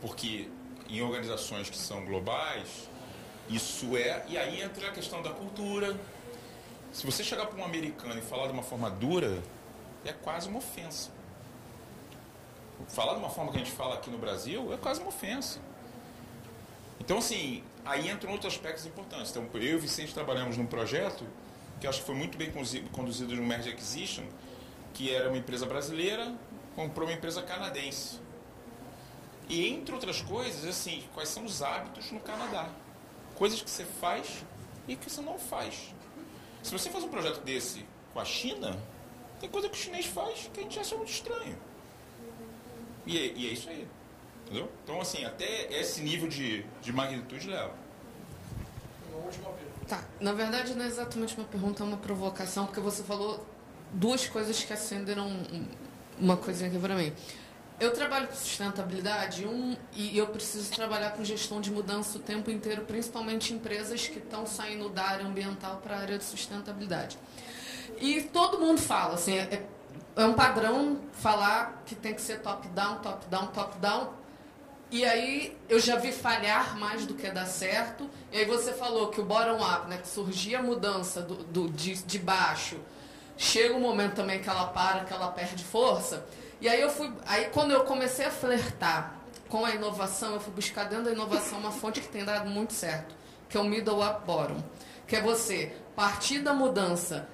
Porque 0.00 0.48
em 0.88 1.02
organizações 1.02 1.68
que 1.68 1.76
são 1.76 2.06
globais, 2.06 2.88
isso 3.50 3.96
é, 3.98 4.24
e 4.28 4.38
aí 4.38 4.62
entra 4.62 4.88
a 4.88 4.92
questão 4.92 5.20
da 5.20 5.30
cultura. 5.30 5.94
Se 6.90 7.04
você 7.04 7.22
chegar 7.22 7.46
para 7.46 7.60
um 7.60 7.64
americano 7.64 8.18
e 8.18 8.22
falar 8.22 8.46
de 8.46 8.54
uma 8.54 8.62
forma 8.62 8.90
dura, 8.90 9.42
é 10.02 10.14
quase 10.14 10.48
uma 10.48 10.58
ofensa. 10.58 11.10
Falar 12.88 13.12
de 13.12 13.18
uma 13.18 13.28
forma 13.28 13.52
que 13.52 13.58
a 13.58 13.60
gente 13.60 13.72
fala 13.72 13.96
aqui 13.96 14.08
no 14.08 14.16
Brasil 14.16 14.72
é 14.72 14.78
quase 14.78 15.00
uma 15.00 15.10
ofensa. 15.10 15.60
Então, 16.98 17.18
assim, 17.18 17.62
aí 17.84 18.10
entram 18.10 18.32
outros 18.32 18.54
aspectos 18.54 18.86
importantes. 18.86 19.30
Então, 19.30 19.46
eu 19.52 19.62
e 19.62 19.74
o 19.74 19.78
Vicente 19.78 20.14
trabalhamos 20.14 20.56
num 20.56 20.66
projeto 20.66 21.26
que 21.80 21.86
acho 21.86 22.00
que 22.00 22.06
foi 22.06 22.14
muito 22.14 22.36
bem 22.36 22.52
conduzido 22.92 23.34
no 23.34 23.42
Merge 23.42 23.70
Acquisition, 23.70 24.24
que 24.92 25.12
era 25.12 25.28
uma 25.28 25.38
empresa 25.38 25.64
brasileira, 25.64 26.34
comprou 26.76 27.08
uma 27.08 27.14
empresa 27.14 27.42
canadense. 27.42 28.20
E, 29.48 29.66
entre 29.66 29.94
outras 29.94 30.20
coisas, 30.20 30.64
assim, 30.64 31.02
quais 31.14 31.28
são 31.28 31.44
os 31.44 31.62
hábitos 31.62 32.12
no 32.12 32.20
Canadá. 32.20 32.68
Coisas 33.34 33.60
que 33.62 33.70
você 33.70 33.84
faz 33.84 34.44
e 34.86 34.94
que 34.94 35.10
você 35.10 35.20
não 35.20 35.38
faz. 35.38 35.94
Se 36.62 36.70
você 36.70 36.90
faz 36.90 37.02
um 37.02 37.08
projeto 37.08 37.40
desse 37.40 37.84
com 38.12 38.20
a 38.20 38.24
China, 38.24 38.78
tem 39.40 39.48
coisa 39.48 39.68
que 39.68 39.74
o 39.74 39.80
chinês 39.80 40.06
faz 40.06 40.50
que 40.52 40.60
a 40.60 40.62
gente 40.62 40.78
acha 40.78 40.94
muito 40.96 41.10
estranho. 41.10 41.56
E 43.06 43.18
é, 43.18 43.32
e 43.34 43.48
é 43.48 43.52
isso 43.52 43.68
aí. 43.70 43.88
Entendeu? 44.44 44.70
Então, 44.84 45.00
assim, 45.00 45.24
até 45.24 45.72
esse 45.72 46.02
nível 46.02 46.28
de, 46.28 46.64
de 46.82 46.92
magnitude 46.92 47.48
leva. 47.48 47.74
Uma 49.10 49.24
última 49.24 49.50
pergunta. 49.50 49.69
Tá, 49.90 50.04
na 50.20 50.32
verdade 50.32 50.72
não 50.76 50.84
é 50.84 50.86
exatamente 50.86 51.36
uma 51.36 51.44
pergunta, 51.44 51.82
é 51.82 51.86
uma 51.86 51.96
provocação, 51.96 52.64
porque 52.64 52.78
você 52.78 53.02
falou 53.02 53.44
duas 53.92 54.24
coisas 54.24 54.62
que 54.62 54.72
acenderam 54.72 55.28
uma 56.16 56.36
coisinha 56.36 56.70
aqui 56.70 56.78
para 56.78 56.94
mim. 56.94 57.12
Eu 57.80 57.92
trabalho 57.92 58.28
com 58.28 58.34
sustentabilidade 58.34 59.44
um, 59.44 59.76
e 59.92 60.16
eu 60.16 60.28
preciso 60.28 60.70
trabalhar 60.70 61.10
com 61.10 61.24
gestão 61.24 61.60
de 61.60 61.72
mudança 61.72 62.18
o 62.18 62.20
tempo 62.20 62.52
inteiro, 62.52 62.82
principalmente 62.82 63.52
empresas 63.52 64.06
que 64.06 64.18
estão 64.18 64.46
saindo 64.46 64.88
da 64.90 65.02
área 65.02 65.26
ambiental 65.26 65.78
para 65.78 65.96
a 65.96 65.98
área 65.98 66.18
de 66.18 66.22
sustentabilidade. 66.22 67.18
E 68.00 68.20
todo 68.32 68.60
mundo 68.60 68.80
fala, 68.80 69.14
assim, 69.14 69.38
é, 69.38 69.66
é 70.14 70.24
um 70.24 70.34
padrão 70.34 71.00
falar 71.14 71.82
que 71.84 71.96
tem 71.96 72.14
que 72.14 72.20
ser 72.20 72.40
top-down, 72.42 73.00
top-down, 73.00 73.46
top-down. 73.48 74.19
E 74.90 75.04
aí 75.04 75.56
eu 75.68 75.78
já 75.78 75.96
vi 75.96 76.12
falhar 76.12 76.76
mais 76.76 77.06
do 77.06 77.14
que 77.14 77.30
dar 77.30 77.46
certo. 77.46 78.08
E 78.32 78.38
aí 78.38 78.44
você 78.44 78.72
falou 78.72 79.08
que 79.08 79.20
o 79.20 79.24
bottom-up, 79.24 79.88
né, 79.88 79.98
que 79.98 80.08
surgia 80.08 80.58
a 80.58 80.62
mudança 80.62 81.22
do, 81.22 81.36
do, 81.44 81.68
de, 81.68 81.94
de 82.02 82.18
baixo, 82.18 82.76
chega 83.36 83.74
um 83.74 83.80
momento 83.80 84.14
também 84.14 84.40
que 84.40 84.48
ela 84.48 84.66
para, 84.66 85.04
que 85.04 85.12
ela 85.12 85.28
perde 85.28 85.62
força. 85.64 86.26
E 86.60 86.68
aí 86.68 86.80
eu 86.80 86.90
fui. 86.90 87.12
Aí 87.26 87.46
quando 87.46 87.70
eu 87.70 87.84
comecei 87.84 88.26
a 88.26 88.30
flertar 88.30 89.14
com 89.48 89.64
a 89.64 89.70
inovação, 89.70 90.34
eu 90.34 90.40
fui 90.40 90.52
buscar 90.52 90.84
dentro 90.84 91.04
da 91.04 91.12
inovação 91.12 91.58
uma 91.58 91.72
fonte 91.72 92.00
que 92.00 92.08
tem 92.08 92.24
dado 92.24 92.48
muito 92.50 92.72
certo, 92.72 93.14
que 93.48 93.56
é 93.56 93.60
o 93.60 93.64
middle 93.64 94.04
up 94.04 94.24
bottom 94.26 94.62
que 95.10 95.16
é 95.16 95.20
você 95.20 95.72
partir 95.96 96.38
da 96.38 96.54
mudança 96.54 97.28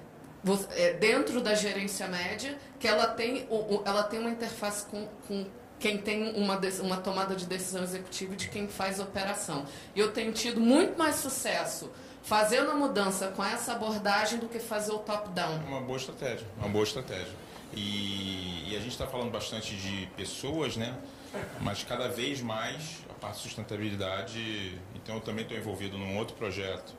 é, 0.71 0.93
dentro 0.93 1.39
da 1.39 1.53
gerência 1.53 2.07
média, 2.07 2.57
que 2.79 2.87
ela 2.87 3.05
tem, 3.05 3.47
ela 3.85 4.01
tem 4.01 4.19
uma 4.19 4.31
interface 4.31 4.83
com, 4.87 5.07
com 5.27 5.45
quem 5.79 5.97
tem 5.97 6.35
uma, 6.35 6.59
uma 6.81 6.97
tomada 6.97 7.35
de 7.35 7.45
decisão 7.45 7.83
executiva 7.83 8.33
e 8.33 8.37
de 8.37 8.49
quem 8.49 8.67
faz 8.67 8.99
operação. 8.99 9.65
E 9.95 9.99
eu 9.99 10.11
tenho 10.11 10.31
tido 10.31 10.59
muito 10.59 10.97
mais 10.97 11.15
sucesso 11.15 11.89
fazendo 12.23 12.71
a 12.71 12.75
mudança 12.75 13.29
com 13.29 13.43
essa 13.43 13.73
abordagem 13.73 14.39
do 14.39 14.49
que 14.49 14.59
fazer 14.59 14.91
o 14.91 14.99
top-down. 14.99 15.61
É 15.65 15.69
uma 15.69 15.81
boa 15.81 15.97
estratégia, 15.97 16.45
uma 16.57 16.67
boa 16.67 16.83
estratégia. 16.83 17.33
E, 17.73 18.69
e 18.69 18.75
a 18.75 18.79
gente 18.79 18.91
está 18.91 19.07
falando 19.07 19.31
bastante 19.31 19.75
de 19.75 20.07
pessoas, 20.17 20.75
né? 20.75 20.97
Mas 21.61 21.83
cada 21.83 22.07
vez 22.07 22.41
mais 22.41 22.99
a 23.09 23.13
parte 23.13 23.37
de 23.37 23.43
sustentabilidade. 23.43 24.77
Então 24.95 25.15
eu 25.15 25.21
também 25.21 25.43
estou 25.43 25.57
envolvido 25.57 25.97
num 25.97 26.17
outro 26.17 26.35
projeto 26.35 26.93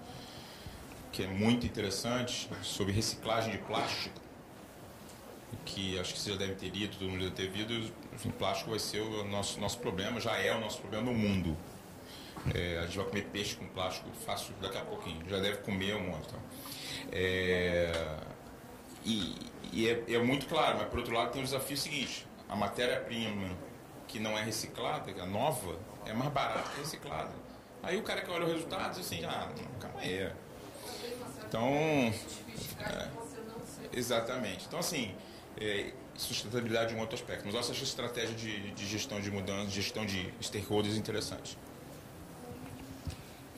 que 1.12 1.22
é 1.22 1.26
muito 1.26 1.66
interessante 1.66 2.48
sobre 2.62 2.92
reciclagem 2.92 3.52
de 3.52 3.58
plástico. 3.58 4.20
Que 5.64 5.98
acho 5.98 6.14
que 6.14 6.20
você 6.20 6.30
já 6.30 6.36
deve 6.36 6.54
ter 6.54 6.68
lido, 6.68 6.96
todo 6.96 7.08
mundo 7.08 7.30
deve 7.30 7.34
ter 7.34 7.50
visto. 7.50 7.92
Enfim, 8.18 8.30
plástico 8.30 8.70
vai 8.70 8.78
ser 8.78 9.00
o 9.00 9.24
nosso, 9.24 9.60
nosso 9.60 9.78
problema, 9.78 10.20
já 10.20 10.36
é 10.36 10.54
o 10.54 10.60
nosso 10.60 10.80
problema 10.80 11.10
no 11.10 11.16
mundo. 11.16 11.56
É, 12.54 12.78
a 12.78 12.82
gente 12.82 12.96
vai 12.96 13.06
comer 13.06 13.22
peixe 13.26 13.56
com 13.56 13.66
plástico 13.68 14.10
fácil 14.26 14.54
daqui 14.60 14.76
a 14.76 14.84
pouquinho. 14.84 15.28
Já 15.28 15.38
deve 15.38 15.58
comer 15.58 15.94
um. 15.94 16.08
Então. 16.08 16.40
É, 17.12 17.92
e 19.04 19.36
e 19.72 19.88
é, 19.88 20.04
é 20.14 20.18
muito 20.18 20.46
claro, 20.46 20.78
mas 20.78 20.88
por 20.88 20.98
outro 20.98 21.14
lado 21.14 21.32
tem 21.32 21.40
o 21.40 21.44
desafio 21.44 21.76
seguinte: 21.76 22.26
a 22.48 22.56
matéria-prima 22.56 23.56
que 24.06 24.18
não 24.18 24.36
é 24.38 24.42
reciclada, 24.42 25.12
que 25.12 25.20
é 25.20 25.26
nova, 25.26 25.78
é 26.06 26.12
mais 26.12 26.32
barata 26.32 26.70
que 26.70 26.80
reciclada. 26.80 27.32
Aí 27.82 27.96
o 27.98 28.02
cara 28.02 28.22
que 28.22 28.30
olha 28.30 28.44
o 28.44 28.48
resultado 28.48 28.90
diz 28.90 29.00
assim: 29.00 29.24
ah, 29.24 29.48
não, 29.56 29.80
calma 29.80 30.00
aí. 30.00 30.30
Então. 31.46 31.68
é, 32.80 33.08
exatamente. 33.92 34.66
Então, 34.66 34.78
assim, 34.78 35.14
é, 35.60 35.92
sustentabilidade 36.22 36.92
é 36.92 36.96
um 36.96 37.00
outro 37.00 37.14
aspecto. 37.14 37.44
Mas 37.46 37.54
essa 37.54 37.72
estratégia 37.72 38.34
de, 38.34 38.70
de 38.72 38.86
gestão 38.86 39.20
de 39.20 39.30
mudança, 39.30 39.66
de 39.66 39.74
gestão 39.76 40.04
de 40.04 40.28
stakeholders 40.42 40.96
interessante. 40.96 41.56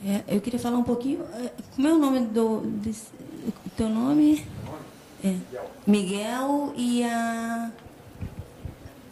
É, 0.05 0.23
eu 0.27 0.41
queria 0.41 0.59
falar 0.59 0.77
um 0.77 0.83
pouquinho. 0.83 1.23
é, 1.33 1.51
Como 1.75 1.87
é 1.87 1.93
o 1.93 1.97
nome 1.97 2.21
do. 2.21 2.61
desse- 2.61 3.11
o 3.65 3.69
teu 3.75 3.89
nome? 3.89 4.45
É. 5.23 5.35
Miguel 5.85 6.73
e 6.75 7.03
a. 7.03 7.71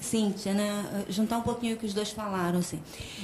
Cíntia, 0.02 0.54
né? 0.54 1.04
Juntar 1.10 1.40
um 1.40 1.42
pouquinho 1.42 1.76
o 1.76 1.78
que 1.78 1.86
os 1.86 1.94
dois 1.94 2.10
falaram, 2.10 2.60
assim. 2.60 2.80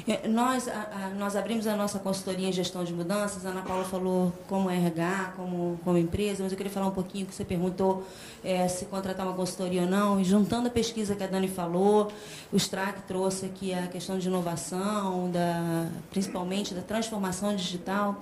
É, 0.05 0.27
Nós, 0.27 0.67
a- 0.67 0.71
a- 0.71 1.09
nós 1.17 1.35
abrimos 1.35 1.65
a 1.67 1.75
nossa 1.75 1.99
consultoria 1.99 2.49
em 2.49 2.51
gestão 2.51 2.83
de 2.83 2.91
mudanças, 2.93 3.45
a 3.45 3.49
Ana 3.49 3.61
Paula 3.61 3.85
falou 3.85 4.33
como 4.47 4.69
RH, 4.69 5.33
como, 5.37 5.79
como 5.85 5.97
empresa, 5.97 6.43
mas 6.43 6.51
eu 6.51 6.57
queria 6.57 6.71
falar 6.71 6.87
um 6.87 6.91
pouquinho 6.91 7.25
que 7.25 7.33
você 7.33 7.45
perguntou 7.45 8.05
é, 8.43 8.67
se 8.67 8.85
contratar 8.85 9.25
uma 9.25 9.33
consultoria 9.35 9.83
ou 9.83 9.87
não, 9.87 10.19
e 10.19 10.25
juntando 10.25 10.67
a 10.67 10.69
pesquisa 10.71 11.15
que 11.15 11.23
a 11.23 11.27
Dani 11.27 11.47
falou, 11.47 12.11
o 12.51 12.57
STRAC 12.59 13.03
trouxe 13.07 13.45
aqui 13.45 13.73
a 13.73 13.87
questão 13.87 14.19
de 14.19 14.27
inovação, 14.27 15.31
da, 15.31 15.87
principalmente 16.11 16.73
da 16.73 16.81
transformação 16.81 17.55
digital. 17.55 18.21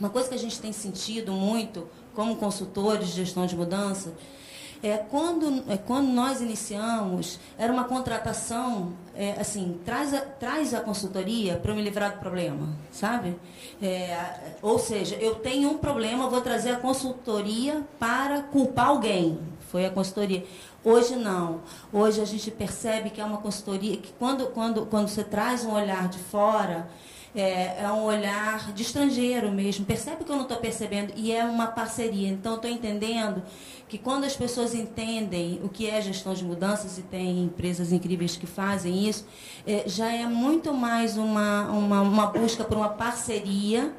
Uma 0.00 0.10
coisa 0.10 0.28
que 0.28 0.34
a 0.34 0.38
gente 0.38 0.58
tem 0.60 0.72
sentido 0.72 1.30
muito 1.32 1.86
como 2.12 2.34
consultores 2.36 3.06
de 3.08 3.12
gestão 3.14 3.46
de 3.46 3.54
mudança 3.56 4.12
é, 4.84 4.98
quando, 4.98 5.64
é, 5.72 5.78
quando 5.78 6.08
nós 6.08 6.42
iniciamos, 6.42 7.40
era 7.56 7.72
uma 7.72 7.84
contratação, 7.84 8.92
é, 9.14 9.30
assim, 9.40 9.80
traz 9.82 10.12
a, 10.12 10.20
traz 10.20 10.74
a 10.74 10.80
consultoria 10.80 11.56
para 11.56 11.72
eu 11.72 11.74
me 11.74 11.80
livrar 11.80 12.12
do 12.12 12.18
problema, 12.18 12.68
sabe? 12.92 13.34
É, 13.80 14.14
ou 14.60 14.78
seja, 14.78 15.14
eu 15.14 15.36
tenho 15.36 15.70
um 15.70 15.78
problema, 15.78 16.28
vou 16.28 16.42
trazer 16.42 16.72
a 16.72 16.76
consultoria 16.76 17.82
para 17.98 18.42
culpar 18.42 18.88
alguém. 18.88 19.38
Foi 19.70 19.86
a 19.86 19.90
consultoria. 19.90 20.44
Hoje 20.84 21.16
não. 21.16 21.62
Hoje 21.90 22.20
a 22.20 22.26
gente 22.26 22.50
percebe 22.50 23.08
que 23.08 23.22
é 23.22 23.24
uma 23.24 23.38
consultoria 23.38 23.96
que 23.96 24.12
quando, 24.18 24.48
quando, 24.48 24.84
quando 24.84 25.08
você 25.08 25.24
traz 25.24 25.64
um 25.64 25.72
olhar 25.72 26.08
de 26.08 26.18
fora, 26.18 26.86
é, 27.34 27.82
é 27.82 27.90
um 27.90 28.04
olhar 28.04 28.72
de 28.72 28.82
estrangeiro 28.82 29.50
mesmo. 29.50 29.84
Percebe 29.84 30.24
que 30.24 30.30
eu 30.30 30.36
não 30.36 30.42
estou 30.44 30.58
percebendo 30.58 31.12
e 31.16 31.32
é 31.32 31.44
uma 31.44 31.66
parceria. 31.66 32.28
Então, 32.28 32.54
estou 32.54 32.70
entendendo 32.70 33.42
que 33.88 33.98
quando 33.98 34.24
as 34.24 34.36
pessoas 34.36 34.74
entendem 34.74 35.60
o 35.62 35.68
que 35.68 35.88
é 35.88 36.00
gestão 36.00 36.32
de 36.32 36.44
mudanças, 36.44 36.98
e 36.98 37.02
tem 37.02 37.44
empresas 37.44 37.92
incríveis 37.92 38.36
que 38.36 38.46
fazem 38.46 39.08
isso, 39.08 39.26
é, 39.66 39.84
já 39.86 40.10
é 40.12 40.26
muito 40.26 40.72
mais 40.72 41.16
uma, 41.16 41.70
uma, 41.70 42.00
uma 42.00 42.26
busca 42.26 42.64
por 42.64 42.76
uma 42.76 42.88
parceria 42.88 43.92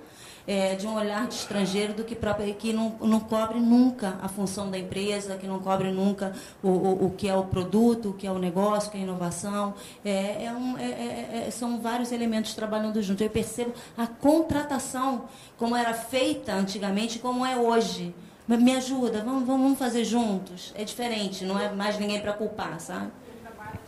é, 0.47 0.75
de 0.75 0.85
um 0.85 0.95
olhar 0.95 1.27
de 1.27 1.35
estrangeiro 1.35 1.93
do 1.93 2.03
que 2.03 2.15
próprio, 2.15 2.53
que 2.55 2.71
não, 2.71 2.95
não 3.01 3.19
cobre 3.19 3.59
nunca 3.59 4.17
a 4.21 4.27
função 4.27 4.69
da 4.69 4.77
empresa, 4.77 5.37
que 5.37 5.47
não 5.47 5.59
cobre 5.59 5.91
nunca 5.91 6.33
o, 6.61 6.69
o, 6.69 7.05
o 7.07 7.11
que 7.11 7.27
é 7.27 7.35
o 7.35 7.43
produto, 7.45 8.09
o 8.09 8.13
que 8.13 8.27
é 8.27 8.31
o 8.31 8.37
negócio, 8.37 8.89
o 8.89 8.91
que 8.91 8.97
é 8.97 9.01
a 9.01 9.03
inovação. 9.03 9.73
É, 10.03 10.45
é 10.45 10.51
um, 10.51 10.77
é, 10.77 10.83
é, 10.83 11.45
é, 11.47 11.51
são 11.51 11.79
vários 11.79 12.11
elementos 12.11 12.53
trabalhando 12.53 13.01
juntos. 13.01 13.21
Eu 13.21 13.29
percebo 13.29 13.73
a 13.97 14.07
contratação, 14.07 15.25
como 15.57 15.75
era 15.75 15.93
feita 15.93 16.53
antigamente, 16.53 17.19
como 17.19 17.45
é 17.45 17.55
hoje. 17.55 18.13
Me 18.47 18.75
ajuda, 18.75 19.23
vamos, 19.23 19.47
vamos 19.47 19.79
fazer 19.79 20.03
juntos. 20.03 20.71
É 20.75 20.83
diferente, 20.83 21.43
não 21.43 21.59
é 21.59 21.71
mais 21.73 21.97
ninguém 21.97 22.21
para 22.21 22.31
culpar, 22.33 22.79
sabe? 22.79 23.07
Eu 23.27 23.41
trabalho 23.41 23.79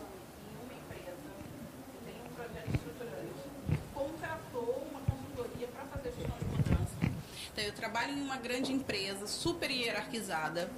em 0.42 0.66
uma 0.66 0.74
empresa 0.74 1.14
que 1.92 2.12
tem 2.12 2.16
um 2.26 2.34
projeto 2.34 2.74
estruturante, 2.74 3.80
contratou 3.94 4.88
uma 4.90 5.00
consultoria 5.02 5.68
para 5.68 5.86
fazer 5.86 6.12
gestão 6.18 6.38
de 6.40 6.48
eu 7.62 7.74
trabalho 7.74 8.14
em 8.14 8.22
uma 8.22 8.38
grande 8.38 8.72
empresa 8.72 9.28
super 9.28 9.70
hierarquizada 9.70 10.70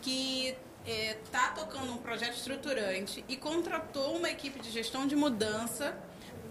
que 0.00 0.56
está 0.86 1.48
tocando 1.48 1.92
um 1.92 1.96
projeto 1.96 2.36
estruturante 2.36 3.24
e 3.28 3.36
contratou 3.36 4.16
uma 4.16 4.30
equipe 4.30 4.60
de 4.60 4.70
gestão 4.70 5.06
de 5.06 5.16
mudança 5.16 5.96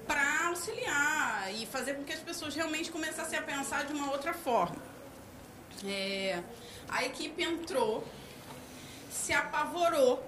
para 0.07 0.47
auxiliar 0.47 1.53
e 1.53 1.65
fazer 1.65 1.95
com 1.95 2.03
que 2.03 2.13
as 2.13 2.19
pessoas 2.19 2.55
realmente 2.55 2.91
começassem 2.91 3.37
a 3.37 3.41
pensar 3.41 3.85
de 3.85 3.93
uma 3.93 4.11
outra 4.11 4.33
forma. 4.33 4.77
É, 5.85 6.41
a 6.89 7.03
equipe 7.05 7.43
entrou, 7.43 8.03
se 9.09 9.33
apavorou 9.33 10.23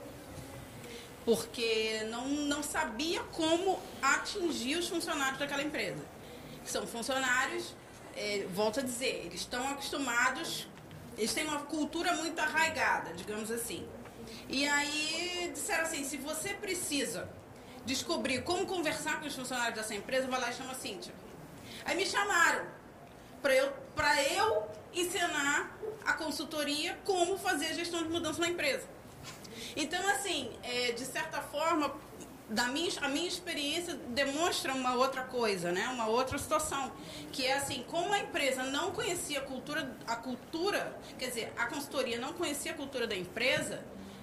porque 1.24 2.04
não, 2.12 2.28
não 2.28 2.62
sabia 2.62 3.22
como 3.32 3.80
atingir 4.02 4.78
os 4.78 4.88
funcionários 4.88 5.40
daquela 5.40 5.64
empresa. 5.64 6.06
São 6.64 6.86
funcionários, 6.86 7.76
eh, 8.16 8.48
volto 8.54 8.80
a 8.80 8.84
dizer, 8.84 9.26
eles 9.26 9.42
estão 9.42 9.68
acostumados, 9.70 10.68
eles 11.18 11.34
têm 11.34 11.46
uma 11.46 11.62
cultura 11.62 12.14
muito 12.14 12.40
arraigada, 12.40 13.14
digamos 13.14 13.52
assim. 13.52 13.88
E 14.50 14.68
aí 14.68 15.52
disseram 15.54 15.84
assim, 15.84 16.04
se 16.04 16.18
você 16.18 16.54
precisa 16.54 17.30
descobrir 17.86 18.44
como 18.44 18.66
conversar 18.66 19.20
com 19.20 19.28
os 19.28 19.36
funcionários 19.36 19.76
dessa 19.76 19.94
empresa, 19.94 20.28
vai 20.28 20.40
lá 20.40 20.50
e 20.50 20.54
chama 20.54 20.72
a 20.72 20.76
Cíntia. 20.76 21.14
Aí 21.86 21.96
me 21.96 22.06
chamaram 22.06 22.66
para 23.42 23.56
eu, 23.56 23.72
eu 24.32 24.68
ensinar 24.94 25.78
a 26.04 26.14
consultoria 26.14 26.98
como 27.04 27.38
fazer 27.38 27.68
a 27.68 27.74
gestão 27.74 28.02
de 28.02 28.10
mudança 28.10 28.40
na 28.40 28.50
empresa. 28.50 28.88
Então, 29.76 30.08
assim, 30.10 30.52
é, 30.64 30.92
de 30.94 31.06
certa 31.06 31.42
forma, 31.42 31.94
da 32.50 32.68
minha, 32.68 32.92
a 33.02 33.08
minha 33.10 33.28
experiência 33.28 33.96
demonstra 34.10 34.74
uma 34.74 34.94
outra 34.96 35.24
coisa, 35.24 35.72
né? 35.72 35.88
Uma 35.90 36.08
outra 36.08 36.38
situação, 36.38 36.92
que 37.32 37.46
é 37.46 37.54
assim, 37.58 37.84
como 37.88 38.14
a 38.14 38.20
empresa 38.20 38.64
não 38.64 38.92
conhecia 38.92 39.40
a 39.40 39.42
cultura, 39.42 39.90
a 40.08 40.16
cultura, 40.16 40.96
quer 41.18 41.30
dizer, 41.30 41.54
a 41.58 41.66
consultoria 41.66 42.20
não 42.20 42.34
conhecia 42.34 42.72
a 42.72 42.76
cultura 42.76 43.08
da 43.08 43.16
empresa, 43.16 43.80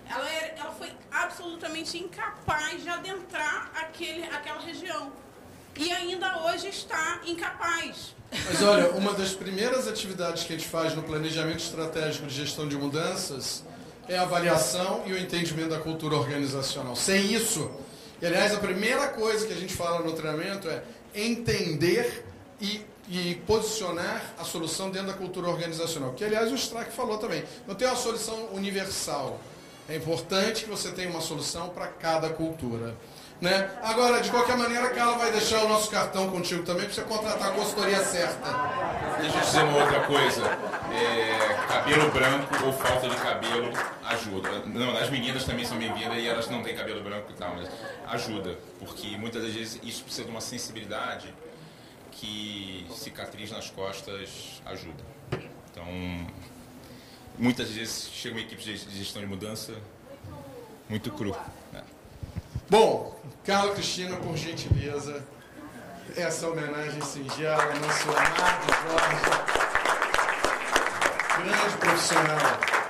ela, 0.08 0.28
era- 0.30 0.54
ela 0.58 0.70
foi 0.72 0.90
absolutamente 1.10 1.98
incapaz 1.98 2.82
de 2.82 2.88
adentrar 2.88 3.70
aquele, 3.74 4.24
aquela 4.24 4.60
região. 4.60 5.12
E 5.76 5.90
ainda 5.90 6.44
hoje 6.44 6.68
está 6.68 7.20
incapaz. 7.24 8.14
Mas 8.30 8.62
olha, 8.62 8.90
uma 8.92 9.14
das 9.14 9.32
primeiras 9.32 9.88
atividades 9.88 10.44
que 10.44 10.52
a 10.52 10.56
gente 10.56 10.68
faz 10.68 10.94
no 10.94 11.02
planejamento 11.02 11.60
estratégico 11.60 12.26
de 12.26 12.34
gestão 12.34 12.68
de 12.68 12.76
mudanças 12.76 13.64
é 14.08 14.18
a 14.18 14.22
avaliação 14.22 15.02
e 15.06 15.12
o 15.12 15.18
entendimento 15.18 15.70
da 15.70 15.78
cultura 15.78 16.16
organizacional. 16.16 16.94
Sem 16.96 17.32
isso, 17.32 17.70
e 18.22 18.26
aliás, 18.26 18.54
a 18.54 18.58
primeira 18.58 19.08
coisa 19.08 19.44
que 19.44 19.52
a 19.52 19.56
gente 19.56 19.74
fala 19.74 19.98
no 19.98 20.12
treinamento 20.12 20.68
é 20.68 20.80
entender 21.12 22.24
e, 22.60 22.80
e 23.08 23.34
posicionar 23.44 24.34
a 24.38 24.44
solução 24.44 24.92
dentro 24.92 25.08
da 25.08 25.14
cultura 25.14 25.48
organizacional. 25.48 26.12
Que 26.12 26.24
aliás 26.24 26.52
o 26.52 26.54
Strack 26.54 26.92
falou 26.92 27.18
também. 27.18 27.42
Não 27.66 27.74
tem 27.74 27.88
uma 27.88 27.96
solução 27.96 28.50
universal. 28.54 29.40
É 29.88 29.96
importante 29.96 30.62
que 30.62 30.70
você 30.70 30.92
tenha 30.92 31.10
uma 31.10 31.20
solução 31.20 31.70
para 31.70 31.88
cada 31.88 32.30
cultura. 32.30 32.94
Né? 33.42 33.68
Agora, 33.82 34.20
de 34.20 34.30
qualquer 34.30 34.56
maneira, 34.56 34.86
a 34.86 34.90
Carla 34.90 35.18
vai 35.18 35.32
deixar 35.32 35.64
o 35.64 35.68
nosso 35.68 35.90
cartão 35.90 36.30
contigo 36.30 36.62
também 36.62 36.84
para 36.84 36.94
você 36.94 37.02
contratar 37.02 37.48
a 37.48 37.50
consultoria 37.50 37.98
certa. 38.04 38.48
Deixa 39.20 39.36
eu 39.36 39.40
dizer 39.40 39.62
uma 39.64 39.78
outra 39.78 39.98
coisa. 40.02 40.46
É, 40.92 41.66
cabelo 41.66 42.08
branco 42.12 42.64
ou 42.64 42.72
falta 42.72 43.08
de 43.08 43.16
cabelo 43.16 43.72
ajuda. 44.04 44.60
Não, 44.66 44.96
as 44.96 45.10
meninas 45.10 45.42
também 45.42 45.64
são 45.64 45.76
bem-vindas 45.76 46.18
e 46.18 46.28
elas 46.28 46.48
não 46.48 46.62
têm 46.62 46.76
cabelo 46.76 47.02
branco 47.02 47.32
e 47.32 47.34
tal, 47.34 47.56
mas 47.56 47.68
ajuda. 48.10 48.56
Porque 48.78 49.16
muitas 49.16 49.42
vezes 49.52 49.80
isso 49.82 50.04
precisa 50.04 50.24
de 50.24 50.30
uma 50.30 50.40
sensibilidade 50.40 51.34
que 52.12 52.86
cicatriz 52.94 53.50
nas 53.50 53.68
costas 53.70 54.62
ajuda. 54.66 55.02
Então, 55.68 55.84
muitas 57.36 57.70
vezes 57.70 58.08
chega 58.12 58.36
uma 58.36 58.40
equipe 58.40 58.62
de 58.62 58.76
gestão 58.76 59.20
de 59.20 59.26
mudança 59.26 59.72
muito 60.88 61.10
cru. 61.10 61.36
né? 61.72 61.82
Bom, 62.72 63.14
Carla 63.44 63.74
Cristina, 63.74 64.16
por 64.16 64.34
gentileza, 64.34 65.22
essa 66.16 66.48
homenagem 66.48 67.02
singela, 67.02 67.66
nosso 67.66 68.08
amado 68.08 68.66
Jorge, 68.88 69.26
grande 71.44 71.76
profissional. 71.76 72.81